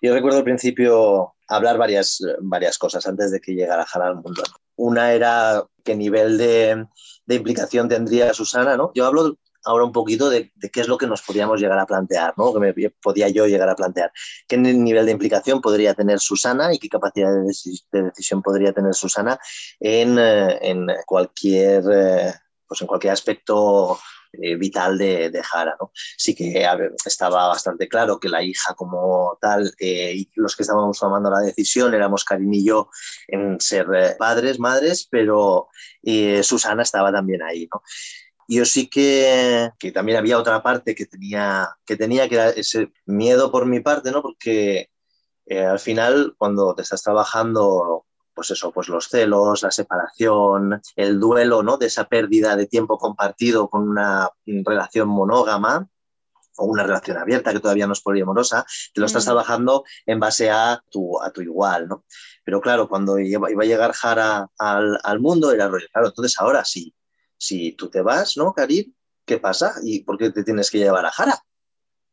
yo 0.02 0.12
recuerdo 0.12 0.38
al 0.38 0.44
principio 0.44 1.34
hablar 1.48 1.78
varias, 1.78 2.22
varias 2.40 2.78
cosas 2.78 3.06
antes 3.06 3.30
de 3.32 3.40
que 3.40 3.54
llegara 3.54 3.86
Jara 3.86 4.08
al 4.08 4.16
mundo. 4.16 4.42
Una 4.76 5.12
era 5.12 5.64
qué 5.84 5.96
nivel 5.96 6.36
de, 6.36 6.86
de, 7.24 7.34
implicación 7.34 7.88
tendría 7.88 8.34
Susana, 8.34 8.76
¿no? 8.76 8.92
Yo 8.94 9.06
hablo 9.06 9.38
ahora 9.64 9.84
un 9.84 9.92
poquito 9.92 10.28
de, 10.28 10.52
de, 10.54 10.70
qué 10.70 10.80
es 10.80 10.88
lo 10.88 10.98
que 10.98 11.06
nos 11.06 11.22
podíamos 11.22 11.60
llegar 11.60 11.78
a 11.78 11.86
plantear, 11.86 12.34
¿no? 12.36 12.52
Que 12.52 12.60
me, 12.60 12.90
podía 13.02 13.28
yo 13.28 13.46
llegar 13.46 13.70
a 13.70 13.76
plantear. 13.76 14.12
¿Qué 14.46 14.58
nivel 14.58 15.06
de 15.06 15.12
implicación 15.12 15.62
podría 15.62 15.94
tener 15.94 16.20
Susana 16.20 16.74
y 16.74 16.78
qué 16.78 16.90
capacidad 16.90 17.32
de, 17.32 17.54
de 17.92 18.02
decisión 18.02 18.42
podría 18.42 18.72
tener 18.72 18.94
Susana 18.94 19.38
en, 19.80 20.18
eh, 20.18 20.58
en 20.60 20.88
cualquier, 21.06 21.84
eh, 21.90 22.34
pues 22.66 22.82
en 22.82 22.86
cualquier 22.86 23.14
aspecto 23.14 23.98
eh, 24.40 24.56
vital 24.56 24.96
de, 24.96 25.30
de, 25.30 25.42
Jara. 25.42 25.76
Sí 26.16 26.34
que 26.34 26.66
estaba 27.04 27.48
bastante 27.48 27.88
claro 27.88 28.18
que 28.18 28.30
la 28.30 28.42
hija 28.42 28.74
como 28.74 29.36
tal 29.40 29.74
eh, 29.78 30.14
y 30.14 30.30
los 30.36 30.56
que 30.56 30.62
estábamos 30.62 30.98
tomando 30.98 31.30
la 31.30 31.40
decisión 31.40 31.92
éramos 31.94 32.24
Karin 32.24 32.54
y 32.54 32.64
yo 32.64 32.88
en 33.28 33.60
ser 33.60 33.86
eh, 33.94 34.16
padres, 34.18 34.58
madres, 34.58 35.06
pero 35.10 35.68
Susana 36.42 36.82
estaba 36.82 37.12
también 37.12 37.42
ahí. 37.42 37.68
Yo 38.48 38.64
sí 38.64 38.88
que, 38.88 39.70
que, 39.78 39.92
también 39.92 40.18
había 40.18 40.38
otra 40.38 40.62
parte 40.62 40.94
que 40.94 41.06
tenía, 41.06 41.68
que 41.84 41.96
tenía, 41.96 42.24
era 42.24 42.50
ese 42.50 42.90
miedo 43.06 43.52
por 43.52 43.66
mi 43.66 43.80
parte, 43.80 44.10
¿no? 44.10 44.22
porque 44.22 44.88
al 45.50 45.78
final 45.78 46.34
cuando 46.38 46.74
te 46.74 46.82
estás 46.82 47.02
trabajando 47.02 48.06
pues 48.34 48.50
eso, 48.50 48.72
pues 48.72 48.88
los 48.88 49.08
celos, 49.08 49.62
la 49.62 49.70
separación, 49.70 50.80
el 50.96 51.20
duelo, 51.20 51.62
¿no? 51.62 51.76
De 51.76 51.86
esa 51.86 52.04
pérdida 52.04 52.56
de 52.56 52.66
tiempo 52.66 52.98
compartido 52.98 53.68
con 53.68 53.88
una 53.88 54.28
relación 54.46 55.08
monógama 55.08 55.88
o 56.56 56.66
una 56.66 56.82
relación 56.82 57.16
abierta 57.16 57.52
que 57.52 57.60
todavía 57.60 57.86
no 57.86 57.92
es 57.92 58.00
poliamorosa, 58.00 58.64
te 58.92 59.00
lo 59.00 59.06
estás 59.06 59.24
mm. 59.24 59.26
trabajando 59.26 59.84
en 60.06 60.20
base 60.20 60.50
a 60.50 60.82
tu, 60.90 61.20
a 61.20 61.30
tu 61.30 61.40
igual, 61.40 61.88
¿no? 61.88 62.04
Pero 62.44 62.60
claro, 62.60 62.88
cuando 62.88 63.18
iba, 63.18 63.48
a 63.48 63.64
llegar 63.64 63.92
Jara 63.92 64.48
al, 64.58 64.98
al, 65.02 65.20
mundo 65.20 65.52
era 65.52 65.68
rollo, 65.68 65.86
claro, 65.92 66.08
entonces 66.08 66.38
ahora 66.38 66.64
sí, 66.64 66.94
si 67.36 67.72
tú 67.72 67.88
te 67.88 68.02
vas, 68.02 68.36
¿no, 68.36 68.52
Karim? 68.52 68.92
¿Qué 69.24 69.38
pasa? 69.38 69.74
¿Y 69.82 70.04
por 70.04 70.18
qué 70.18 70.30
te 70.30 70.44
tienes 70.44 70.70
que 70.70 70.78
llevar 70.78 71.06
a 71.06 71.10
Jara? 71.10 71.42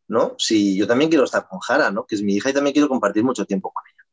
¿No? 0.08 0.36
Si 0.40 0.76
yo 0.76 0.88
también 0.88 1.10
quiero 1.10 1.26
estar 1.26 1.48
con 1.48 1.60
Jara, 1.60 1.92
¿no? 1.92 2.06
Que 2.06 2.16
es 2.16 2.24
mi 2.24 2.36
hija 2.36 2.50
y 2.50 2.54
también 2.54 2.74
quiero 2.74 2.90
compartir 2.90 3.24
mucho 3.24 3.46
tiempo 3.46 3.72
con 3.72 3.84
ella. 3.88 4.04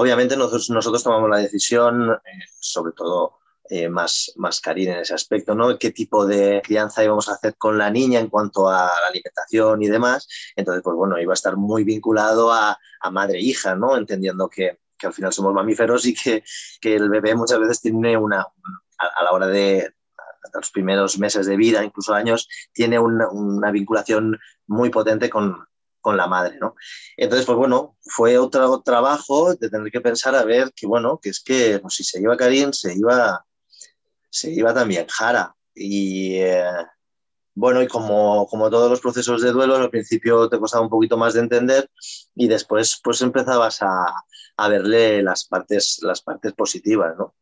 Obviamente 0.00 0.34
nosotros, 0.34 0.70
nosotros 0.70 1.04
tomamos 1.04 1.28
la 1.28 1.36
decisión, 1.36 2.10
eh, 2.10 2.44
sobre 2.58 2.92
todo 2.92 3.40
eh, 3.68 3.90
más, 3.90 4.32
más 4.36 4.62
en 4.64 4.88
ese 4.92 5.12
aspecto, 5.12 5.54
¿no? 5.54 5.78
¿Qué 5.78 5.90
tipo 5.90 6.24
de 6.24 6.62
crianza 6.64 7.04
íbamos 7.04 7.28
a 7.28 7.34
hacer 7.34 7.54
con 7.58 7.76
la 7.76 7.90
niña 7.90 8.18
en 8.18 8.30
cuanto 8.30 8.70
a 8.70 8.86
la 8.86 9.08
alimentación 9.10 9.82
y 9.82 9.88
demás? 9.88 10.26
Entonces, 10.56 10.82
pues 10.82 10.96
bueno, 10.96 11.20
iba 11.20 11.34
a 11.34 11.34
estar 11.34 11.58
muy 11.58 11.84
vinculado 11.84 12.50
a, 12.50 12.78
a 12.98 13.10
madre-hija, 13.10 13.74
¿no? 13.74 13.94
Entendiendo 13.94 14.48
que, 14.48 14.78
que, 14.96 15.06
al 15.06 15.12
final 15.12 15.34
somos 15.34 15.52
mamíferos 15.52 16.06
y 16.06 16.14
que, 16.14 16.42
que, 16.80 16.96
el 16.96 17.10
bebé 17.10 17.34
muchas 17.34 17.60
veces 17.60 17.82
tiene 17.82 18.16
una, 18.16 18.40
a, 18.40 19.06
a 19.06 19.22
la 19.22 19.32
hora 19.32 19.48
de, 19.48 19.92
los 20.54 20.70
primeros 20.70 21.18
meses 21.18 21.44
de 21.44 21.58
vida, 21.58 21.84
incluso 21.84 22.14
años, 22.14 22.48
tiene 22.72 22.98
una, 22.98 23.28
una 23.28 23.70
vinculación 23.70 24.38
muy 24.66 24.88
potente 24.88 25.28
con, 25.28 25.68
con 26.00 26.16
la 26.16 26.26
madre, 26.26 26.58
¿no? 26.60 26.74
Entonces, 27.16 27.46
pues 27.46 27.58
bueno, 27.58 27.96
fue 28.02 28.38
otro 28.38 28.80
trabajo 28.82 29.54
de 29.54 29.68
tener 29.70 29.90
que 29.90 30.00
pensar 30.00 30.34
a 30.34 30.44
ver 30.44 30.72
que, 30.74 30.86
bueno, 30.86 31.18
que 31.22 31.30
es 31.30 31.40
que 31.40 31.78
pues, 31.80 31.94
si 31.94 32.04
se 32.04 32.20
iba 32.20 32.36
Karim, 32.36 32.72
se 32.72 32.94
iba, 32.94 33.44
se 34.30 34.50
iba 34.50 34.74
también 34.74 35.06
Jara. 35.08 35.54
Y 35.74 36.36
eh, 36.36 36.64
bueno, 37.54 37.82
y 37.82 37.88
como, 37.88 38.46
como 38.46 38.70
todos 38.70 38.90
los 38.90 39.00
procesos 39.00 39.42
de 39.42 39.52
duelo, 39.52 39.76
al 39.76 39.90
principio 39.90 40.48
te 40.48 40.58
costaba 40.58 40.84
un 40.84 40.90
poquito 40.90 41.16
más 41.16 41.34
de 41.34 41.40
entender 41.40 41.90
y 42.34 42.48
después 42.48 43.00
pues 43.02 43.20
empezabas 43.22 43.82
a, 43.82 44.06
a 44.56 44.68
verle 44.68 45.22
las 45.22 45.46
partes, 45.46 45.98
las 46.02 46.22
partes 46.22 46.52
positivas, 46.52 47.14
¿no? 47.18 47.34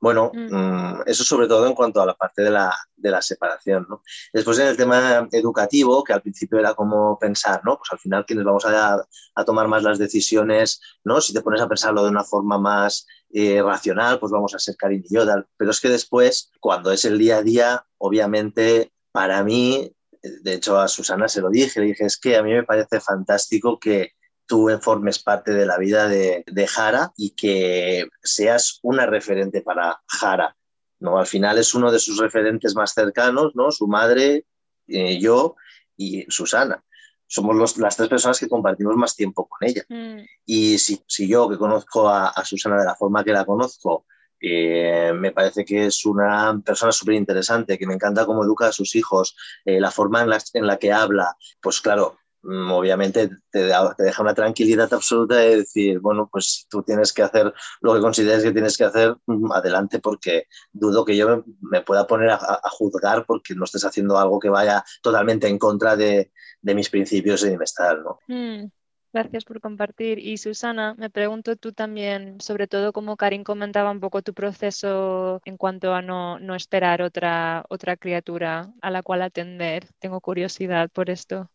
Bueno, 0.00 0.30
mm. 0.32 0.54
Mm, 0.54 1.02
eso 1.06 1.24
sobre 1.24 1.46
todo 1.46 1.66
en 1.66 1.74
cuanto 1.74 2.00
a 2.00 2.06
la 2.06 2.14
parte 2.14 2.42
de 2.42 2.50
la, 2.50 2.74
de 2.96 3.10
la 3.10 3.22
separación. 3.22 3.86
¿no? 3.88 4.02
Después 4.32 4.58
en 4.58 4.68
el 4.68 4.76
tema 4.76 5.28
educativo, 5.32 6.04
que 6.04 6.12
al 6.12 6.22
principio 6.22 6.58
era 6.58 6.74
como 6.74 7.18
pensar, 7.18 7.60
¿no? 7.64 7.76
Pues 7.76 7.90
al 7.92 7.98
final 7.98 8.24
quienes 8.26 8.44
vamos 8.44 8.64
a, 8.66 9.02
a 9.34 9.44
tomar 9.44 9.68
más 9.68 9.82
las 9.82 9.98
decisiones, 9.98 10.80
¿no? 11.04 11.20
Si 11.20 11.32
te 11.32 11.42
pones 11.42 11.60
a 11.60 11.68
pensarlo 11.68 12.02
de 12.04 12.10
una 12.10 12.24
forma 12.24 12.58
más 12.58 13.06
eh, 13.32 13.62
racional, 13.62 14.18
pues 14.18 14.32
vamos 14.32 14.54
a 14.54 14.58
ser 14.58 14.76
Karin 14.76 15.04
y 15.08 15.14
Yodal. 15.14 15.46
Pero 15.56 15.70
es 15.70 15.80
que 15.80 15.88
después, 15.88 16.50
cuando 16.60 16.90
es 16.92 17.04
el 17.04 17.18
día 17.18 17.38
a 17.38 17.42
día, 17.42 17.84
obviamente 17.98 18.92
para 19.12 19.42
mí, 19.44 19.92
de 20.22 20.54
hecho 20.54 20.78
a 20.78 20.88
Susana 20.88 21.28
se 21.28 21.40
lo 21.40 21.50
dije, 21.50 21.80
le 21.80 21.86
dije, 21.86 22.04
es 22.04 22.18
que 22.18 22.36
a 22.36 22.42
mí 22.42 22.52
me 22.52 22.64
parece 22.64 23.00
fantástico 23.00 23.78
que 23.78 24.12
tú 24.50 24.68
formes 24.80 25.20
parte 25.20 25.52
de 25.52 25.64
la 25.64 25.78
vida 25.78 26.08
de, 26.08 26.66
Jara 26.66 27.12
y 27.16 27.30
que 27.30 28.08
seas 28.20 28.80
una 28.82 29.06
referente 29.06 29.62
para 29.62 30.02
Jara. 30.08 30.56
¿no? 30.98 31.20
Al 31.20 31.26
final 31.26 31.56
es 31.58 31.72
uno 31.72 31.92
de 31.92 32.00
sus 32.00 32.18
referentes 32.18 32.74
más 32.74 32.92
cercanos, 32.92 33.54
¿no? 33.54 33.70
su 33.70 33.86
madre, 33.86 34.46
eh, 34.88 35.20
yo 35.20 35.54
y 35.96 36.26
Susana. 36.28 36.82
Somos 37.28 37.78
las 37.78 37.96
tres 37.96 38.08
personas 38.08 38.40
que 38.40 38.48
compartimos 38.48 38.96
más 38.96 39.14
tiempo 39.14 39.46
con 39.46 39.68
ella. 39.68 39.84
Mm. 39.88 40.24
Y 40.46 40.78
si, 40.78 41.00
si, 41.06 41.28
yo, 41.28 41.48
que 41.48 41.56
conozco 41.56 42.08
a, 42.08 42.34
Susana 42.44 42.76
de 42.80 42.86
la 42.86 42.96
forma 42.96 43.22
que 43.22 43.30
la 43.30 43.44
conozco, 43.44 44.04
eh, 44.40 45.12
me 45.14 45.30
parece 45.30 45.64
que 45.64 45.86
es 45.86 46.04
una 46.04 46.60
persona 46.64 46.90
súper 46.90 47.14
interesante, 47.14 47.78
que 47.78 47.86
me 47.86 47.94
encanta 47.94 48.26
cómo 48.26 48.42
educa 48.42 48.66
a 48.66 48.72
sus 48.72 48.96
hijos, 48.96 49.36
eh, 49.64 49.78
la 49.78 49.92
forma 49.92 50.22
en 50.22 50.30
la, 50.30 50.42
en 50.54 50.66
la, 50.66 50.76
que 50.76 50.92
habla, 50.92 51.36
pues 51.62 51.80
claro, 51.80 52.18
obviamente 52.42 53.30
te, 53.50 53.64
deja 53.98 54.22
una 54.22 54.34
tranquilidad 54.34 54.92
absoluta 54.92 55.36
de 55.36 55.58
decir, 55.58 56.00
bueno, 56.00 56.28
pues 56.30 56.66
tú 56.70 56.82
tienes 56.82 57.12
que 57.12 57.22
hacer 57.22 57.52
lo 57.80 57.94
que 57.94 58.00
consideres 58.00 58.42
que 58.42 58.52
tienes 58.52 58.76
que 58.76 58.84
hacer, 58.84 59.16
mm, 59.26 59.52
adelante, 59.52 59.98
porque 59.98 60.46
dudo 60.72 61.04
que 61.04 61.16
yo 61.16 61.44
me, 61.60 61.82
pueda 61.82 62.06
poner 62.06 62.30
a, 62.30 62.60
juzgar 62.70 63.26
porque 63.26 63.54
no 63.54 63.64
estés 63.64 63.84
haciendo 63.84 64.18
algo 64.18 64.38
que 64.38 64.48
vaya 64.48 64.84
totalmente 65.02 65.48
en 65.48 65.58
contra 65.58 65.96
de, 65.96 66.32
mis 66.62 66.88
principios 66.88 67.42
de 67.42 67.50
mi 67.50 67.56
¿no? 68.04 68.18
Mm, 68.28 68.70
gracias 69.12 69.44
por 69.44 69.60
compartir. 69.60 70.18
Y 70.18 70.38
Susana, 70.38 70.94
me 70.94 71.10
pregunto 71.10 71.56
tú 71.56 71.72
también, 71.72 72.40
sobre 72.40 72.68
todo 72.68 72.92
como 72.92 73.16
Karin 73.16 73.44
comentaba 73.44 73.90
un 73.90 74.00
poco 74.00 74.22
tu 74.22 74.34
proceso 74.34 75.40
en 75.44 75.56
cuanto 75.56 75.92
a 75.94 76.02
no, 76.02 76.38
no 76.38 76.54
esperar 76.54 77.02
otra, 77.02 77.64
otra 77.68 77.96
criatura 77.96 78.72
a 78.80 78.90
la 78.90 79.02
cual 79.02 79.22
atender. 79.22 79.86
Tengo 79.98 80.20
curiosidad 80.20 80.90
por 80.90 81.10
esto. 81.10 81.50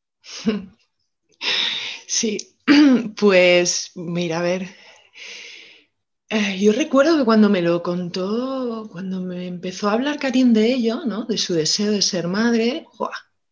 Sí, 2.08 2.56
pues 3.20 3.92
mira, 3.96 4.40
a 4.40 4.42
ver. 4.42 4.68
Eh, 6.30 6.58
yo 6.60 6.72
recuerdo 6.72 7.18
que 7.18 7.26
cuando 7.26 7.50
me 7.50 7.62
lo 7.62 7.84
contó, 7.84 8.88
cuando 8.92 9.22
me 9.22 9.48
empezó 9.48 9.90
a 9.90 9.94
hablar 9.94 10.18
Karim 10.20 10.54
de 10.54 10.74
ello, 10.74 11.02
¿no? 11.06 11.26
De 11.26 11.38
su 11.38 11.54
deseo 11.54 11.92
de 11.92 12.02
ser 12.02 12.28
madre, 12.28 12.86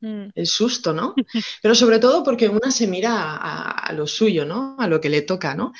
mm. 0.01 0.29
el 0.33 0.47
susto, 0.47 0.93
¿no? 0.93 1.13
Pero 1.61 1.75
sobre 1.75 1.99
todo 1.99 2.23
porque 2.23 2.49
una 2.49 2.71
se 2.71 2.87
mira 2.87 3.37
a, 3.37 3.93
lo 3.93 4.07
suyo, 4.07 4.45
¿no? 4.45 4.75
A 4.79 4.87
lo 4.87 4.99
que 5.01 5.09
le 5.09 5.21
toca, 5.21 5.55
¿no? 5.55 5.71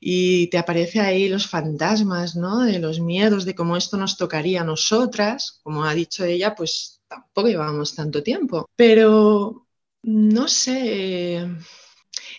Y 0.00 0.48
te 0.48 0.58
aparece 0.58 1.00
ahí 1.00 1.28
los 1.28 1.46
fantasmas, 1.46 2.36
¿no? 2.36 2.60
De 2.60 2.78
los 2.78 3.00
miedos, 3.00 3.44
de 3.44 3.54
cómo 3.54 3.76
esto 3.76 3.96
nos 3.96 4.16
tocaría 4.16 4.60
a 4.60 4.64
nosotras. 4.64 5.60
Como 5.62 5.84
ha 5.84 5.94
dicho 5.94 6.24
ella, 6.24 6.54
pues 6.54 7.00
tampoco 7.08 7.48
llevamos 7.48 7.94
tanto 7.94 8.22
tiempo. 8.22 8.68
Pero 8.76 9.61
no 10.02 10.48
sé, 10.48 11.46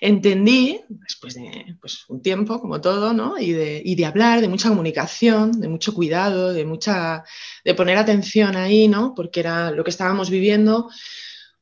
entendí, 0.02 0.82
después 0.90 1.36
de 1.36 1.78
pues, 1.80 2.06
un 2.10 2.22
tiempo, 2.22 2.60
como 2.60 2.82
todo, 2.82 3.14
¿no? 3.14 3.38
Y 3.40 3.54
de, 3.54 4.06
hablar, 4.06 4.42
de 4.42 4.50
mucha 4.50 4.70
comunicación, 4.70 5.60
de 5.62 5.70
mucho 5.70 5.94
cuidado, 5.94 6.52
de 6.52 6.66
mucha, 6.66 7.24
de 7.64 7.74
poner 7.74 7.98
atención 7.98 8.58
ahí, 8.58 8.88
¿no? 8.88 9.14
Porque 9.16 9.40
era 9.40 9.72
lo 9.72 9.84
que 9.84 9.92
estábamos 9.92 10.30
viviendo, 10.30 10.90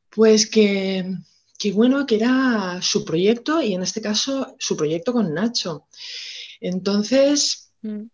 pues 0.10 0.50
que, 0.50 1.06
que 1.60 1.72
bueno, 1.72 2.06
que 2.08 2.16
era 2.16 2.80
su 2.82 3.06
proyecto 3.06 3.62
y 3.62 3.76
en 3.76 3.84
este 3.84 4.02
caso 4.02 4.56
su 4.58 4.76
proyecto 4.76 5.14
con 5.14 5.34
Nacho. 5.34 5.88
Entonces, 6.60 7.72
mm. 7.84 8.06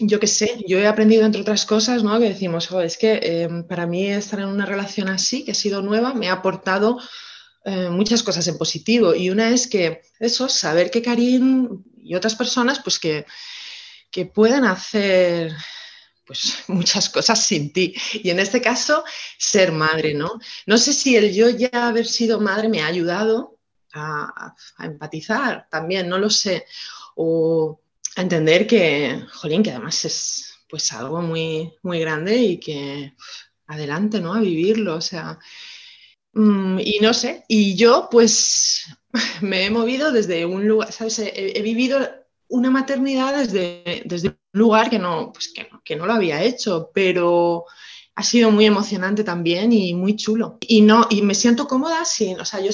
yo 0.00 0.18
qué 0.18 0.26
sé, 0.26 0.64
yo 0.66 0.78
he 0.78 0.88
aprendido 0.88 1.24
entre 1.24 1.42
otras 1.42 1.64
cosas, 1.64 2.02
¿no? 2.02 2.18
Que 2.18 2.30
decimos, 2.30 2.68
es 2.82 2.98
que 2.98 3.20
eh, 3.22 3.48
para 3.68 3.86
mí 3.86 4.08
estar 4.08 4.40
en 4.40 4.48
una 4.48 4.66
relación 4.66 5.08
así, 5.08 5.44
que 5.44 5.52
ha 5.52 5.54
sido 5.54 5.82
nueva, 5.82 6.14
me 6.14 6.28
ha 6.28 6.32
aportado 6.32 6.98
eh, 7.64 7.88
muchas 7.90 8.22
cosas 8.22 8.46
en 8.48 8.58
positivo 8.58 9.14
y 9.14 9.30
una 9.30 9.50
es 9.50 9.66
que 9.66 10.02
eso, 10.18 10.48
saber 10.48 10.90
que 10.90 11.02
Karim 11.02 11.82
y 12.02 12.14
otras 12.14 12.34
personas 12.34 12.80
pues 12.80 12.98
que, 12.98 13.26
que 14.10 14.26
pueden 14.26 14.64
hacer 14.64 15.54
pues 16.28 16.64
muchas 16.68 17.08
cosas 17.08 17.42
sin 17.42 17.72
ti. 17.72 17.94
Y 18.12 18.30
en 18.30 18.38
este 18.38 18.60
caso, 18.60 19.02
ser 19.38 19.72
madre, 19.72 20.14
¿no? 20.14 20.38
No 20.66 20.78
sé 20.78 20.92
si 20.92 21.16
el 21.16 21.34
yo 21.34 21.48
ya 21.48 21.88
haber 21.88 22.06
sido 22.06 22.38
madre 22.40 22.68
me 22.68 22.82
ha 22.82 22.86
ayudado 22.86 23.58
a, 23.94 24.54
empatizar 24.78 25.66
también, 25.70 26.08
no 26.08 26.18
lo 26.18 26.30
sé. 26.30 26.66
O 27.16 27.80
a 28.14 28.20
entender 28.20 28.66
que, 28.66 29.24
jolín, 29.32 29.62
que 29.62 29.70
además 29.70 30.04
es 30.04 30.54
pues 30.68 30.92
algo 30.92 31.22
muy, 31.22 31.72
muy 31.82 31.98
grande 31.98 32.36
y 32.36 32.60
que 32.60 33.14
adelante, 33.66 34.20
¿no? 34.20 34.34
A 34.34 34.40
vivirlo. 34.40 34.96
O 34.96 35.00
sea, 35.00 35.38
Mm, 36.32 36.78
y 36.80 36.98
no 37.00 37.14
sé, 37.14 37.44
y 37.48 37.74
yo 37.74 38.08
pues 38.10 38.84
me 39.40 39.66
he 39.66 39.70
movido 39.70 40.12
desde 40.12 40.44
un 40.46 40.68
lugar, 40.68 40.92
¿sabes? 40.92 41.18
He, 41.18 41.62
vivido 41.62 41.98
una 42.48 42.70
maternidad 42.70 43.36
desde, 43.36 44.02
desde, 44.04 44.28
un 44.28 44.36
lugar 44.52 44.90
que 44.90 44.98
no, 44.98 45.32
pues 45.32 45.52
que, 45.54 45.68
que 45.84 45.96
no 45.96 46.06
lo 46.06 46.12
había 46.12 46.42
hecho, 46.42 46.90
pero 46.94 47.64
ha 48.18 48.22
sido 48.24 48.50
muy 48.50 48.66
emocionante 48.66 49.22
también 49.22 49.72
y 49.72 49.94
muy 49.94 50.16
chulo. 50.16 50.58
Y, 50.60 50.80
no, 50.80 51.06
y 51.08 51.22
me 51.22 51.36
siento 51.36 51.68
cómoda, 51.68 52.04
sí, 52.04 52.34
o 52.34 52.44
sea, 52.44 52.60
yo 52.60 52.72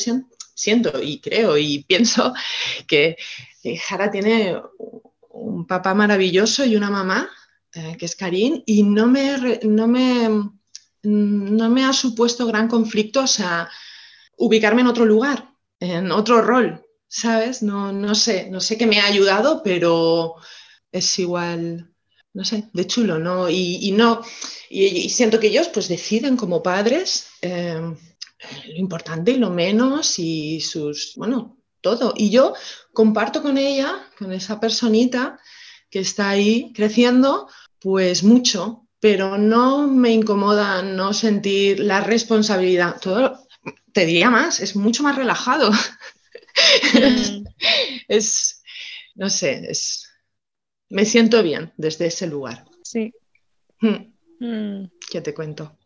siento, 0.54 1.02
y 1.02 1.20
creo 1.20 1.58
y 1.58 1.84
pienso 1.88 2.32
que 2.86 3.16
Jara 3.78 4.10
tiene 4.10 4.56
un 5.28 5.66
papá 5.66 5.92
maravilloso 5.92 6.64
y 6.64 6.76
una 6.76 6.88
mamá, 6.88 7.28
eh, 7.74 7.94
que 7.98 8.06
es 8.06 8.16
Karin, 8.16 8.62
y 8.64 8.84
no 8.84 9.06
me, 9.06 9.60
no 9.64 9.86
me 9.86 10.50
no 11.04 11.68
me 11.70 11.84
ha 11.84 11.92
supuesto 11.92 12.46
gran 12.46 12.68
conflicto, 12.68 13.22
o 13.22 13.26
sea, 13.26 13.70
ubicarme 14.36 14.82
en 14.82 14.88
otro 14.88 15.04
lugar, 15.04 15.50
en 15.80 16.10
otro 16.10 16.42
rol, 16.42 16.84
¿sabes? 17.08 17.62
No, 17.62 17.92
no 17.92 18.14
sé, 18.14 18.48
no 18.50 18.60
sé 18.60 18.76
qué 18.76 18.86
me 18.86 19.00
ha 19.00 19.06
ayudado, 19.06 19.62
pero 19.62 20.34
es 20.90 21.18
igual, 21.18 21.92
no 22.32 22.44
sé, 22.44 22.68
de 22.72 22.86
chulo, 22.86 23.18
¿no? 23.18 23.48
Y, 23.48 23.92
no, 23.92 24.22
y, 24.70 25.08
siento 25.10 25.40
que 25.40 25.48
ellos 25.48 25.68
pues 25.68 25.88
deciden 25.88 26.36
como 26.36 26.62
padres 26.62 27.28
eh, 27.42 27.80
lo 28.66 28.76
importante 28.76 29.32
y 29.32 29.36
lo 29.36 29.50
menos 29.50 30.18
y 30.18 30.60
sus, 30.60 31.14
bueno, 31.16 31.58
todo. 31.80 32.14
Y 32.16 32.30
yo 32.30 32.54
comparto 32.92 33.42
con 33.42 33.58
ella, 33.58 34.08
con 34.18 34.32
esa 34.32 34.58
personita 34.60 35.38
que 35.90 36.00
está 36.00 36.30
ahí 36.30 36.72
creciendo, 36.74 37.48
pues 37.78 38.22
mucho, 38.22 38.83
pero 39.04 39.36
no 39.36 39.86
me 39.86 40.12
incomoda 40.12 40.82
no 40.82 41.12
sentir 41.12 41.78
la 41.78 42.00
responsabilidad. 42.00 42.98
Todo, 43.02 43.46
te 43.92 44.06
diría 44.06 44.30
más, 44.30 44.60
es 44.60 44.76
mucho 44.76 45.02
más 45.02 45.14
relajado. 45.14 45.70
Mm. 46.94 47.44
es, 48.08 48.62
no 49.14 49.28
sé, 49.28 49.70
es, 49.70 50.10
me 50.88 51.04
siento 51.04 51.42
bien 51.42 51.70
desde 51.76 52.06
ese 52.06 52.26
lugar. 52.28 52.64
Sí. 52.82 53.12
Hmm. 53.78 54.14
Mm. 54.40 54.90
¿Qué 55.12 55.20
te 55.20 55.34
cuento? 55.34 55.76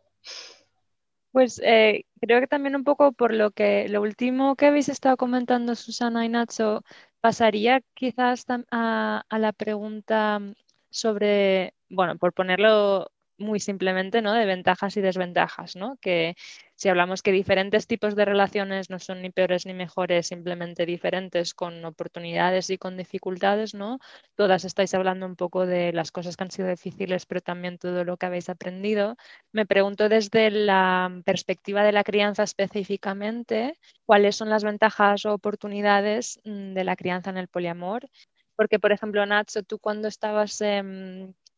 Pues 1.33 1.61
eh, 1.65 2.05
creo 2.21 2.39
que 2.39 2.47
también 2.47 2.77
un 2.77 2.85
poco 2.85 3.11
por 3.11 3.35
lo 3.35 3.51
que 3.51 3.89
lo 3.89 4.01
último 4.01 4.55
que 4.55 4.67
habéis 4.67 4.89
estado 4.89 5.17
comentando 5.17 5.75
Susana 5.75 6.25
y 6.25 6.29
Nacho, 6.29 6.85
pasaría 7.21 7.81
quizás 7.95 8.45
a, 8.71 9.25
a 9.29 9.39
la 9.41 9.53
pregunta 9.53 10.41
sobre, 10.89 11.75
bueno, 11.91 12.17
por 12.19 12.33
ponerlo 12.33 13.11
muy 13.39 13.61
simplemente, 13.61 14.21
¿no? 14.21 14.33
De 14.33 14.45
ventajas 14.47 14.97
y 14.97 15.01
desventajas, 15.01 15.77
¿no? 15.77 15.97
Que 16.01 16.35
si 16.75 16.89
hablamos 16.89 17.23
que 17.23 17.33
diferentes 17.33 17.87
tipos 17.87 18.17
de 18.17 18.25
relaciones 18.25 18.91
no 18.91 18.99
son 18.99 19.23
ni 19.23 19.31
peores 19.31 19.65
ni 19.67 19.75
mejores, 19.75 20.27
simplemente 20.29 20.87
diferentes 20.87 21.55
con 21.55 21.85
oportunidades 21.85 22.69
y 22.71 22.79
con 22.79 22.97
dificultades, 22.97 23.75
¿no? 23.75 23.99
Todas 24.35 24.65
estáis 24.65 24.93
hablando 24.95 25.27
un 25.27 25.37
poco 25.37 25.67
de 25.67 25.93
las 25.93 26.13
cosas 26.13 26.37
que 26.37 26.45
han 26.45 26.51
sido 26.51 26.69
difíciles, 26.69 27.27
pero 27.27 27.41
también 27.41 27.79
todo 27.79 28.05
lo 28.05 28.17
que 28.17 28.27
habéis 28.27 28.49
aprendido. 28.49 29.17
Me 29.53 29.67
pregunto 29.67 30.09
desde 30.09 30.51
la 30.51 31.23
perspectiva 31.25 31.83
de 31.85 31.93
la 31.93 32.05
crianza 32.05 32.43
específicamente, 32.43 33.79
¿cuáles 34.05 34.37
son 34.37 34.51
las 34.51 34.65
ventajas 34.65 35.25
o 35.27 35.33
oportunidades 35.35 36.41
mm, 36.45 36.75
de 36.75 36.85
la 36.85 36.97
crianza 36.97 37.31
en 37.31 37.39
el 37.39 37.49
poliamor? 37.49 38.09
Porque, 38.57 38.81
por 38.81 38.91
ejemplo, 38.93 39.25
Nacho, 39.27 39.63
tú 39.63 39.79
cuando 39.79 40.09
estabas 40.09 40.61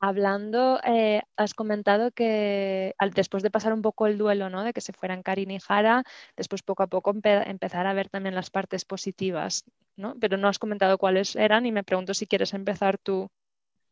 hablando, 0.00 0.80
eh, 0.82 1.22
has 1.36 1.54
comentado 1.54 2.10
que 2.10 2.94
después 3.14 3.42
de 3.42 3.50
pasar 3.50 3.72
un 3.72 3.82
poco 3.82 4.06
el 4.06 4.16
duelo, 4.18 4.48
¿no? 4.48 4.64
De 4.64 4.72
que 4.72 4.80
se 4.80 4.94
fueran 4.94 5.22
Karin 5.22 5.50
y 5.50 5.60
Jara, 5.60 6.04
después 6.36 6.62
poco 6.62 6.82
a 6.82 6.86
poco 6.86 7.14
empezar 7.22 7.86
a 7.86 7.92
ver 7.92 8.08
también 8.08 8.34
las 8.34 8.50
partes 8.50 8.84
positivas, 8.86 9.64
¿no? 9.96 10.16
Pero 10.18 10.38
no 10.38 10.48
has 10.48 10.58
comentado 10.58 10.96
cuáles 10.96 11.36
eran 11.36 11.66
y 11.66 11.72
me 11.72 11.84
pregunto 11.84 12.14
si 12.14 12.26
quieres 12.26 12.54
empezar 12.54 12.96
tú 12.98 13.28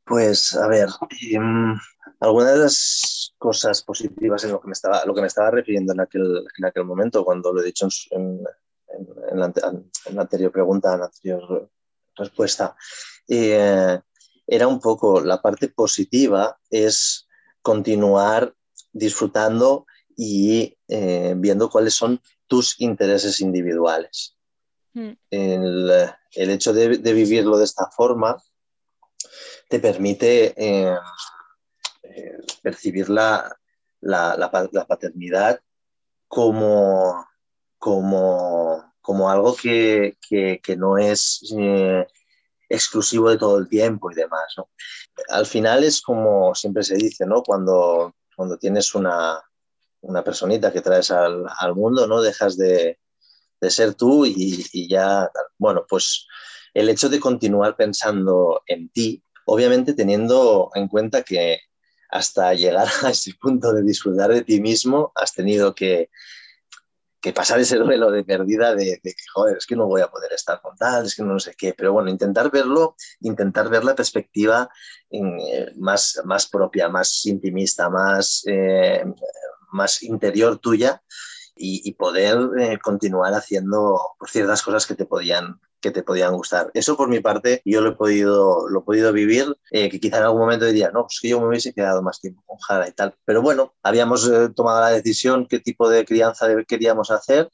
Pues 0.05 0.57
a 0.57 0.67
ver, 0.67 0.89
em, 1.31 1.77
algunas 2.21 2.55
de 2.55 2.59
las 2.59 3.35
cosas 3.37 3.83
positivas 3.83 4.43
en 4.45 4.53
lo 4.53 4.61
que 4.61 4.69
me 4.69 4.73
estaba, 4.73 5.05
lo 5.05 5.15
que 5.15 5.21
me 5.21 5.27
estaba 5.27 5.51
refiriendo 5.51 5.93
en 5.93 6.01
aquel, 6.01 6.45
en 6.59 6.65
aquel 6.65 6.85
momento, 6.85 7.25
cuando 7.25 7.53
lo 7.53 7.61
he 7.61 7.67
dicho 7.67 7.87
en, 8.13 8.43
la, 9.35 10.23
anterior 10.23 10.51
pregunta, 10.51 10.95
en 10.95 11.01
la 11.01 11.07
anterior 11.07 11.71
respuesta, 12.17 12.75
eh, 13.29 14.01
era 14.49 14.67
un 14.67 14.81
poco 14.81 15.21
la 15.21 15.41
parte 15.43 15.69
positiva 15.69 16.59
es 16.71 17.29
continuar 17.61 18.55
disfrutando 18.93 19.87
y 20.17 20.77
eh, 20.89 21.35
viendo 21.37 21.69
cuáles 21.69 21.95
son 21.95 22.21
tus 22.47 22.81
intereses 22.81 23.41
individuales. 23.41 24.37
Mm. 24.95 25.13
El, 25.31 26.11
hecho 26.33 26.73
de, 26.73 26.89
vivirlo 27.13 27.59
de 27.59 27.65
esta 27.65 27.91
forma 27.91 28.43
te 29.69 29.79
permite 29.81 30.55
eh, 30.57 30.97
eh, 32.03 32.39
percibir 32.63 33.11
la, 33.11 33.55
paternidad 34.89 35.61
como, 36.27 37.27
como, 37.77 38.95
como 39.03 39.31
algo 39.31 39.55
que, 39.55 40.17
no 40.79 40.97
es 40.97 41.55
exclusivo 42.69 43.31
de 43.31 43.39
todo 43.39 43.59
el 43.59 43.69
tiempo 43.69 44.11
y 44.11 44.15
demás. 44.15 44.55
Al 45.29 45.47
final 45.47 45.85
es 45.85 46.01
como 46.03 46.55
siempre 46.55 46.83
se 46.83 46.97
dice, 46.97 47.27
¿no? 47.27 47.43
cuando, 47.43 48.15
cuando 48.37 48.57
tienes 48.59 48.95
una, 48.95 49.43
una 50.01 50.23
personita 50.23 50.73
que 50.73 50.81
traes 50.81 51.11
al, 51.11 51.47
mundo, 51.75 52.07
¿no? 52.07 52.23
Dejas 52.23 52.57
de, 52.57 52.99
ser 53.63 53.95
tú 53.95 54.25
y, 54.25 54.89
ya, 54.89 55.31
bueno, 55.59 55.85
pues 55.89 56.27
el 56.75 56.89
hecho 56.89 57.09
de 57.09 57.21
continuar 57.21 57.77
pensando 57.77 58.63
en 58.67 58.89
ti, 58.91 59.23
obviamente 59.47 59.95
teniendo 59.95 60.71
en 60.75 60.89
cuenta 60.89 61.23
que 61.23 61.61
hasta 62.11 62.55
llegar 62.55 62.87
a 63.03 63.11
ese 63.11 63.33
punto 63.41 63.73
de 63.73 63.83
disfrutar 63.83 64.33
de 64.33 64.43
ti 64.43 64.61
mismo, 64.61 65.13
has 65.15 65.33
tenido 65.33 65.75
que, 65.75 66.11
que 67.21 67.33
pasar 67.33 67.59
ese 67.59 67.77
duelo 67.77 68.11
de 68.11 68.25
pérdida 68.25 68.75
de, 68.75 69.01
que, 69.03 69.15
joder, 69.33 69.57
es 69.59 69.67
que 69.67 69.77
no 69.77 69.87
voy 69.87 70.01
a 70.03 70.09
poder 70.09 70.33
estar 70.33 70.61
con 70.61 70.77
tal, 70.77 71.07
es 71.07 71.15
que 71.15 71.23
no 71.23 71.39
sé 71.39 71.55
qué, 71.57 71.75
pero 71.77 71.93
bueno, 71.93 72.11
intentar 72.11 72.51
verlo, 72.51 72.95
intentar 73.21 73.69
ver 73.69 73.85
la 73.85 73.95
perspectiva 73.95 74.71
eh, 75.11 75.73
más, 75.77 76.21
más 76.25 76.47
propia, 76.47 76.89
más 76.89 77.27
intimista, 77.27 77.91
más, 77.91 78.45
eh, 78.47 79.05
más 79.73 80.03
interior 80.03 80.59
tuya 80.59 81.03
y, 81.61 81.93
poder 81.95 82.39
eh, 82.61 82.79
continuar 82.79 83.35
haciendo 83.35 84.01
ciertas 84.27 84.63
cosas 84.63 84.87
que 84.87 84.95
te 84.95 85.07
podían 85.07 85.61
que 85.81 85.91
te 85.91 86.03
podían 86.03 86.35
gustar. 86.35 86.71
Eso 86.75 86.97
por 86.97 87.09
mi 87.09 87.21
parte 87.21 87.63
yo 87.65 87.81
lo 87.81 87.91
he 87.91 87.95
podido, 87.95 88.69
lo 88.69 88.81
he 88.81 88.83
podido 88.83 89.13
vivir, 89.13 89.57
eh, 89.71 89.89
que 89.89 90.01
quizá 90.01 90.19
en 90.19 90.25
algún 90.25 90.41
momento 90.41 90.67
diría, 90.67 90.91
no, 90.91 91.03
pues 91.03 91.21
que 91.21 91.29
yo 91.29 91.41
me 91.41 91.49
hubiese 91.49 91.73
quedado 91.73 92.03
más 92.03 92.21
tiempo 92.21 92.43
con 92.47 92.59
Jara 92.59 92.89
y 92.89 92.93
tal. 92.93 93.15
Pero 93.25 93.43
bueno, 93.43 93.75
habíamos 93.83 94.29
eh, 94.29 94.49
tomado 94.55 94.81
la 94.81 94.91
decisión 94.91 95.47
qué 95.47 95.61
tipo 95.61 95.89
de 95.89 96.05
crianza 96.05 96.49
queríamos 96.67 97.11
hacer. 97.11 97.51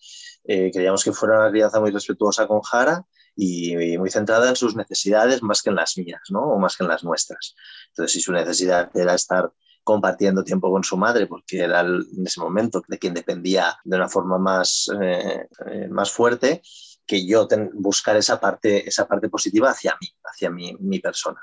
queríamos 0.47 1.03
que 1.05 1.13
fuera 1.13 1.39
una 1.39 1.51
crianza 1.51 1.81
muy 1.81 1.91
respetuosa 1.91 2.47
con 2.47 2.61
Jara 2.61 3.05
y, 3.37 3.99
muy 3.99 4.11
centrada 4.11 4.49
en 4.49 4.57
sus 4.57 4.77
necesidades 4.77 5.43
más 5.43 5.63
que 5.63 5.71
en 5.71 5.77
las 5.77 5.97
mías, 5.97 6.23
¿no? 6.31 6.41
O 6.41 6.59
más 6.59 6.77
que 6.77 6.85
en 6.85 6.89
las 6.89 7.05
nuestras. 7.05 7.55
Entonces, 7.89 8.13
si 8.13 8.21
su 8.21 8.33
necesidad 8.33 8.91
era 8.95 9.15
estar 9.15 9.53
compartiendo 9.83 10.45
tiempo 10.45 10.71
con 10.71 10.83
su 10.83 10.97
madre, 10.97 11.27
porque 11.27 11.61
era 11.61 11.81
en 11.81 12.25
ese 12.25 12.41
momento 12.41 12.83
de 12.89 12.99
quien 12.99 13.13
dependía 13.15 13.77
de 13.85 13.97
una 13.97 14.09
forma 14.09 14.39
más, 14.39 14.91
eh, 15.01 15.47
eh, 15.67 15.89
más 15.91 16.11
fuerte, 16.11 16.63
que 17.07 17.27
yo 17.27 17.47
buscar 17.75 18.17
esa 18.17 18.41
parte, 18.41 18.89
esa 18.89 19.07
parte 19.07 19.29
positiva 19.29 19.71
hacia 19.71 19.97
mí, 20.01 20.09
hacia 20.25 20.51
mi, 20.51 20.75
mi 20.81 21.01
persona. 21.01 21.41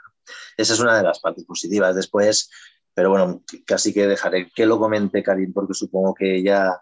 Esa 0.57 0.74
es 0.74 0.80
una 0.80 0.97
de 0.97 1.03
las 1.03 1.20
partes 1.20 1.45
positivas. 1.45 1.95
Después, 1.95 2.49
pero 2.93 3.09
bueno, 3.09 3.43
casi 3.66 3.93
que 3.93 4.07
dejaré 4.07 4.49
que 4.51 4.66
lo 4.66 4.80
comente 4.80 5.24
Karim, 5.24 5.53
porque 5.53 5.74
supongo 5.74 6.14
que 6.14 6.38
ella 6.38 6.82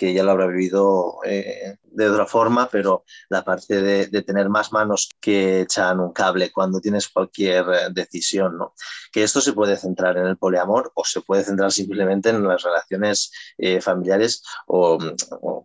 que 0.00 0.14
ya 0.14 0.22
lo 0.22 0.30
habrá 0.30 0.46
vivido 0.46 1.18
eh, 1.26 1.76
de 1.82 2.08
otra 2.08 2.24
forma, 2.24 2.70
pero 2.72 3.04
la 3.28 3.44
parte 3.44 3.82
de, 3.82 4.22
tener 4.22 4.48
más 4.48 4.72
manos 4.72 5.10
que 5.20 5.60
echan 5.60 6.00
un 6.00 6.14
cable 6.14 6.50
cuando 6.50 6.80
tienes 6.80 7.08
cualquier 7.08 7.66
eh, 7.68 7.88
decisión, 7.90 8.56
¿no? 8.56 8.72
Que 9.12 9.22
esto 9.22 9.42
se 9.42 9.52
puede 9.52 9.76
centrar 9.76 10.16
en 10.16 10.26
el 10.26 10.38
poliamor 10.38 10.90
o 10.94 11.04
se 11.04 11.20
puede 11.20 11.44
centrar 11.44 11.70
simplemente 11.70 12.30
en 12.30 12.48
las 12.48 12.62
relaciones 12.62 13.30
eh, 13.58 13.82
familiares 13.82 14.42
o, 14.68 14.96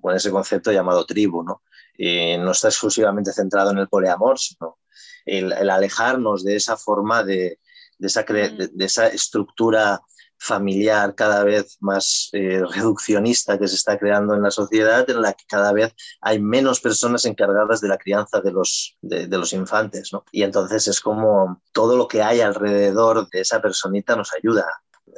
con 0.02 0.14
ese 0.14 0.32
concepto 0.32 0.70
llamado 0.70 1.06
tribu, 1.06 1.42
¿no? 1.42 1.62
no 1.98 2.52
está 2.52 2.68
exclusivamente 2.68 3.32
centrado 3.32 3.72
en 3.72 3.78
el 3.78 3.88
poliamor, 3.88 4.38
sino 4.38 4.80
el, 5.26 5.54
alejarnos 5.54 6.44
de 6.44 6.58
esa 6.58 6.76
forma 6.76 7.24
de, 7.24 7.62
de 7.98 8.08
esa, 8.08 8.24
mm. 8.24 8.76
de 8.78 8.86
esa 8.86 9.08
estructura 9.08 10.02
familiar 10.38 11.16
cada 11.16 11.44
vez 11.44 11.78
más 11.80 12.30
eh, 12.34 12.62
reduccionista 12.74 13.58
que 13.58 13.68
se 13.68 13.76
está 13.76 13.98
creando 13.98 14.34
en 14.34 14.42
la 14.42 14.52
sociedad, 14.52 15.10
en 15.10 15.22
la 15.22 15.34
que 15.34 15.46
cada 15.48 15.74
vez 15.74 15.94
hay 16.22 16.40
menos 16.40 16.82
personas 16.82 17.26
encargadas 17.26 17.82
de 17.82 17.88
la 17.88 17.98
crianza 17.98 18.42
de 18.42 18.52
los, 18.52 18.98
de, 19.02 19.28
los 19.28 19.54
infantes. 19.54 20.12
¿no? 20.14 20.24
Y 20.32 20.44
entonces 20.44 20.88
es 20.88 21.00
como 21.00 21.62
todo 21.72 21.98
lo 21.98 22.08
que 22.08 22.22
hay 22.22 22.42
alrededor 22.42 23.30
de 23.30 23.42
esa 23.42 23.62
personita 23.62 24.16
nos 24.16 24.34
ayuda. 24.34 24.66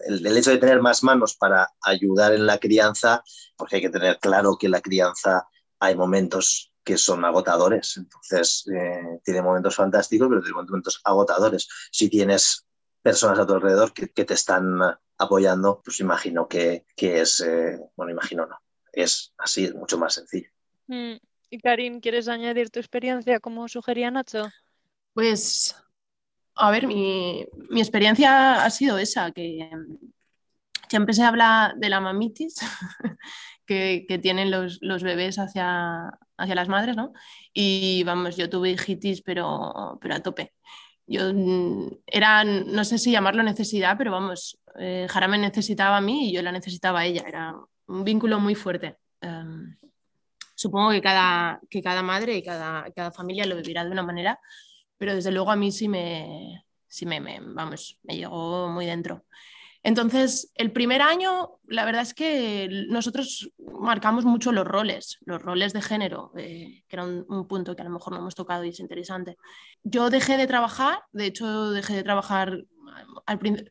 El, 0.06 0.26
hecho 0.38 0.52
de 0.52 0.60
tener 0.60 0.82
más 0.82 1.04
manos 1.04 1.36
para 1.36 1.70
ayudar 1.82 2.34
en 2.34 2.46
la 2.46 2.60
crianza, 2.60 3.24
porque 3.58 3.78
hay 3.78 3.82
que 3.82 3.90
tener 3.90 4.20
claro 4.20 4.58
que 4.60 4.70
la 4.70 4.82
crianza 4.82 5.48
hay 5.80 5.96
momentos 5.96 6.72
que 6.84 6.98
son 6.98 7.26
agotadores. 7.26 7.98
Entonces, 7.98 8.66
eh, 8.74 9.20
tiene 9.24 9.42
momentos 9.42 9.76
fantásticos, 9.76 10.30
pero 10.30 10.42
tiene 10.42 10.56
momentos 10.56 11.02
agotadores. 11.04 11.68
Si 11.92 12.10
tienes 12.10 12.67
personas 13.02 13.40
a 13.40 13.46
tu 13.46 13.54
alrededor 13.54 13.94
que, 13.94 14.10
que 14.10 14.26
te 14.26 14.34
están 14.34 14.80
apoyando, 15.18 15.82
pues 15.84 16.00
imagino 16.00 16.48
que, 16.48 16.86
es, 16.98 17.40
eh, 17.42 17.80
bueno, 17.96 18.12
imagino 18.12 18.46
no, 18.46 18.60
es 18.92 19.34
así, 19.38 19.72
mucho 19.74 19.98
más 19.98 20.14
sencillo. 20.14 20.50
Mm, 20.88 21.16
y 21.50 21.60
Karim, 21.60 22.00
¿quieres 22.00 22.28
añadir 22.28 22.70
tu 22.70 22.80
experiencia 22.80 23.40
como 23.40 23.68
sugería 23.68 24.12
Nacho? 24.12 24.48
Pues, 25.14 25.76
a 26.56 26.72
ver, 26.72 26.88
mi, 26.88 27.46
experiencia 27.72 28.64
ha 28.64 28.70
sido 28.70 28.98
esa, 28.98 29.32
que 29.32 29.70
siempre 30.90 31.14
se 31.14 31.24
habla 31.24 31.74
de 31.78 31.90
la 31.90 32.00
mamitis 32.00 32.56
que, 33.66 34.20
tienen 34.22 34.52
los, 34.52 34.80
bebés 35.04 35.40
hacia, 35.40 36.10
hacia 36.38 36.56
las 36.56 36.70
madres, 36.70 36.96
¿no? 36.96 37.14
Y 37.54 38.04
vamos, 38.04 38.38
yo 38.38 38.50
tuve 38.50 38.72
hijitis, 38.72 39.22
pero, 39.22 39.98
pero 40.00 40.16
a 40.16 40.20
tope. 40.22 40.54
Yo 41.08 41.34
mm, 41.34 41.88
era, 42.06 42.44
no 42.44 42.84
sé 42.84 42.98
si 42.98 43.12
llamarlo 43.12 43.42
necesidad, 43.42 43.98
pero 43.98 44.12
vamos, 44.12 44.60
eh, 44.78 45.08
necesitaba 45.40 45.98
a 45.98 46.02
mí 46.02 46.30
y 46.30 46.34
yo 46.34 46.42
la 46.42 46.52
necesitaba 46.52 47.00
a 47.00 47.06
ella. 47.06 47.24
Era 47.26 47.56
un 47.88 48.04
vínculo 48.04 48.40
muy 48.40 48.56
fuerte. 48.56 48.98
Em, 49.22 49.76
supongo 50.54 50.92
que 50.92 51.02
cada, 51.02 51.62
que 51.70 51.82
cada 51.82 52.04
madre 52.04 52.36
y 52.36 52.44
cada, 52.44 52.92
cada, 52.92 53.12
familia 53.12 53.46
lo 53.46 53.56
vivirá 53.56 53.86
de 53.86 53.92
una 53.92 54.04
manera, 54.04 54.40
pero 54.98 55.16
desde 55.16 55.32
luego 55.32 55.52
a 55.52 55.56
mí 55.56 55.72
sí 55.72 55.88
me, 55.88 56.66
sí 56.88 57.06
me, 57.06 57.20
vamos, 57.42 57.98
me 58.04 58.18
llegó 58.18 58.70
muy 58.70 58.86
dentro. 58.86 59.26
Entonces, 59.88 60.52
el 60.56 60.74
primer 60.74 61.02
año, 61.02 61.62
la 61.66 61.86
verdad 61.86 62.02
es 62.02 62.14
que 62.14 62.68
nosotros 62.90 63.54
marcamos 63.80 64.26
mucho 64.26 64.52
los 64.52 64.68
roles, 64.68 65.18
los 65.22 65.42
roles 65.42 65.72
de 65.72 65.82
género, 65.82 66.34
eh, 66.36 66.84
que 66.90 66.96
era 66.98 67.06
un, 67.06 67.48
punto 67.48 67.74
que 67.74 67.84
a 67.84 67.86
lo 67.86 67.92
mejor 67.92 68.12
no 68.12 68.20
hemos 68.20 68.36
tocado 68.36 68.66
y 68.66 68.70
es 68.72 68.82
interesante. 68.82 69.38
Yo 69.84 70.10
dejé 70.10 70.36
de 70.36 70.46
trabajar, 70.46 71.04
de 71.14 71.28
hecho 71.28 71.72
dejé 71.72 71.96
de 71.96 72.04
trabajar, 72.04 72.66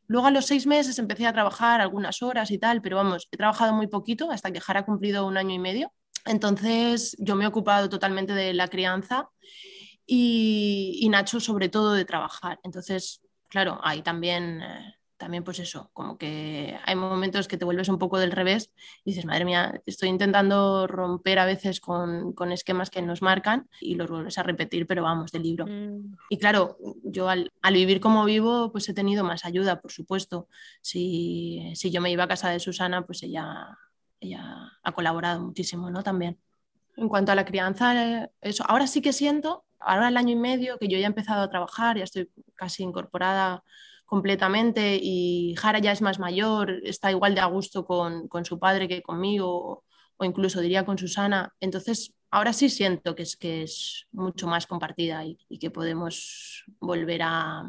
luego 0.07 0.27
a 0.27 0.31
los 0.31 0.47
seis 0.47 0.67
meses 0.67 0.99
empecé 0.99 1.27
a 1.27 1.35
trabajar 1.35 1.83
algunas 1.83 2.23
horas 2.23 2.51
y 2.51 2.57
tal, 2.57 2.81
pero 2.81 2.97
vamos, 2.97 3.29
he 3.31 3.37
trabajado 3.37 3.75
muy 3.75 3.87
poquito 3.87 4.31
hasta 4.31 4.51
que 4.51 4.61
Jara 4.63 4.81
ha 4.81 4.87
cumplido 4.87 5.27
un 5.27 5.37
año 5.37 5.55
y 5.55 5.59
medio. 5.59 5.93
Entonces, 6.25 7.15
yo 7.19 7.37
me 7.37 7.45
he 7.45 7.49
ocupado 7.49 7.91
totalmente 7.91 8.33
de 8.33 8.55
la 8.55 8.69
crianza 8.69 9.29
y, 10.07 10.99
y 10.99 11.11
Nacho 11.11 11.41
sobre 11.41 11.69
todo 11.69 11.93
de 11.93 12.07
trabajar. 12.07 12.59
Entonces, 12.63 13.21
claro, 13.51 13.79
ahí 13.83 14.01
también... 14.01 14.63
Eh, 14.63 14.95
también 15.17 15.45
pues 15.45 15.59
eso, 15.59 15.91
como 15.93 16.19
que 16.19 16.79
hay 16.85 16.95
momentos 16.95 17.49
que 17.49 17.57
te 17.57 17.65
vuelves 17.65 17.89
un 17.89 17.99
poco 17.99 18.19
del 18.19 18.33
revés 18.33 18.71
y 19.05 19.11
dices, 19.11 19.25
madre 19.25 19.45
mía, 19.45 19.81
estoy 19.87 20.09
intentando 20.09 20.87
romper 20.87 21.39
a 21.39 21.47
veces 21.47 21.81
con, 21.81 22.35
esquemas 22.53 22.91
que 22.91 23.03
nos 23.03 23.23
marcan 23.23 23.69
y 23.81 23.95
los 23.95 24.11
vuelves 24.11 24.39
a 24.39 24.43
repetir, 24.43 24.87
pero 24.87 25.03
vamos, 25.03 25.33
del 25.33 25.43
libro. 25.43 25.67
Mm. 25.67 26.17
Y 26.29 26.39
claro, 26.39 26.79
yo 27.03 27.29
al, 27.29 27.51
vivir 27.73 28.01
como 28.01 28.25
vivo, 28.25 28.71
pues 28.73 28.89
he 28.89 28.95
tenido 28.95 29.25
más 29.25 29.45
ayuda, 29.45 29.81
por 29.81 29.93
supuesto. 29.93 30.49
Si, 30.83 31.73
si 31.75 31.91
yo 31.91 32.01
me 32.01 32.11
iba 32.11 32.25
a 32.25 32.29
casa 32.29 32.51
de 32.51 32.61
Susana, 32.61 33.07
pues 33.07 33.23
ella, 33.23 33.79
ella 34.21 34.73
ha 34.83 34.93
colaborado 34.93 35.41
muchísimo, 35.41 35.91
¿no? 35.91 36.03
También. 36.03 36.39
En 36.97 37.09
cuanto 37.09 37.33
a 37.33 37.35
la 37.35 37.45
crianza, 37.45 38.31
eso, 38.41 38.65
ahora 38.67 38.87
sí 38.87 39.03
que 39.03 39.13
siento, 39.13 39.65
ahora 39.79 40.09
el 40.09 40.17
año 40.17 40.33
y 40.33 40.37
medio 40.37 40.79
que 40.79 40.89
yo 40.89 40.99
ya 40.99 41.05
he 41.05 41.07
empezado 41.07 41.43
a 41.43 41.51
trabajar, 41.51 41.99
ya 41.99 42.05
estoy 42.05 42.31
casi 42.55 42.83
incorporada 42.83 43.63
completamente 44.07 44.99
y 45.03 45.55
Jara 45.57 45.81
ya 45.81 45.93
es 45.93 46.01
más 46.01 46.19
mayor, 46.19 46.81
está 46.85 47.11
igual 47.11 47.35
de 47.35 47.41
a 47.41 47.47
gusto 47.47 47.85
con, 47.85 48.29
su 48.45 48.59
padre 48.59 48.89
que 48.89 49.03
conmigo 49.03 49.85
o 50.17 50.25
incluso 50.25 50.61
diría 50.61 50.87
con 50.87 50.97
Susana. 50.97 51.53
Entonces, 51.61 52.15
ahora 52.31 52.53
sí 52.53 52.71
siento 52.71 53.15
que 53.15 53.25
es, 53.25 53.37
que 53.37 53.63
es 53.65 54.07
mucho 54.13 54.47
más 54.47 54.67
compartida 54.67 55.25
y, 55.27 55.37
que 55.59 55.71
podemos 55.71 56.65
volver 56.79 57.23
a, 57.23 57.65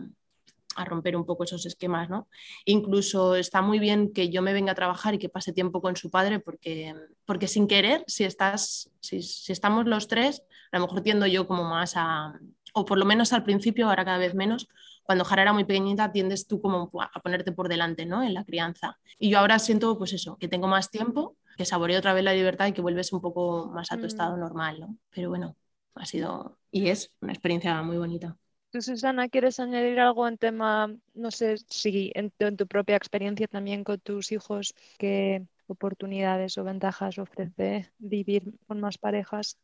romper 0.85 1.17
un 1.17 1.25
poco 1.25 1.43
esos 1.43 1.65
esquemas, 1.65 2.07
¿no? 2.07 2.27
Incluso 2.65 3.35
está 3.35 3.63
muy 3.63 3.79
bien 3.79 4.13
que 4.13 4.29
yo 4.29 4.43
me 4.43 4.53
venga 4.53 4.73
a 4.73 4.75
trabajar 4.75 5.15
y 5.15 5.17
que 5.17 5.27
pase 5.27 5.51
tiempo 5.51 5.81
con 5.81 5.95
su 5.95 6.11
padre, 6.11 6.39
porque, 6.39 6.93
porque 7.25 7.47
sin 7.47 7.67
querer, 7.67 8.03
si, 8.05 8.25
estás, 8.25 8.91
si 9.01 9.17
estamos 9.51 9.87
los 9.87 10.07
tres, 10.07 10.43
a 10.71 10.77
lo 10.77 10.85
mejor 10.85 11.01
tiendo 11.01 11.25
yo 11.25 11.47
como 11.47 11.63
más 11.63 11.93
a, 11.95 12.39
o 12.73 12.85
por 12.85 12.99
lo 12.99 13.05
menos 13.05 13.33
al 13.33 13.43
principio, 13.43 13.89
ahora 13.89 14.05
cada 14.05 14.19
vez 14.19 14.35
menos, 14.35 14.67
cuando 15.07 15.23
Jara 15.23 15.43
era 15.43 15.53
muy 15.53 15.63
pequeñita 15.63 16.11
tiendes 16.11 16.47
tú 16.47 16.61
como 16.61 16.91
a 17.01 17.19
ponerte 17.21 17.53
por 17.53 17.69
delante, 17.69 18.05
¿no? 18.05 18.21
En 18.23 18.33
la 18.33 18.43
crianza. 18.43 18.99
Y 19.17 19.29
yo 19.29 19.39
ahora 19.39 19.57
siento, 19.57 19.97
pues 19.97 20.11
eso, 20.11 20.37
que 20.37 20.49
tengo 20.49 20.67
más 20.67 20.91
tiempo, 20.91 21.37
que 21.57 21.63
saboreo 21.65 21.97
otra 21.97 22.13
vez 22.13 22.25
la 22.25 22.33
libertad 22.33 22.67
y 22.67 22.73
que 22.73 22.81
vuelves 22.81 23.13
un 23.13 23.21
poco 23.21 23.71
más 23.73 23.91
a 23.93 23.95
tu 23.95 24.03
mm. 24.03 24.07
estado 24.07 24.35
normal, 24.35 24.81
¿no? 24.81 24.97
Pero 25.09 25.29
bueno, 25.29 25.55
ha 25.95 26.05
sido 26.05 26.57
y 26.71 26.89
es 26.89 27.13
una 27.21 27.31
experiencia 27.31 27.81
muy 27.81 27.97
bonita. 27.97 28.37
¿Tú, 28.69 28.81
Susana, 28.81 29.29
quieres 29.29 29.61
añadir 29.61 29.97
algo 30.01 30.27
en 30.27 30.37
tema, 30.37 30.93
no 31.13 31.31
sé 31.31 31.55
si 31.69 32.11
en, 32.13 32.31
tu 32.57 32.67
propia 32.67 32.97
experiencia 32.97 33.47
también 33.47 33.85
con 33.85 33.97
tus 34.01 34.33
hijos, 34.33 34.75
qué 34.97 35.47
oportunidades 35.67 36.57
o 36.57 36.65
ventajas 36.65 37.17
ofrece 37.17 37.89
vivir 37.97 38.43
con 38.67 38.81
más 38.81 38.97
parejas? 38.97 39.57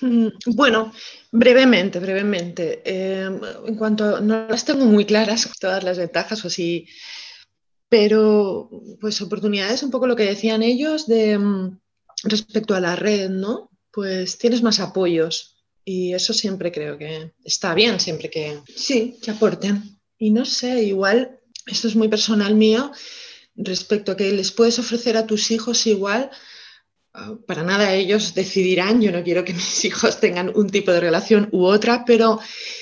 Mm, 0.00 0.28
bueno, 0.46 0.92
brevemente, 1.32 1.98
brevemente. 1.98 2.82
Em, 2.84 3.40
en 3.66 3.74
cuanto 3.76 4.20
no 4.20 4.46
las 4.48 4.64
tengo 4.64 4.84
muy 4.86 5.04
claras 5.04 5.48
todas 5.60 5.84
las 5.84 5.98
ventajas 5.98 6.44
o 6.44 6.48
así, 6.48 6.86
pero 7.88 8.70
pues 9.00 9.20
oportunidades, 9.20 9.82
un 9.82 9.90
poco 9.90 10.06
lo 10.06 10.16
que 10.16 10.24
decían 10.24 10.62
ellos 10.62 11.06
de 11.06 11.38
mm, 11.38 11.80
respecto 12.24 12.74
a 12.74 12.80
la 12.80 12.96
red, 12.96 13.30
¿no? 13.30 13.70
Pues 13.92 14.38
tienes 14.38 14.62
más 14.62 14.80
apoyos, 14.80 15.60
y 15.84 16.14
eso 16.14 16.32
siempre 16.32 16.70
creo 16.70 16.98
que 16.98 17.32
está 17.44 17.74
bien, 17.74 18.00
siempre 18.00 18.30
que 18.30 18.60
sí, 18.76 19.16
que 19.22 19.30
aporten. 19.30 19.98
Y 20.18 20.30
no 20.30 20.44
sé, 20.44 20.84
igual, 20.84 21.40
esto 21.66 21.88
es 21.88 21.96
muy 21.96 22.08
personal 22.08 22.54
mío, 22.54 22.92
respecto 23.56 24.12
a 24.12 24.16
que 24.16 24.32
les 24.32 24.52
puedes 24.52 24.78
ofrecer 24.78 25.16
a 25.16 25.26
tus 25.26 25.50
hijos 25.50 25.86
igual, 25.86 26.30
para 27.46 27.62
nada 27.62 27.94
ellos 27.94 28.34
decidirán, 28.34 29.00
yo 29.00 29.12
no 29.12 29.22
quiero 29.22 29.44
que 29.44 29.54
mis 29.54 29.84
hijos 29.84 30.20
tengan 30.20 30.52
un 30.54 30.70
tipo 30.70 30.92
de 30.92 31.00
relación 31.00 31.48
u 31.52 31.64
otra, 31.64 32.04
pero 32.04 32.40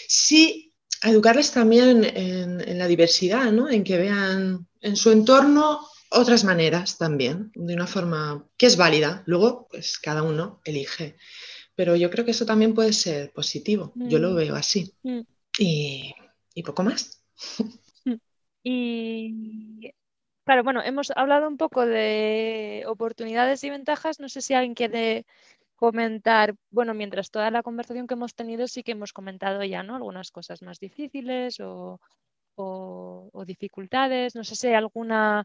sí 0.08 0.74
educarles 1.02 1.52
también 1.52 2.04
en, 2.04 2.60
en 2.60 2.78
la 2.78 2.86
diversidad, 2.86 3.52
¿no? 3.52 3.70
en 3.70 3.84
que 3.84 3.98
vean 3.98 4.66
en 4.80 4.96
su 4.96 5.10
entorno 5.10 5.80
otras 6.10 6.44
maneras 6.44 6.98
también, 6.98 7.52
de 7.54 7.74
una 7.74 7.86
forma 7.86 8.46
que 8.56 8.66
es 8.66 8.76
válida. 8.76 9.22
Luego, 9.26 9.68
pues 9.70 9.98
cada 9.98 10.22
uno 10.22 10.60
elige 10.64 11.16
pero 11.78 11.94
yo 11.94 12.10
creo 12.10 12.24
que 12.24 12.32
eso 12.32 12.44
también 12.44 12.74
puede 12.74 12.92
ser 12.92 13.30
positivo. 13.30 13.92
Yo 13.94 14.18
lo 14.18 14.32
mm. 14.32 14.34
veo 14.34 14.56
así. 14.56 14.92
Mm. 15.04 15.20
Y, 15.60 16.12
poco 16.64 16.82
más. 16.82 17.22
Y 18.64 19.92
claro, 20.48 20.64
bueno, 20.64 20.82
hemos 20.82 21.12
hablado 21.14 21.46
un 21.46 21.58
poco 21.58 21.84
de 21.84 22.82
oportunidades 22.86 23.62
y 23.64 23.68
ventajas. 23.68 24.18
No 24.18 24.30
sé 24.30 24.40
si 24.40 24.54
alguien 24.54 24.72
quiere 24.72 25.26
comentar, 25.76 26.54
bueno, 26.70 26.94
mientras 26.94 27.30
toda 27.30 27.50
la 27.50 27.62
conversación 27.62 28.06
que 28.06 28.14
hemos 28.14 28.34
tenido 28.34 28.66
sí 28.66 28.82
que 28.82 28.92
hemos 28.92 29.12
comentado 29.12 29.62
ya, 29.62 29.82
¿no? 29.82 29.94
Algunas 29.94 30.30
cosas 30.30 30.62
más 30.62 30.80
difíciles 30.80 31.58
o, 31.60 32.00
dificultades. 33.44 34.34
No 34.34 34.42
sé 34.42 34.56
si 34.56 34.68
hay 34.68 34.74
alguna 34.74 35.44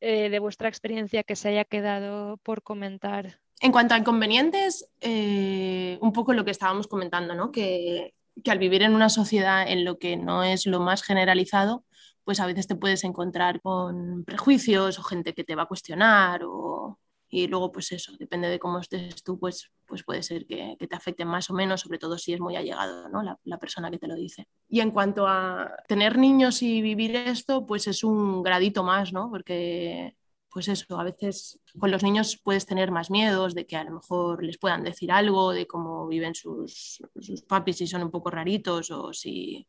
eh, 0.00 0.30
de 0.30 0.38
vuestra 0.38 0.68
experiencia 0.68 1.24
que 1.24 1.34
se 1.34 1.48
haya 1.48 1.64
quedado 1.64 2.36
por 2.44 2.62
comentar 2.62 3.40
en 3.60 3.72
cuanto 3.72 3.94
a 3.94 3.98
inconvenientes, 3.98 4.88
eh, 5.00 5.98
un 6.00 6.12
poco 6.12 6.32
lo 6.32 6.44
que 6.44 6.50
estábamos 6.50 6.86
comentando, 6.86 7.34
¿no? 7.34 7.50
que, 7.50 8.14
al 8.46 8.58
vivir 8.58 8.82
en 8.82 8.94
una 8.94 9.08
sociedad 9.08 9.66
en 9.66 9.84
lo 9.84 9.98
que 9.98 10.16
no 10.16 10.42
es 10.44 10.66
lo 10.66 10.80
más 10.80 11.02
generalizado, 11.02 11.84
pues 12.24 12.40
a 12.40 12.46
veces 12.46 12.66
te 12.66 12.76
puedes 12.76 13.04
encontrar 13.04 13.60
con 13.60 14.24
prejuicios 14.24 14.98
o 14.98 15.02
gente 15.02 15.34
que 15.34 15.44
te 15.44 15.54
va 15.54 15.62
a 15.62 15.66
cuestionar 15.66 16.42
o, 16.44 16.98
y 17.28 17.48
luego 17.48 17.72
pues 17.72 17.90
eso, 17.92 18.12
depende 18.18 18.48
de 18.48 18.58
cómo 18.58 18.78
estés 18.78 19.22
tú, 19.22 19.38
pues, 19.38 19.70
pues 19.86 20.04
puede 20.04 20.22
ser 20.22 20.46
que, 20.46 20.76
te 20.78 20.96
afecte 20.96 21.24
más 21.24 21.50
o 21.50 21.54
menos, 21.54 21.80
sobre 21.80 21.98
todo 21.98 22.16
si 22.16 22.32
es 22.32 22.40
muy 22.40 22.56
allegado 22.56 23.08
¿no? 23.08 23.22
la, 23.22 23.38
la, 23.44 23.58
persona 23.58 23.90
que 23.90 23.98
te 23.98 24.06
lo 24.06 24.14
dice. 24.14 24.46
Y 24.68 24.80
en 24.80 24.90
cuanto 24.90 25.26
a 25.26 25.72
tener 25.88 26.16
niños 26.16 26.62
y 26.62 26.80
vivir 26.80 27.16
esto, 27.16 27.66
pues 27.66 27.86
es 27.88 28.04
un 28.04 28.42
gradito 28.42 28.84
más, 28.84 29.12
¿no? 29.12 29.30
Porque 29.30 30.14
pues 30.54 30.68
eso, 30.68 31.00
a 31.00 31.02
veces 31.02 31.58
con 31.80 31.90
los 31.90 32.04
niños 32.04 32.40
puedes 32.40 32.64
tener 32.64 32.92
más 32.92 33.10
miedos 33.10 33.56
de 33.56 33.66
que 33.66 33.76
a 33.76 33.82
lo 33.82 33.90
mejor 33.90 34.44
les 34.44 34.56
puedan 34.56 34.84
decir 34.84 35.10
algo, 35.10 35.50
de 35.50 35.66
cómo 35.66 36.06
viven 36.06 36.36
sus, 36.36 37.02
sus 37.20 37.42
papis, 37.42 37.78
si 37.78 37.88
son 37.88 38.04
un 38.04 38.12
poco 38.12 38.30
raritos 38.30 38.92
o 38.92 39.12
si, 39.12 39.66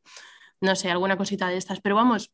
no 0.61 0.75
sé, 0.75 0.91
alguna 0.91 1.17
cosita 1.17 1.49
de 1.49 1.57
estas. 1.57 1.81
Pero 1.81 1.95
vamos, 1.95 2.31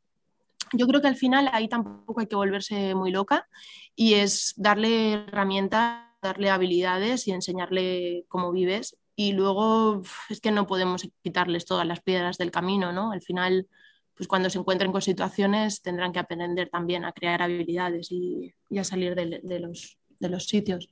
yo 0.74 0.88
creo 0.88 1.01
que 1.01 1.07
al 1.07 1.15
final 1.15 1.49
ahí 1.53 1.67
tampoco 1.67 2.22
hay 2.22 2.28
que 2.28 2.36
volverse 2.36 2.95
muy 2.95 3.11
loca 3.11 3.47
y 3.95 4.15
es 4.15 4.53
darle 4.57 5.13
herramientas, 5.13 6.05
darle 6.22 6.49
habilidades 6.49 7.28
y 7.28 7.32
enseñarle 7.32 8.26
cómo 8.28 8.51
vives. 8.51 8.97
Y 9.15 9.34
luego 9.34 10.01
es 10.30 10.39
que 10.39 10.51
no 10.51 10.67
podemos 10.67 11.07
quitarles 11.24 11.65
todas 11.65 11.86
las 11.86 12.01
piedras 12.01 12.38
del 12.38 12.51
camino, 12.51 12.91
¿no? 12.91 13.11
Al 13.11 13.22
final 13.22 13.67
pues 14.15 14.28
cuando 14.28 14.49
se 14.49 14.59
encuentren 14.59 14.91
con 14.91 15.01
situaciones 15.01 15.82
tendrán 15.82 16.11
que 16.11 16.19
aprender 16.19 16.69
también 16.69 17.05
a 17.05 17.11
crear 17.11 17.41
habilidades 17.41 18.11
y, 18.11 18.53
a 18.78 18.84
salir 18.84 19.15
de, 19.15 19.26
los, 19.59 19.97
de, 20.19 20.30
los, 20.30 20.45
sitios. 20.45 20.89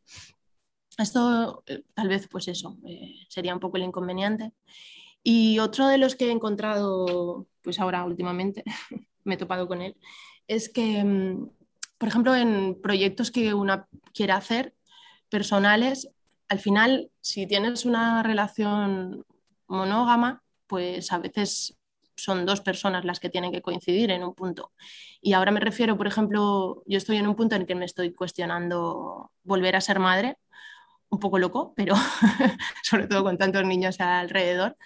Esto 0.97 1.63
eh, 1.67 1.83
tal 1.93 2.07
vez 2.07 2.27
pues 2.27 2.47
eso 2.47 2.77
eh, 2.87 3.13
sería 3.27 3.53
un 3.53 3.59
poco 3.59 3.77
el 3.77 3.83
inconveniente. 3.83 4.53
Y 5.21 5.59
otro 5.59 5.87
de 5.87 5.97
los 5.97 6.15
que 6.15 6.27
he 6.27 6.31
encontrado 6.31 7.47
pues 7.61 7.79
ahora 7.79 8.03
últimamente, 8.03 8.63
me 9.23 9.35
he 9.35 9.37
topado 9.37 9.67
con 9.67 9.81
él, 9.81 9.95
es 10.47 10.69
que, 10.69 11.03
mm, 11.03 11.49
por 11.97 12.09
ejemplo, 12.09 12.35
en 12.35 12.79
proyectos 12.81 13.31
que 13.31 13.53
una 13.53 13.87
quiere 14.13 14.33
hacer 14.33 14.73
personales, 15.29 16.09
al 16.47 16.59
final, 16.59 17.11
si 17.21 17.47
tienes 17.47 17.85
una 17.85 18.23
relación 18.23 19.25
monógama, 19.67 20.43
pues 20.67 21.11
a 21.11 21.19
veces 21.19 21.77
son 22.15 22.45
dos 22.45 22.61
personas 22.61 23.05
las 23.05 23.19
que 23.19 23.29
tienen 23.29 23.51
que 23.51 23.61
coincidir 23.61 24.11
en 24.11 24.23
un 24.23 24.33
punto. 24.35 24.71
Y 25.21 25.33
ahora 25.33 25.51
me 25.51 25.59
refiero, 25.59 25.97
por 25.97 26.07
ejemplo, 26.07 26.83
yo 26.85 26.97
estoy 26.97 27.17
en 27.17 27.27
un 27.27 27.35
punto 27.35 27.55
en 27.55 27.65
que 27.65 27.75
me 27.75 27.85
estoy 27.85 28.13
cuestionando 28.13 29.31
volver 29.43 29.75
a 29.75 29.81
ser 29.81 29.99
madre, 29.99 30.37
un 31.09 31.19
poco 31.19 31.39
loco, 31.39 31.73
pero 31.75 31.95
sobre 32.83 33.07
todo 33.07 33.23
con 33.23 33.37
tantos 33.37 33.65
niños 33.65 33.99
alrededor, 33.99 34.77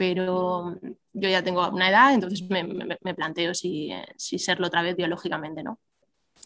pero 0.00 0.78
yo 1.12 1.28
ya 1.28 1.44
tengo 1.44 1.68
una 1.68 1.90
edad, 1.90 2.14
entonces 2.14 2.48
me, 2.48 3.14
planteo 3.14 3.52
si, 3.52 3.92
si, 4.16 4.38
serlo 4.38 4.68
otra 4.68 4.80
vez 4.80 4.96
biológicamente, 4.96 5.62
¿no? 5.62 5.78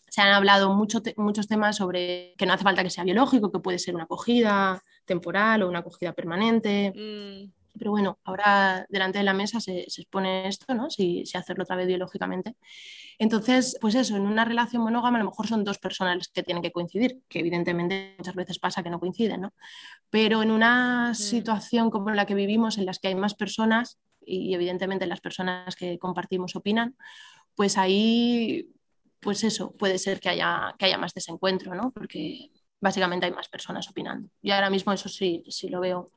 Se 0.08 0.22
han 0.22 0.32
hablado 0.32 0.74
mucho 0.74 1.00
muchos 1.18 1.46
temas 1.46 1.76
sobre 1.76 2.34
que 2.36 2.46
no 2.46 2.52
hace 2.52 2.64
falta 2.64 2.82
que 2.82 2.90
sea 2.90 3.04
biológico, 3.04 3.52
que 3.52 3.60
puede 3.60 3.78
ser 3.78 3.94
una 3.94 4.04
acogida 4.04 4.82
temporal 5.04 5.62
o 5.62 5.68
una 5.68 5.78
acogida 5.78 6.12
permanente. 6.14 6.92
Mm 6.96 7.63
pero 7.76 7.90
bueno, 7.90 8.18
ahora 8.24 8.86
delante 8.88 9.18
de 9.18 9.24
la 9.24 9.32
mesa 9.32 9.60
se, 9.60 9.80
expone 9.80 10.48
esto, 10.48 10.74
¿no? 10.74 10.90
Si, 10.90 11.24
hacerlo 11.34 11.64
otra 11.64 11.76
vez 11.76 11.86
biológicamente. 11.86 12.56
Entonces, 13.18 13.76
pues 13.80 13.94
eso, 13.94 14.16
en 14.16 14.22
una 14.22 14.44
relación 14.44 14.82
monógama 14.82 15.18
a 15.18 15.22
lo 15.22 15.30
mejor 15.30 15.46
son 15.46 15.64
dos 15.64 15.78
personas 15.78 16.16
las 16.16 16.28
que 16.28 16.42
tienen 16.42 16.62
que 16.62 16.72
coincidir, 16.72 17.22
que 17.28 17.40
evidentemente 17.40 18.14
muchas 18.18 18.34
veces 18.34 18.58
pasa 18.58 18.82
que 18.82 18.90
no 18.90 19.00
coinciden, 19.00 19.42
¿no? 19.42 19.54
Pero 20.10 20.42
en 20.42 20.50
una 20.50 21.10
mm. 21.10 21.14
situación 21.14 21.90
como 21.90 22.10
la 22.10 22.26
que 22.26 22.34
vivimos, 22.34 22.78
en 22.78 22.86
las 22.86 22.98
que 22.98 23.08
hay 23.08 23.14
más 23.14 23.34
personas 23.34 23.98
y 24.24 24.54
evidentemente 24.54 25.06
las 25.06 25.20
personas 25.20 25.76
que 25.76 25.98
compartimos 25.98 26.56
opinan, 26.56 26.96
pues 27.54 27.78
ahí, 27.78 28.72
pues 29.20 29.44
eso, 29.44 29.72
puede 29.72 29.98
ser 29.98 30.20
que 30.20 30.28
haya, 30.28 30.74
que 30.78 30.86
haya 30.86 30.98
más 30.98 31.14
desencuentro, 31.14 31.74
¿no? 31.74 31.90
Porque 31.92 32.50
básicamente 32.80 33.26
hay 33.26 33.32
más 33.32 33.48
personas 33.48 33.88
opinando. 33.88 34.28
Y 34.42 34.50
ahora 34.50 34.70
mismo 34.70 34.92
eso 34.92 35.08
sí, 35.08 35.42
sí 35.48 35.68
lo 35.68 35.80
veo 35.80 36.10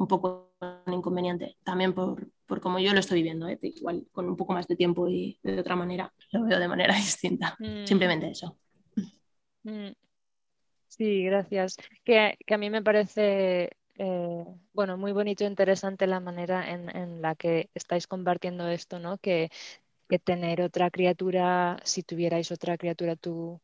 un 0.00 0.08
poco 0.08 0.54
un 0.86 0.94
inconveniente, 0.94 1.56
también 1.62 1.92
por, 1.92 2.26
por 2.46 2.60
cómo 2.60 2.78
yo 2.78 2.92
lo 2.94 3.00
estoy 3.00 3.18
viviendo, 3.18 3.46
¿eh? 3.48 3.58
igual 3.62 4.06
con 4.12 4.28
un 4.28 4.36
poco 4.36 4.54
más 4.54 4.66
de 4.66 4.74
tiempo 4.74 5.08
y 5.08 5.38
de 5.42 5.60
otra 5.60 5.76
manera, 5.76 6.12
lo 6.32 6.44
veo 6.44 6.58
de 6.58 6.68
manera 6.68 6.94
distinta, 6.96 7.56
mm. 7.58 7.84
simplemente 7.86 8.30
eso. 8.30 8.56
Mm. 9.62 9.90
Sí, 10.88 11.22
gracias. 11.24 11.76
Que, 12.02 12.36
que, 12.46 12.54
a 12.54 12.58
mí 12.58 12.70
me 12.70 12.82
parece 12.82 13.70
eh, 13.96 14.44
bueno, 14.72 14.96
muy 14.96 15.12
bonito 15.12 15.44
e 15.44 15.46
interesante 15.46 16.06
la 16.06 16.20
manera 16.20 16.70
en, 16.70 16.94
en, 16.96 17.20
la 17.20 17.34
que 17.34 17.68
estáis 17.74 18.06
compartiendo 18.06 18.68
esto, 18.68 18.98
¿no? 18.98 19.18
Que, 19.18 19.50
que, 20.08 20.18
tener 20.18 20.62
otra 20.62 20.90
criatura, 20.90 21.78
si 21.84 22.02
tuvierais 22.02 22.50
otra 22.50 22.78
criatura 22.78 23.16
tú, 23.16 23.60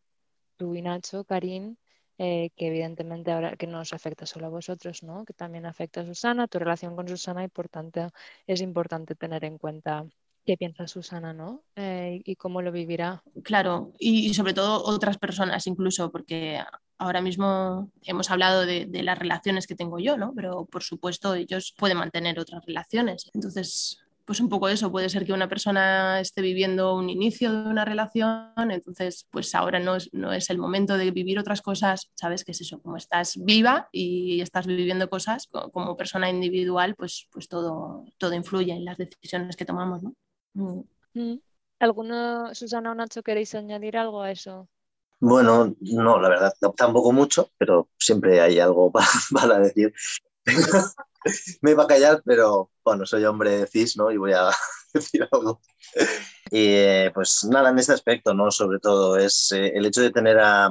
tú 0.56 0.74
y 0.74 0.82
Nacho, 0.82 1.24
Karim, 1.24 1.76
eh, 2.18 2.50
que 2.56 2.68
evidentemente 2.68 3.30
ahora 3.30 3.56
que 3.56 3.66
no 3.66 3.80
os 3.80 3.92
afecta 3.92 4.24
solo 4.26 4.46
a 4.46 4.50
vosotros, 4.50 5.02
¿no? 5.02 5.24
que 5.24 5.34
también 5.34 5.66
afecta 5.66 6.00
a 6.00 6.06
Susana, 6.06 6.48
tu 6.48 6.58
relación 6.58 6.96
con 6.96 7.08
Susana 7.08 7.44
y 7.44 7.48
por 7.48 7.68
tanto 7.68 8.10
es 8.46 8.60
importante 8.62 9.14
tener 9.14 9.44
en 9.44 9.58
cuenta 9.58 10.06
qué 10.46 10.56
piensa 10.56 10.86
Susana 10.86 11.34
¿no? 11.34 11.62
Eh, 11.74 12.22
y 12.24 12.36
cómo 12.36 12.62
lo 12.62 12.72
vivirá. 12.72 13.22
Claro, 13.42 13.92
y, 13.98 14.32
sobre 14.32 14.54
todo 14.54 14.82
otras 14.84 15.18
personas 15.18 15.66
incluso, 15.66 16.10
porque 16.10 16.60
ahora 16.98 17.20
mismo 17.20 17.90
hemos 18.02 18.30
hablado 18.30 18.64
de, 18.64 18.88
las 19.02 19.18
relaciones 19.18 19.66
que 19.66 19.74
tengo 19.74 19.98
yo, 19.98 20.16
¿no? 20.16 20.32
pero 20.34 20.64
por 20.64 20.82
supuesto 20.82 21.34
ellos 21.34 21.74
pueden 21.76 21.98
mantener 21.98 22.38
otras 22.38 22.64
relaciones. 22.64 23.30
Entonces, 23.34 24.05
pues 24.26 24.40
un 24.40 24.48
poco 24.48 24.68
eso, 24.68 24.90
puede 24.90 25.08
ser 25.08 25.24
que 25.24 25.32
una 25.32 25.48
persona 25.48 26.20
esté 26.20 26.42
viviendo 26.42 26.94
un 26.94 27.08
inicio 27.08 27.52
de 27.52 27.70
una 27.70 27.84
relación, 27.84 28.70
entonces 28.70 29.26
pues 29.30 29.54
ahora 29.54 29.78
no 29.78 29.96
es, 29.96 30.12
no 30.12 30.32
es 30.32 30.50
el 30.50 30.58
momento 30.58 30.98
de 30.98 31.10
vivir 31.12 31.38
otras 31.38 31.62
cosas, 31.62 32.10
¿sabes 32.14 32.44
qué 32.44 32.52
es 32.52 32.60
eso? 32.60 32.82
Como 32.82 32.96
estás 32.96 33.36
viva 33.36 33.88
y 33.92 34.40
estás 34.40 34.66
viviendo 34.66 35.08
cosas 35.08 35.48
como 35.72 35.96
persona 35.96 36.28
individual, 36.28 36.96
pues, 36.96 37.28
pues 37.30 37.48
todo, 37.48 38.04
todo 38.18 38.34
influye 38.34 38.72
en 38.72 38.84
las 38.84 38.98
decisiones 38.98 39.56
que 39.56 39.64
tomamos, 39.64 40.02
¿no? 40.02 40.14
Mm. 40.54 40.82
Mm. 41.14 41.40
¿Alguno, 41.78 42.54
Susana 42.54 42.92
o 42.92 42.94
Nacho, 42.94 43.22
queréis 43.22 43.54
añadir 43.54 43.96
algo 43.96 44.22
a 44.22 44.30
eso? 44.30 44.68
Bueno, 45.20 45.74
no, 45.80 46.20
la 46.20 46.28
verdad, 46.28 46.52
tampoco 46.76 47.12
mucho, 47.12 47.50
pero 47.58 47.88
siempre 47.98 48.40
hay 48.40 48.58
algo 48.58 48.92
para, 49.32 49.58
decir. 49.58 49.92
Me 51.62 51.72
iba 51.72 51.84
a 51.84 51.86
callar, 51.86 52.22
pero 52.24 52.70
bueno, 52.84 53.06
soy 53.06 53.24
hombre 53.24 53.66
cis, 53.66 53.96
¿no? 53.96 54.10
Y 54.10 54.16
voy 54.16 54.32
a 54.32 54.50
decir 54.94 55.28
algo. 55.30 55.60
Y 56.50 56.66
eh, 56.68 57.10
pues 57.14 57.44
nada, 57.50 57.70
en 57.70 57.78
este 57.78 57.92
aspecto, 57.92 58.34
¿no? 58.34 58.50
Sobre 58.50 58.78
todo 58.78 59.16
es 59.16 59.52
eh, 59.52 59.72
el 59.74 59.86
hecho 59.86 60.02
de 60.02 60.10
tener 60.10 60.38
a, 60.38 60.70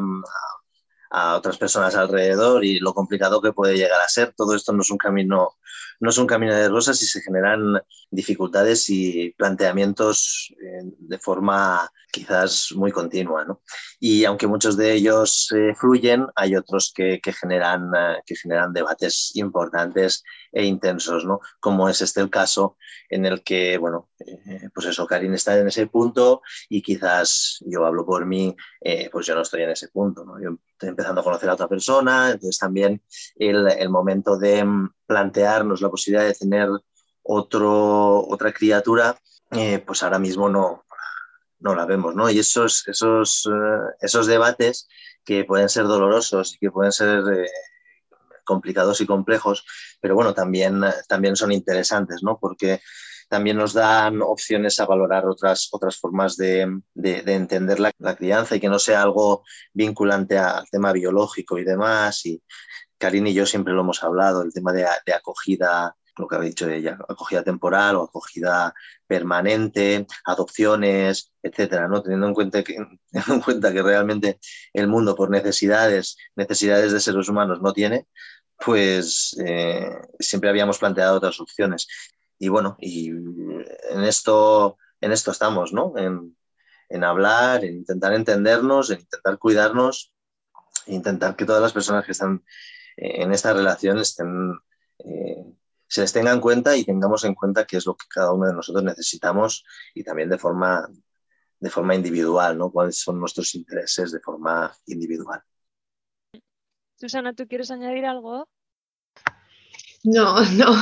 a 1.11 1.35
otras 1.35 1.57
personas 1.57 1.95
alrededor 1.95 2.63
y 2.65 2.79
lo 2.79 2.93
complicado 2.93 3.41
que 3.41 3.53
puede 3.53 3.75
llegar 3.75 4.01
a 4.01 4.09
ser. 4.09 4.33
Todo 4.35 4.55
esto 4.55 4.73
no 4.73 4.81
es 4.81 4.91
un 4.91 4.97
camino, 4.97 5.55
no 5.99 6.09
es 6.09 6.17
un 6.17 6.27
camino 6.27 6.53
de 6.53 6.69
rosas 6.69 7.01
y 7.01 7.05
se 7.05 7.21
generan 7.21 7.81
dificultades 8.09 8.89
y 8.89 9.31
planteamientos 9.37 10.53
eh, 10.61 10.83
de 10.83 11.19
forma 11.19 11.89
quizás 12.11 12.71
muy 12.73 12.91
continua. 12.91 13.43
¿no? 13.45 13.61
Y 13.99 14.25
aunque 14.25 14.47
muchos 14.47 14.77
de 14.77 14.93
ellos 14.93 15.51
eh, 15.55 15.73
fluyen, 15.75 16.27
hay 16.35 16.55
otros 16.55 16.93
que, 16.95 17.19
generan, 17.39 17.91
eh, 17.95 18.21
que 18.25 18.35
generan 18.35 18.73
debates 18.73 19.31
importantes 19.35 20.23
e 20.51 20.63
intensos, 20.63 21.25
¿no? 21.25 21.39
como 21.59 21.89
es 21.89 22.01
este 22.01 22.21
el 22.21 22.29
caso 22.29 22.77
en 23.09 23.25
el 23.25 23.43
que, 23.43 23.77
bueno, 23.77 24.09
pues 24.73 24.87
eso, 24.87 25.05
Karin 25.05 25.33
está 25.33 25.57
en 25.57 25.67
ese 25.67 25.87
punto 25.87 26.41
y 26.69 26.81
quizás 26.81 27.59
yo 27.65 27.85
hablo 27.85 28.05
por 28.05 28.25
mí, 28.25 28.55
pues 29.11 29.25
yo 29.25 29.35
no 29.35 29.41
estoy 29.41 29.63
en 29.63 29.71
ese 29.71 29.89
punto. 29.89 30.23
¿no? 30.23 30.41
Yo 30.41 30.57
estoy 30.71 30.89
empezando 30.89 31.21
a 31.21 31.23
conocer 31.23 31.49
a 31.49 31.53
otra 31.53 31.67
persona, 31.67 32.31
entonces 32.31 32.57
también 32.57 33.01
el, 33.35 33.67
el 33.67 33.89
momento 33.89 34.37
de 34.37 34.63
mm, 34.63 34.89
plantearnos 35.05 35.81
la 35.81 35.89
posibilidad 35.89 36.25
de 36.25 36.33
tener 36.33 36.69
otro, 37.23 38.25
otra 38.27 38.51
criatura, 38.51 39.17
eh, 39.51 39.79
pues 39.79 40.03
ahora 40.03 40.19
mismo 40.19 40.49
no, 40.49 40.85
no 41.59 41.75
la 41.75 41.85
vemos, 41.85 42.15
¿no? 42.15 42.29
Y 42.29 42.39
esos, 42.39 42.87
esos, 42.87 43.47
eh, 43.51 43.95
esos 44.01 44.27
debates 44.27 44.87
que 45.23 45.43
pueden 45.43 45.69
ser 45.69 45.85
dolorosos 45.85 46.53
y 46.55 46.59
que 46.59 46.71
pueden 46.71 46.91
ser 46.91 47.23
eh, 47.33 47.49
complicados 48.43 49.01
y 49.01 49.07
complejos, 49.07 49.65
pero 49.99 50.15
bueno, 50.15 50.33
también, 50.33 50.81
también 51.07 51.35
son 51.35 51.51
interesantes, 51.51 52.21
¿no? 52.21 52.37
Porque 52.39 52.79
también 53.27 53.57
nos 53.57 53.73
dan 53.73 54.21
opciones 54.21 54.79
a 54.79 54.85
valorar 54.85 55.25
otras, 55.25 55.69
otras 55.71 55.97
formas 55.97 56.37
de, 56.37 56.79
de, 56.93 57.33
entender 57.33 57.79
la, 57.79 57.91
crianza 58.15 58.55
y 58.55 58.59
que 58.59 58.69
no 58.69 58.79
sea 58.79 59.01
algo 59.01 59.43
vinculante 59.73 60.37
al 60.37 60.69
tema 60.69 60.91
biológico 60.91 61.57
y 61.57 61.63
demás. 61.63 62.25
Y 62.25 62.41
Karin 62.97 63.27
y 63.27 63.33
yo 63.33 63.45
siempre 63.45 63.73
lo 63.73 63.81
hemos 63.81 64.03
hablado, 64.03 64.41
el 64.41 64.53
tema 64.53 64.73
de, 64.73 64.85
de 65.05 65.13
acogida 65.13 65.95
lo 66.17 66.27
que 66.27 66.35
ha 66.35 66.39
dicho 66.39 66.69
ella, 66.69 66.97
acogida 67.09 67.43
temporal 67.43 67.97
o 67.97 68.03
acogida 68.03 68.73
permanente, 69.05 70.07
adopciones, 70.25 71.33
etcétera, 71.43 71.87
¿no? 71.87 72.01
Teniendo 72.01 72.27
en 72.27 72.33
cuenta 72.33 72.63
que, 72.63 72.75
en 73.11 73.41
cuenta 73.41 73.73
que 73.73 73.81
realmente 73.81 74.39
el 74.73 74.87
mundo 74.87 75.15
por 75.15 75.29
necesidades, 75.29 76.17
necesidades 76.35 76.91
de 76.91 76.99
seres 76.99 77.27
humanos 77.27 77.61
no 77.61 77.73
tiene, 77.73 78.07
pues 78.57 79.35
eh, 79.45 79.89
siempre 80.19 80.49
habíamos 80.49 80.79
planteado 80.79 81.17
otras 81.17 81.39
opciones 81.41 81.87
y 82.37 82.49
bueno, 82.49 82.77
y 82.79 83.09
en 83.09 84.03
esto, 84.03 84.77
en 85.01 85.11
esto 85.11 85.31
estamos, 85.31 85.73
¿no? 85.73 85.93
En, 85.97 86.35
hablar, 87.03 87.65
en 87.65 87.75
intentar 87.75 88.13
entendernos, 88.13 88.89
en 88.89 88.99
intentar 89.01 89.37
cuidarnos, 89.37 90.13
e 90.85 90.93
intentar 90.93 91.35
que 91.35 91.45
todas 91.45 91.61
las 91.61 91.73
personas 91.73 92.05
que 92.05 92.11
están 92.11 92.43
en 92.97 93.31
esta 93.31 93.53
relación 93.53 93.99
estén, 93.99 94.59
eh, 94.99 95.45
se 95.87 96.01
les 96.01 96.13
tenga 96.13 96.31
en 96.31 96.41
cuenta 96.41 96.75
y 96.75 96.83
tengamos 96.83 97.23
en 97.23 97.35
cuenta 97.35 97.65
qué 97.65 97.77
es 97.77 97.85
lo 97.85 97.95
que 97.95 98.05
cada 98.09 98.33
uno 98.33 98.47
de 98.47 98.53
nosotros 98.53 98.83
necesitamos 98.83 99.65
y 99.93 100.03
también 100.03 100.29
de 100.29 100.37
forma, 100.37 100.87
de 101.59 101.69
forma 101.69 101.95
individual, 101.95 102.57
¿no? 102.57 102.71
Cuáles 102.71 102.97
son 102.97 103.19
nuestros 103.19 103.53
intereses 103.55 104.11
de 104.11 104.19
forma 104.19 104.71
individual. 104.85 105.41
Susana, 106.95 107.33
¿tú 107.33 107.47
quieres 107.47 107.71
añadir 107.71 108.05
algo? 108.05 108.47
No, 110.03 110.39
no. 110.51 110.73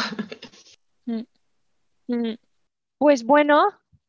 Mm. 1.05 1.23
Mm, 2.07 2.35
pues 2.97 3.23
bueno, 3.23 3.67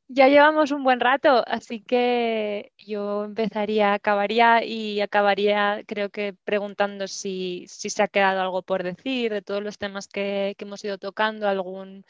ya 0.09 0.29
llevamos 0.29 0.71
un 0.71 0.85
buen 0.85 1.01
rato, 1.01 1.43
así 1.47 1.81
que 1.81 2.73
yo 2.79 3.25
empezaría, 3.25 3.95
acabaría 3.95 4.65
y 4.65 5.01
acabaría 5.01 5.83
creo 5.87 6.11
que 6.11 6.35
preguntando 6.45 7.09
si, 7.09 7.65
se 7.69 8.03
ha 8.03 8.09
quedado 8.09 8.41
algo 8.41 8.63
por 8.63 8.83
decir 8.83 9.33
de 9.33 9.43
todos 9.43 9.63
los 9.63 9.79
temas 9.79 10.09
que, 10.09 10.55
hemos 10.59 10.85
ido 10.85 10.99
tocando, 10.99 11.49
algún 11.49 12.05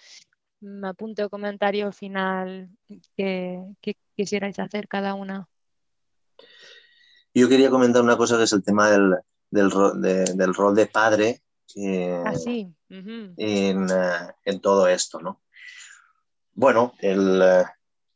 apunte 0.82 1.24
o 1.24 1.30
comentario 1.30 1.92
final 1.92 2.68
que, 3.16 3.96
quisierais 4.16 4.58
hacer 4.58 4.88
cada 4.88 5.14
una. 5.14 5.48
Yo 7.32 7.48
quería 7.48 7.70
comentar 7.70 8.02
una 8.02 8.16
cosa 8.16 8.36
que 8.36 8.44
es 8.44 8.52
el 8.52 8.62
tema 8.62 8.90
del, 8.90 9.14
del, 9.50 10.54
rol 10.54 10.74
de 10.74 10.86
padre 10.86 11.42
eh, 11.76 12.22
ah, 12.24 12.32
en, 12.46 12.76
eh, 13.36 14.32
en, 14.44 14.60
todo 14.60 14.86
esto, 14.86 15.20
¿no? 15.20 15.40
Bueno, 16.52 16.94
el, 17.00 17.42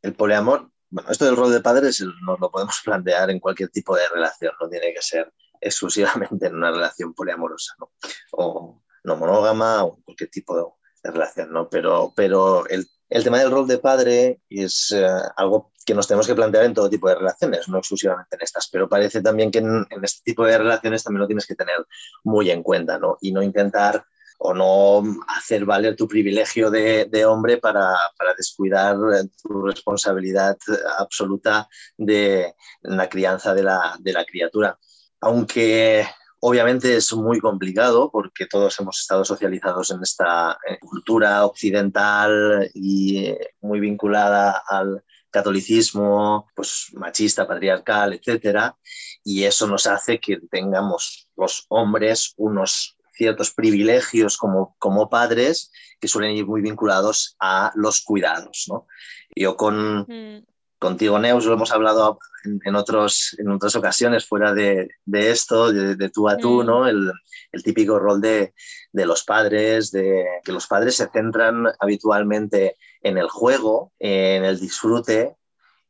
el 0.02 0.14
poliamor, 0.14 0.70
bueno, 0.90 1.10
esto 1.10 1.26
del 1.26 1.36
rol 1.36 1.52
de 1.52 1.60
padres 1.60 2.02
nos 2.22 2.40
lo 2.40 2.50
podemos 2.50 2.80
plantear 2.84 3.30
en 3.30 3.40
cualquier 3.40 3.70
tipo 3.70 3.96
de 3.96 4.08
relación, 4.08 4.52
no 4.60 4.68
tiene 4.68 4.92
que 4.92 5.02
ser 5.02 5.32
exclusivamente 5.60 6.46
en 6.46 6.56
una 6.56 6.70
relación 6.70 7.14
poliamorosa, 7.14 7.74
¿no? 7.78 7.90
O 8.32 8.82
no 9.04 9.16
monógama 9.16 9.84
o 9.84 10.00
cualquier 10.02 10.30
tipo 10.30 10.56
de, 10.56 10.64
relación, 11.10 11.52
¿no? 11.52 11.68
Pero, 11.70 12.12
pero 12.14 12.66
el, 12.66 12.86
el, 13.08 13.24
tema 13.24 13.38
del 13.38 13.50
rol 13.50 13.66
de 13.66 13.78
padre 13.78 14.42
es 14.50 14.90
eh, 14.90 15.06
algo 15.36 15.72
que 15.86 15.94
nos 15.94 16.06
tenemos 16.06 16.26
que 16.26 16.34
plantear 16.34 16.64
en 16.64 16.74
todo 16.74 16.90
tipo 16.90 17.08
de 17.08 17.14
relaciones, 17.14 17.68
no 17.68 17.78
exclusivamente 17.78 18.36
en 18.36 18.42
estas, 18.42 18.68
pero 18.68 18.88
parece 18.88 19.22
también 19.22 19.50
que 19.50 19.58
en, 19.58 19.86
en 19.88 20.04
este 20.04 20.22
tipo 20.24 20.44
de 20.44 20.58
relaciones 20.58 21.02
también 21.02 21.20
lo 21.22 21.26
tienes 21.26 21.46
que 21.46 21.54
tener 21.54 21.76
muy 22.24 22.50
en 22.50 22.62
cuenta, 22.62 22.98
¿no? 22.98 23.16
Y 23.20 23.32
no 23.32 23.42
intentar 23.42 24.04
o 24.38 24.54
no 24.54 25.02
hacer 25.26 25.64
valer 25.64 25.96
tu 25.96 26.06
privilegio 26.06 26.70
de, 26.70 27.26
hombre 27.26 27.58
para, 27.58 27.94
descuidar 28.36 28.96
tu 29.42 29.62
responsabilidad 29.62 30.56
absoluta 30.98 31.68
de 31.96 32.54
la 32.82 33.08
crianza 33.08 33.52
de 33.52 33.62
la, 33.64 34.24
criatura. 34.26 34.78
Aunque 35.20 36.06
obviamente 36.40 36.96
es 36.96 37.12
muy 37.12 37.40
complicado 37.40 38.10
porque 38.12 38.46
todos 38.46 38.78
hemos 38.78 39.00
estado 39.00 39.24
socializados 39.24 39.90
en 39.90 40.02
esta 40.02 40.56
eh, 40.68 40.78
cultura 40.78 41.44
occidental 41.44 42.70
y 42.74 43.34
muy 43.60 43.80
vinculada 43.80 44.62
al 44.68 45.02
catolicismo, 45.30 46.48
pues 46.54 46.90
machista, 46.94 47.46
patriarcal, 47.46 48.14
etcétera, 48.14 48.76
y 49.24 49.44
eso 49.44 49.66
nos 49.66 49.86
hace 49.86 50.20
que 50.20 50.38
tengamos 50.50 51.28
los 51.36 51.66
hombres 51.68 52.34
unos 52.36 52.97
ciertos 53.18 53.50
privilegios 53.50 54.38
como, 54.38 54.76
como 54.78 55.10
padres 55.10 55.72
que 56.00 56.08
suelen 56.08 56.36
ir 56.36 56.46
muy 56.46 56.62
vinculados 56.62 57.36
a 57.40 57.72
los 57.74 58.00
cuidados. 58.00 58.66
¿no? 58.68 58.86
Yo 59.34 59.56
con, 59.56 60.06
mm. 60.08 60.46
contigo, 60.78 61.18
Neus, 61.18 61.44
lo 61.44 61.54
hemos 61.54 61.72
hablado 61.72 62.20
en, 62.64 62.76
otros, 62.76 63.36
en 63.38 63.50
otras 63.50 63.74
ocasiones 63.74 64.24
fuera 64.24 64.54
de, 64.54 64.88
de 65.04 65.30
esto, 65.32 65.72
de, 65.72 66.08
tú 66.10 66.28
a 66.28 66.36
tú, 66.36 66.62
mm. 66.62 66.66
¿no? 66.66 66.86
El, 66.86 67.12
el, 67.50 67.62
típico 67.64 67.98
rol 67.98 68.20
de, 68.20 68.54
de 68.92 69.06
los 69.06 69.24
padres, 69.24 69.90
de 69.90 70.24
que 70.44 70.52
los 70.52 70.68
padres 70.68 70.96
se 70.96 71.08
centran 71.08 71.66
habitualmente 71.80 72.76
en 73.02 73.18
el 73.18 73.28
juego, 73.28 73.92
en 73.98 74.44
el 74.44 74.60
disfrute, 74.60 75.37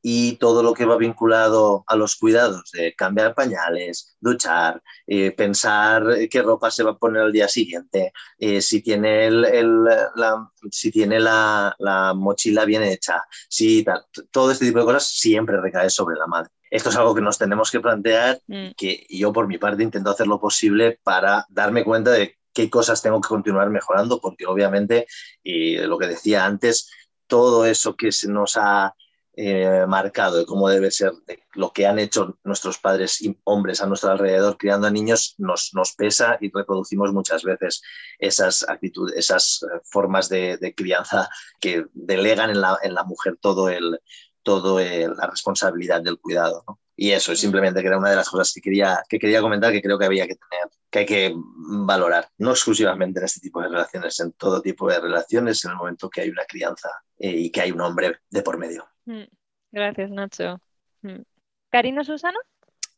y 0.03 0.37
todo 0.37 0.63
lo 0.63 0.75
que 0.75 0.85
va 0.85 0.97
vinculado 0.97 1.85
a 1.87 1.97
los 1.97 2.17
cuidados, 2.17 2.71
de 2.73 2.95
cambiar 2.95 3.35
pañales, 3.35 4.17
duchar, 4.21 4.83
eh, 5.07 5.33
pensar 5.33 6.05
qué 6.31 6.43
ropa 6.43 6.71
se 6.71 6.85
va 6.85 6.93
a 6.93 6.99
poner 6.99 7.23
al 7.23 7.33
día 7.33 7.49
siguiente, 7.49 8.13
eh, 8.39 8.63
si 8.63 8.83
tiene, 8.83 9.27
el, 9.27 9.83
la, 9.83 10.51
si 10.71 10.91
tiene 10.91 11.19
la, 11.19 11.75
la, 11.79 12.15
mochila 12.15 12.65
bien 12.65 12.83
hecha, 12.83 13.25
si 13.49 13.85
todo 14.31 14.53
este 14.53 14.67
tipo 14.67 14.79
de 14.79 14.85
cosas 14.85 15.09
siempre 15.09 15.61
recae 15.61 15.91
sobre 15.91 16.17
la 16.17 16.27
madre. 16.27 16.51
Esto 16.71 16.91
es 16.91 16.97
algo 16.97 17.15
que 17.15 17.23
nos 17.23 17.39
tenemos 17.39 17.71
que 17.71 17.81
plantear 17.81 18.41
mm. 18.47 18.71
que 18.77 19.07
yo 19.09 19.33
por 19.33 19.47
mi 19.47 19.59
parte 19.59 19.83
intento 19.83 20.11
hacer 20.11 20.27
lo 20.27 20.39
posible 20.39 21.01
para 21.03 21.47
darme 21.49 21.83
cuenta 21.83 22.11
de 22.11 22.37
qué 22.53 22.69
cosas 22.69 23.03
tengo 23.03 23.21
que 23.21 23.29
continuar 23.29 23.71
mejorando, 23.71 24.21
porque 24.21 24.47
obviamente, 24.47 25.07
y 25.43 25.77
lo 25.79 25.99
que 25.99 26.09
decía 26.09 26.45
antes, 26.45 26.91
todo 27.27 27.67
eso 27.67 27.97
que 27.97 28.13
se 28.13 28.29
nos 28.29 28.57
ha 28.57 28.95
eh, 29.41 29.87
marcado 29.87 30.39
de 30.39 30.47
cómo 30.47 30.69
debe 30.69 30.91
ser, 30.91 31.13
de 31.25 31.45
lo 31.55 31.73
que 31.73 31.87
han 31.87 32.01
hecho 32.01 32.37
nuestros 32.43 32.79
padres 32.79 33.23
y 33.23 33.39
hombres 33.45 33.81
a 33.81 33.87
nuestro 33.87 34.11
alrededor 34.11 34.59
criando 34.59 34.89
a 34.89 34.91
niños, 34.91 35.37
nos, 35.39 35.71
nos 35.75 35.93
pesa 35.93 36.39
y 36.41 36.51
reproducimos 36.53 37.13
muchas 37.13 37.45
veces 37.45 37.81
esas 38.19 38.69
actitudes, 38.69 39.15
esas 39.17 39.63
eh, 39.63 39.81
formas 39.85 40.29
de, 40.29 40.75
crianza 40.77 41.31
que 41.61 41.87
delegan 41.95 42.51
en 42.51 42.61
la, 42.61 42.79
en 42.83 42.95
la 42.95 43.05
mujer 43.05 43.39
todo 43.41 43.69
el, 43.69 44.01
todo 44.43 44.79
la 44.81 45.27
responsabilidad 45.27 46.03
del 46.03 46.19
cuidado. 46.19 46.65
Y 47.01 47.13
eso, 47.13 47.35
simplemente 47.37 47.81
que 47.81 47.87
era 47.87 47.99
una 47.99 48.11
de 48.11 48.17
las 48.17 48.29
cosas 48.29 48.53
que 48.53 48.61
quería, 48.61 49.05
que 49.09 49.21
quería 49.21 49.41
comentar 49.41 49.73
que 49.73 49.81
creo 49.81 49.99
que 49.99 50.05
había 50.05 50.27
que 50.27 50.35
tener, 50.35 50.69
que 50.91 50.99
hay 50.99 51.07
que 51.07 51.33
valorar, 51.37 52.29
no 52.39 52.51
exclusivamente 52.51 53.21
en 53.21 53.27
este 53.27 53.41
tipo 53.41 53.63
de 53.63 53.69
relaciones, 53.69 54.19
en 54.19 54.33
todo 54.33 54.61
tipo 54.61 54.91
de 54.91 55.01
relaciones, 55.01 55.65
en 55.65 55.71
el 55.71 55.77
momento 55.77 56.11
que 56.11 56.23
hay 56.23 56.31
una 56.31 56.45
crianza 56.45 56.91
eh, 57.17 57.31
y 57.31 57.51
que 57.53 57.61
hay 57.61 57.71
un 57.71 57.81
hombre 57.83 58.17
de 58.29 58.43
por 58.43 58.59
medio. 58.59 58.85
Mm, 59.05 59.29
gracias, 59.71 60.11
Nacho. 60.11 60.61
Mm. 61.03 61.23
Karina 61.71 62.03
Susana. 62.03 62.39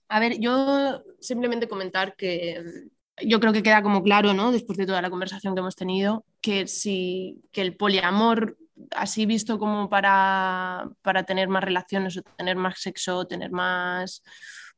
A 0.08 0.18
ver, 0.18 0.40
yo 0.40 1.02
simplemente 1.20 1.68
comentar 1.68 2.16
que 2.16 2.88
mm, 3.20 3.28
yo 3.28 3.38
creo 3.38 3.52
que 3.52 3.62
queda 3.62 3.82
como 3.82 4.02
claro, 4.02 4.32
¿no? 4.32 4.50
Después 4.50 4.78
de 4.78 4.86
toda 4.86 5.02
la 5.02 5.10
conversación 5.10 5.54
que 5.54 5.60
hemos 5.60 5.76
tenido, 5.76 6.24
que 6.40 6.66
si 6.66 7.42
que 7.52 7.60
el 7.60 7.76
poliamor 7.76 8.56
así 8.90 9.26
visto 9.26 9.58
como 9.58 9.88
para, 9.88 10.88
para 11.02 11.24
tener 11.24 11.48
más 11.48 11.64
relaciones 11.64 12.16
o 12.16 12.22
tener 12.22 12.56
más 12.56 12.80
sexo, 12.80 13.26
tener 13.26 13.50
más, 13.50 14.22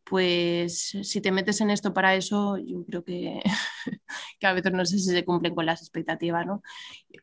pues 0.05 0.97
si 1.03 1.21
te 1.21 1.33
metes 1.33 1.61
en 1.61 1.71
esto 1.71 1.93
para 1.95 2.15
eso, 2.15 2.59
yo 2.59 2.85
creo 2.85 3.05
que, 3.05 3.41
que, 4.41 4.47
a 4.47 4.53
veces 4.53 4.73
no 4.73 4.85
sé 4.85 4.99
si 4.99 5.11
se 5.11 5.25
cumplen 5.25 5.55
con 5.55 5.67
las 5.67 5.81
expectativas. 5.81 6.47
¿no? 6.47 6.63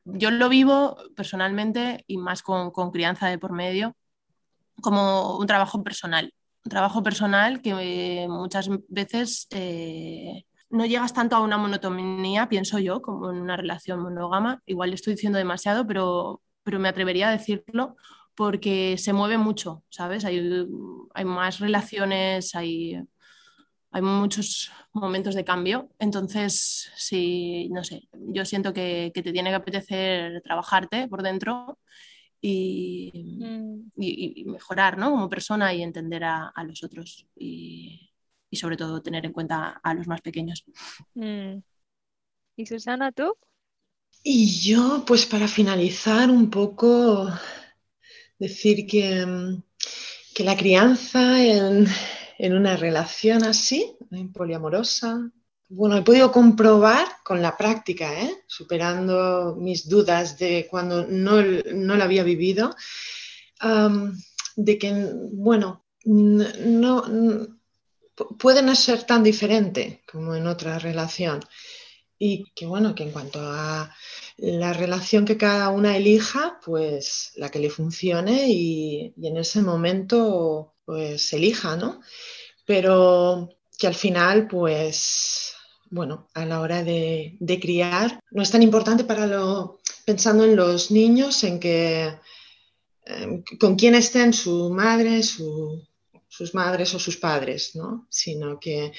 Yo 0.05 0.31
lo 0.31 0.49
vivo 0.49 0.97
personalmente 1.15 2.03
y 2.07 2.17
más 2.17 2.41
con, 2.41 2.71
con, 2.71 2.91
crianza 2.91 3.27
de 3.27 3.37
por 3.37 3.51
medio 3.51 3.95
como 4.81 5.37
un 5.37 5.47
trabajo 5.47 5.83
personal. 5.83 6.33
Un 6.65 6.69
trabajo 6.69 7.03
personal 7.03 7.61
que 7.61 8.27
muchas 8.29 8.69
veces 8.87 9.47
eh, 9.51 10.45
no 10.69 10.85
llegas 10.85 11.13
tanto 11.13 11.35
a 11.35 11.41
una 11.41 11.57
monotonía, 11.57 12.49
pienso 12.49 12.79
yo, 12.79 13.01
como 13.01 13.31
en 13.31 13.37
una 13.41 13.57
relación 13.57 14.01
monógama. 14.01 14.61
Igual 14.65 14.93
estoy 14.93 15.13
diciendo 15.13 15.37
demasiado, 15.37 15.87
pero, 15.87 16.41
pero 16.69 16.79
me 16.79 16.89
atrevería 16.89 17.29
a 17.29 17.31
decirlo 17.31 17.95
porque 18.35 18.95
se 18.99 19.11
mueve 19.11 19.39
mucho, 19.39 19.83
¿sabes? 19.89 20.23
Hay, 20.23 20.67
hay 21.15 21.25
más 21.25 21.57
relaciones, 21.57 22.53
hay, 22.53 23.01
hay 23.89 24.01
muchos 24.03 24.71
momentos 24.93 25.33
de 25.33 25.43
cambio. 25.43 25.89
Entonces, 25.97 26.91
sí, 26.95 27.69
no 27.71 27.83
sé, 27.83 28.07
yo 28.13 28.45
siento 28.45 28.71
que, 28.71 29.11
que 29.15 29.23
te 29.23 29.33
tiene 29.33 29.49
que 29.49 29.55
apetecer 29.55 30.43
trabajarte 30.43 31.07
por 31.07 31.23
dentro 31.23 31.79
y, 32.39 33.11
mm. 33.15 33.91
y, 33.97 34.45
mejorar 34.45 34.99
¿no? 34.99 35.09
como 35.09 35.27
persona 35.27 35.73
y 35.73 35.81
entender 35.81 36.23
a, 36.23 36.49
a 36.49 36.63
los 36.65 36.83
otros 36.83 37.25
y, 37.35 38.11
y, 38.51 38.57
sobre 38.57 38.77
todo 38.77 39.01
tener 39.01 39.25
en 39.25 39.33
cuenta 39.33 39.81
a 39.81 39.93
los 39.95 40.05
más 40.05 40.21
pequeños. 40.21 40.63
Mm. 41.15 41.63
¿Y 42.57 42.65
Susana, 42.67 43.11
tú? 43.11 43.35
Y 44.23 44.59
yo, 44.59 45.03
pues 45.05 45.25
para 45.25 45.47
finalizar 45.47 46.29
un 46.29 46.49
poco, 46.49 47.29
decir 48.37 48.85
que, 48.85 49.25
mm, 49.25 49.63
que 50.33 50.43
la 50.43 50.57
crianza 50.57 51.43
en, 51.43 51.87
en, 52.37 52.53
una 52.53 52.75
relación 52.75 53.43
así, 53.43 53.95
poliamorosa, 54.33 55.31
bueno, 55.69 55.97
he 55.97 56.01
podido 56.01 56.31
comprobar 56.31 57.07
con 57.23 57.41
la 57.41 57.55
práctica, 57.55 58.21
¿eh? 58.21 58.43
superando 58.47 59.55
mis 59.57 59.87
dudas 59.87 60.37
de 60.37 60.67
cuando 60.69 61.05
no, 61.05 61.41
no 61.41 61.95
la 61.95 62.05
había 62.05 62.23
vivido, 62.23 62.75
de 64.55 64.77
que, 64.77 65.09
bueno, 65.31 65.85
no, 66.05 67.07
no, 67.07 67.59
puede 68.39 68.75
ser 68.75 69.03
tan 69.03 69.23
diferente 69.23 70.03
como 70.11 70.35
en 70.35 70.47
otra 70.47 70.79
relación 70.79 71.39
y 72.19 72.43
que 72.53 72.65
bueno, 72.65 72.93
que 72.93 73.03
en 73.03 73.11
cuanto 73.11 73.39
a 73.41 73.95
la 74.37 74.73
relación 74.73 75.25
que 75.25 75.37
cada 75.37 75.69
una 75.69 75.97
elija, 75.97 76.59
pues 76.63 77.31
la 77.37 77.49
que 77.49 77.59
le 77.59 77.69
funcione 77.69 78.49
y, 78.49 79.13
en 79.21 79.37
ese 79.37 79.61
momento 79.61 80.75
pues 80.85 81.31
elija, 81.33 81.77
¿no? 81.77 82.01
Pero 82.65 83.49
que 83.77 83.87
al 83.87 83.95
final 83.95 84.47
pues 84.47 85.53
bueno, 85.89 86.27
a 86.33 86.45
la 86.45 86.59
hora 86.61 86.83
de, 86.83 87.37
criar 87.61 88.19
no 88.31 88.43
es 88.43 88.51
tan 88.51 88.61
importante 88.61 89.05
para 89.05 89.25
lo, 89.25 89.79
pensando 90.05 90.43
en 90.43 90.55
los 90.55 90.91
niños, 90.91 91.43
en 91.43 91.59
que 91.59 92.13
em, 93.05 93.43
con 93.59 93.75
quién 93.75 93.95
estén 93.95 94.33
su 94.33 94.69
madre, 94.69 95.23
su, 95.23 95.83
sus 96.29 96.53
madres 96.53 96.93
o 96.93 96.99
sus 96.99 97.17
padres, 97.17 97.75
¿no? 97.75 98.07
sino 98.09 98.59
que 98.59 98.93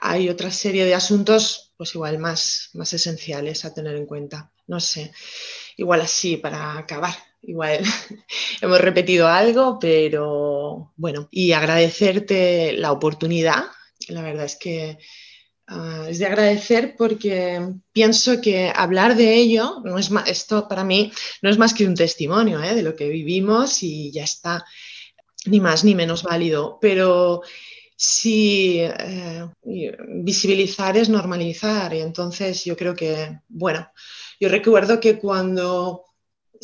hay 0.00 0.28
otra 0.28 0.50
serie 0.50 0.84
de 0.84 0.94
asuntos 0.94 1.72
pues 1.76 1.94
igual 1.94 2.18
más, 2.18 2.70
más 2.72 2.92
esenciales 2.94 3.64
a 3.64 3.74
tener 3.74 3.96
en 3.96 4.06
cuenta. 4.06 4.50
No 4.66 4.80
sé, 4.80 5.12
igual 5.76 6.00
así 6.00 6.36
para 6.36 6.78
acabar. 6.78 7.14
Igual 7.42 7.84
hemos 8.60 8.80
repetido 8.80 9.28
algo, 9.28 9.78
pero 9.78 10.92
bueno, 10.96 11.28
y 11.30 11.52
agradecerte 11.52 12.72
la 12.72 12.92
oportunidad. 12.92 13.64
La 14.08 14.22
verdad 14.22 14.46
es 14.46 14.56
que 14.56 14.98
uh, 15.68 16.04
es 16.08 16.18
de 16.18 16.26
agradecer 16.26 16.96
porque 16.96 17.60
pienso 17.92 18.40
que 18.40 18.72
hablar 18.74 19.16
de 19.16 19.34
ello, 19.34 19.80
no 19.84 19.98
es 19.98 20.10
esto 20.26 20.66
para 20.68 20.84
mí 20.84 21.12
no 21.42 21.50
es 21.50 21.58
más 21.58 21.74
que 21.74 21.86
un 21.86 21.94
testimonio 21.94 22.62
¿eh? 22.62 22.74
de 22.74 22.82
lo 22.82 22.96
que 22.96 23.08
vivimos 23.08 23.82
y 23.82 24.10
ya 24.12 24.24
está 24.24 24.64
ni 25.46 25.60
más 25.60 25.84
ni 25.84 25.94
menos 25.94 26.22
válido, 26.22 26.78
pero 26.80 27.42
sí 27.96 28.80
eh, 28.80 29.48
visibilizar 30.22 30.96
es 30.96 31.08
normalizar 31.08 31.94
y 31.94 32.00
entonces 32.00 32.64
yo 32.64 32.76
creo 32.76 32.94
que, 32.94 33.40
bueno, 33.48 33.90
yo 34.38 34.48
recuerdo 34.48 35.00
que 35.00 35.18
cuando 35.18 36.04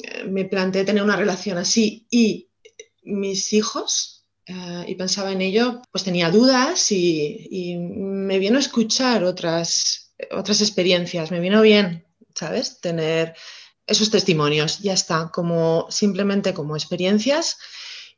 eh, 0.03 0.25
me 0.25 0.45
planteé 0.45 0.85
tener 0.85 1.03
una 1.03 1.17
relación 1.17 1.59
así 1.59 2.07
y 2.11 2.51
mis 3.03 3.53
hijos, 3.53 4.27
eh, 4.47 4.85
y 4.89 4.95
pensaba 4.97 5.33
en 5.33 5.41
ello, 5.41 5.81
pues 5.91 6.05
tenía 6.05 6.31
dudas 6.31 6.93
y, 6.93 7.47
y, 7.51 7.77
me 7.79 8.39
vino 8.39 8.57
a 8.57 8.61
escuchar 8.61 9.25
otras, 9.25 10.15
otras 10.33 10.61
experiencias, 10.61 11.31
me 11.31 11.41
vino 11.41 11.63
bien, 11.63 12.07
¿sabes? 12.35 12.81
Tener 12.81 13.35
esos 13.87 14.11
testimonios, 14.11 14.81
ya 14.81 14.95
está, 14.95 15.31
como 15.33 15.87
simplemente 15.91 16.55
como 16.55 16.77
experiencias 16.77 17.59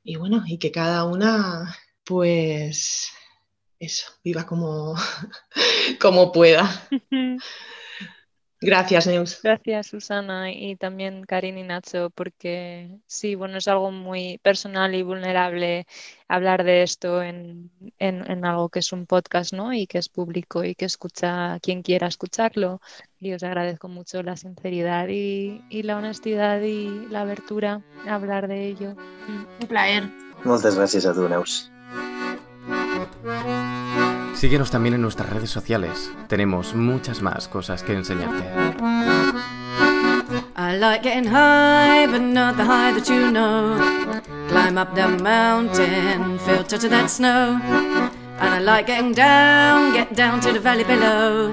y 0.04 0.16
bueno, 0.16 0.44
y 0.46 0.58
que 0.58 0.70
cada 0.70 1.04
una, 1.04 1.74
pues, 2.04 3.10
eso, 3.80 4.12
viva 4.22 4.44
como, 4.44 4.94
como 6.00 6.30
pueda. 6.30 6.86
Gracias, 8.64 9.06
Neus. 9.06 9.40
Gracias, 9.42 9.88
Susana, 9.88 10.50
y 10.50 10.76
también 10.76 11.24
Karin 11.24 11.58
y 11.58 11.62
Nacho, 11.62 12.10
porque 12.10 12.98
sí, 13.06 13.34
bueno, 13.34 13.58
es 13.58 13.68
algo 13.68 13.90
muy 13.90 14.38
personal 14.38 14.94
y 14.94 15.02
vulnerable 15.02 15.86
hablar 16.28 16.64
de 16.64 16.82
esto 16.82 17.22
en, 17.22 17.70
algo 18.44 18.70
que 18.70 18.78
es 18.78 18.92
un 18.92 19.06
podcast, 19.06 19.52
¿no? 19.52 19.72
Y 19.72 19.86
que 19.86 19.98
es 19.98 20.08
público 20.08 20.64
y 20.64 20.74
que 20.74 20.86
escucha 20.86 21.58
quien 21.60 21.82
quiera 21.82 22.06
escucharlo. 22.06 22.80
Y 23.20 23.34
os 23.34 23.42
agradezco 23.42 23.88
mucho 23.88 24.22
la 24.22 24.36
sinceridad 24.36 25.08
y, 25.08 25.60
la 25.82 25.96
honestidad 25.96 26.60
y 26.62 27.06
la 27.10 27.20
abertura 27.20 27.82
a 28.06 28.14
hablar 28.14 28.48
de 28.48 28.66
ello. 28.68 28.94
Un 29.60 29.66
placer. 29.66 30.04
Muchas 30.44 30.76
gracias 30.76 31.06
a 31.06 31.14
tu, 31.14 31.28
Neus. 31.28 31.70
Síguenos 34.44 34.70
también 34.70 34.94
en 34.94 35.00
nuestras 35.00 35.30
redes 35.30 35.48
sociales. 35.48 36.12
Tenemos 36.28 36.74
muchas 36.74 37.22
más 37.22 37.48
cosas 37.48 37.82
que 37.82 37.94
enseñarte. 37.94 38.44
I 40.54 40.76
like 40.78 41.02
getting 41.02 41.24
high, 41.24 42.06
but 42.06 42.20
not 42.20 42.54
the 42.58 42.62
high 42.62 42.92
that 42.92 43.08
you 43.08 43.30
know. 43.30 43.78
Climb 44.50 44.76
up 44.76 44.94
the 44.94 45.08
mountain, 45.08 46.38
feel 46.40 46.62
touch 46.62 46.84
of 46.84 46.90
that 46.90 47.08
snow. 47.08 47.58
And 48.38 48.52
I 48.54 48.58
like 48.58 48.86
getting 48.86 49.12
down, 49.12 49.94
get 49.94 50.14
down 50.14 50.40
to 50.40 50.52
the 50.52 50.58
valley 50.58 50.84
below. 50.84 51.52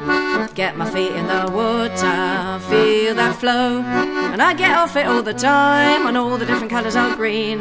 Get 0.55 0.75
my 0.75 0.89
feet 0.89 1.11
in 1.11 1.27
the 1.27 1.51
water, 1.51 2.59
feel 2.69 3.15
that 3.15 3.35
flow. 3.39 3.81
And 3.81 4.41
I 4.41 4.53
get 4.53 4.77
off 4.77 4.95
it 4.95 5.05
all 5.05 5.21
the 5.21 5.33
time, 5.33 6.07
on 6.07 6.15
all 6.17 6.37
the 6.37 6.45
different 6.45 6.71
colours 6.71 6.95
are 6.95 7.15
green. 7.15 7.59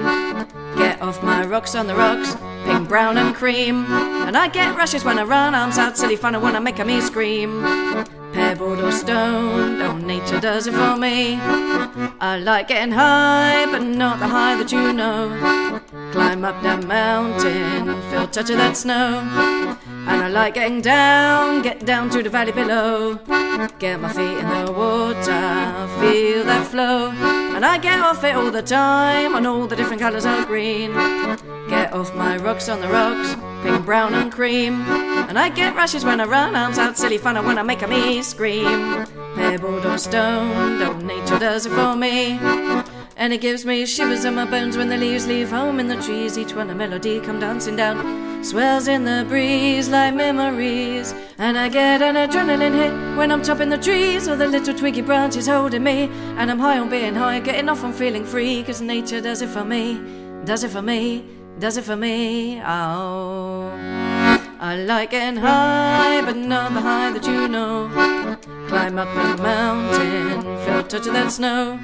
Get 0.77 1.01
off 1.03 1.23
my 1.23 1.45
rocks 1.45 1.75
on 1.75 1.87
the 1.87 1.95
rocks, 1.95 2.37
pink, 2.64 2.89
brown, 2.89 3.18
and 3.18 3.35
cream. 3.35 3.85
And 4.27 4.37
I 4.37 4.49
get 4.49 4.77
rushes 4.77 5.05
when 5.05 5.18
I 5.18 5.25
run, 5.25 5.55
arms 5.55 5.79
out, 5.79 5.97
silly 5.97 6.16
fun, 6.16 6.35
I 6.35 6.39
wanna 6.39 6.61
make 6.61 6.79
a 6.79 6.85
me 6.85 7.01
scream. 7.01 8.20
Pebbled 8.33 8.81
or 8.81 8.93
stone, 8.93 9.83
oh, 9.83 9.97
nature 9.97 10.41
does 10.41 10.66
it 10.66 10.72
for 10.72 10.97
me. 10.97 11.39
I 12.20 12.39
like 12.39 12.68
getting 12.68 12.93
high, 12.93 13.66
but 13.66 13.83
not 13.83 14.18
the 14.18 14.28
high 14.28 14.57
that 14.57 14.70
you 14.70 14.93
know. 14.93 15.81
Climb 16.12 16.45
up 16.45 16.62
that 16.62 16.87
mountain, 16.87 17.87
feel 18.11 18.26
touch 18.28 18.51
of 18.51 18.57
that 18.57 18.76
snow. 18.76 19.20
And 20.07 20.22
I 20.22 20.28
like 20.28 20.55
getting 20.55 20.81
down, 20.81 21.62
get 21.62 21.85
down 21.85 22.11
to 22.11 22.22
the 22.22 22.31
valley 22.31 22.53
below. 22.53 23.16
Get 23.78 24.01
my 24.01 24.12
feet 24.12 24.39
in 24.39 24.49
the 24.49 24.72
water, 24.72 25.89
feel 26.01 26.45
that 26.45 26.66
flow. 26.66 27.49
And 27.61 27.67
I 27.67 27.77
get 27.77 28.01
off 28.01 28.25
it 28.25 28.35
all 28.35 28.51
the 28.51 28.63
time 28.63 29.35
on 29.35 29.45
all 29.45 29.67
the 29.67 29.77
different 29.77 30.01
colours 30.01 30.25
of 30.25 30.47
green. 30.47 30.95
Get 31.69 31.93
off 31.93 32.15
my 32.15 32.39
rocks 32.39 32.71
on 32.71 32.81
the 32.81 32.89
rocks, 32.89 33.35
pink, 33.63 33.85
brown, 33.85 34.15
and 34.15 34.33
cream. 34.33 34.81
And 35.29 35.39
I 35.39 35.51
get 35.51 35.77
rushes 35.77 36.03
when 36.03 36.23
I 36.23 36.25
run, 36.25 36.57
arms 36.57 36.79
out, 36.79 36.97
silly 36.97 37.19
fun, 37.19 37.37
and 37.37 37.59
I 37.59 37.63
make 37.63 37.83
a 37.83 37.87
me 37.87 38.23
scream. 38.23 39.05
Pebbled 39.35 39.85
or 39.85 39.99
stoned, 39.99 40.83
old 40.83 41.03
nature 41.05 41.39
does 41.39 41.67
it 41.67 41.73
for 41.73 41.95
me. 41.95 42.39
And 43.19 43.31
it 43.35 43.43
gives 43.43 43.67
me 43.67 43.85
shivers 43.85 44.25
in 44.25 44.37
my 44.37 44.47
bones 44.47 44.79
when 44.79 44.89
the 44.89 44.97
leaves 44.97 45.27
leave 45.27 45.51
home 45.51 45.79
in 45.81 45.87
the 45.87 46.01
trees. 46.01 46.39
Each 46.39 46.55
one 46.55 46.71
a 46.71 46.75
melody 46.75 47.21
come 47.21 47.41
dancing 47.41 47.77
down, 47.77 47.99
swells 48.43 48.88
in 48.88 49.05
the 49.05 49.24
breeze 49.28 49.88
like 49.88 50.14
memories. 50.14 51.14
And 51.38 51.59
I 51.59 51.68
get 51.68 52.03
an 52.03 52.16
adrenaline 52.16 52.74
hit 52.74 53.16
when 53.16 53.30
I'm 53.30 53.43
topping 53.43 53.70
the 53.70 53.78
trees, 53.78 54.28
or 54.28 54.36
the 54.36 54.49
little 54.49 54.74
twiggy 54.74 55.03
branches 55.03 55.47
holding 55.47 55.84
me. 55.84 56.11
And 56.36 56.51
I'm 56.51 56.59
high 56.59 56.78
on 56.78 56.88
being 56.88 57.14
high, 57.14 57.41
getting 57.41 57.68
off 57.68 57.84
on 57.84 57.93
feeling 57.93 58.24
free, 58.24 58.62
cause 58.62 58.80
nature 58.80 59.20
does 59.20 59.43
it 59.43 59.49
for 59.49 59.64
me, 59.64 60.01
does 60.45 60.64
it 60.64 60.70
for 60.70 60.82
me, 60.82 61.24
does 61.59 61.76
it 61.76 61.84
for 61.84 61.97
me. 61.97 62.61
Oh. 62.62 63.70
I 64.62 64.76
like 64.76 65.12
getting 65.12 65.41
high, 65.41 66.20
but 66.20 66.36
not 66.36 66.74
the 66.74 66.80
high 66.82 67.12
that 67.12 67.24
you 67.24 67.49
know. 67.49 67.88
Climb 68.68 68.99
up 68.99 69.09
a 69.09 69.43
mountain, 69.43 70.43
feel 70.64 70.82
touch 70.84 71.07
of 71.07 71.14
that 71.14 71.32
snow. 71.32 71.78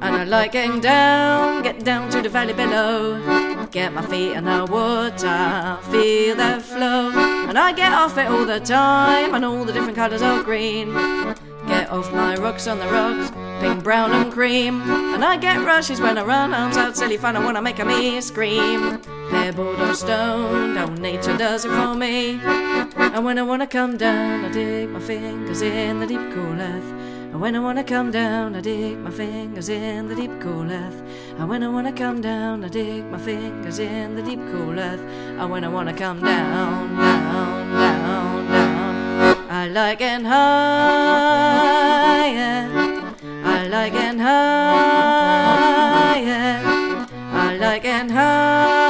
And 0.00 0.16
I 0.16 0.24
like 0.24 0.52
getting 0.52 0.80
down, 0.80 1.62
get 1.62 1.84
down 1.84 2.10
to 2.10 2.20
the 2.20 2.28
valley 2.28 2.52
below. 2.52 3.66
Get 3.70 3.92
my 3.92 4.02
feet 4.06 4.32
in 4.32 4.44
the 4.44 4.66
water, 4.70 5.78
feel 5.90 6.36
that 6.36 6.62
flow. 6.62 7.10
And 7.48 7.58
I 7.58 7.72
get 7.72 7.92
off 7.92 8.18
it 8.18 8.28
all 8.28 8.44
the 8.44 8.60
time, 8.60 9.34
and 9.34 9.44
all 9.44 9.64
the 9.64 9.72
different 9.72 9.96
colours 9.96 10.22
of 10.22 10.44
green. 10.44 10.92
Get 11.66 11.90
off 11.90 12.12
my 12.12 12.36
rocks 12.36 12.66
on 12.66 12.78
the 12.78 12.86
rocks, 12.86 13.30
pink, 13.60 13.82
brown, 13.82 14.12
and 14.12 14.30
cream. 14.30 14.82
And 15.14 15.24
I 15.24 15.36
get 15.38 15.64
rushes 15.64 16.00
when 16.00 16.18
I 16.18 16.22
run, 16.22 16.52
arms 16.52 16.76
out, 16.76 16.96
silly 16.96 17.16
fun, 17.16 17.36
I 17.36 17.44
wanna 17.44 17.62
make 17.62 17.78
a 17.78 17.84
me 17.84 18.20
scream. 18.20 19.00
Pebbled 19.30 19.80
or 19.80 19.94
stoned, 19.94 20.76
how 20.76 20.86
nature 20.86 21.36
does 21.36 21.64
it 21.64 21.70
for 21.70 21.94
me. 21.94 22.38
And 22.96 23.24
when 23.24 23.38
I 23.38 23.42
wanna 23.42 23.66
come 23.66 23.96
down, 23.96 24.44
I 24.44 24.50
dig 24.50 24.90
my 24.90 25.00
fingers 25.00 25.62
in 25.62 26.00
the 26.00 26.06
deep 26.06 26.20
cool 26.34 26.60
earth. 26.60 27.13
And 27.34 27.40
when 27.42 27.56
I 27.56 27.58
wanna 27.58 27.82
come 27.82 28.12
down, 28.12 28.54
I 28.54 28.60
dig 28.60 28.96
my 28.96 29.10
fingers 29.10 29.68
in 29.68 30.06
the 30.06 30.14
deep 30.14 30.30
cool 30.40 30.70
earth. 30.70 31.02
And 31.36 31.48
when 31.48 31.64
I 31.64 31.68
wanna 31.68 31.92
come 31.92 32.20
down, 32.20 32.62
I 32.64 32.68
dig 32.68 33.10
my 33.10 33.18
fingers 33.18 33.80
in 33.80 34.14
the 34.14 34.22
deep 34.22 34.38
cool 34.52 34.78
earth. 34.78 35.00
And 35.00 35.50
when 35.50 35.64
I 35.64 35.68
wanna 35.68 35.94
come 35.94 36.20
down, 36.20 36.96
down, 36.96 37.72
down, 37.72 38.46
down, 38.46 39.50
I 39.50 39.66
like 39.66 40.00
it 40.00 40.22
higher. 40.22 40.44
I 43.42 43.66
like 43.66 43.94
it 43.94 44.16
higher. 44.20 45.42
I 47.32 47.56
like 47.56 47.84
it 47.84 48.12
higher. 48.12 48.83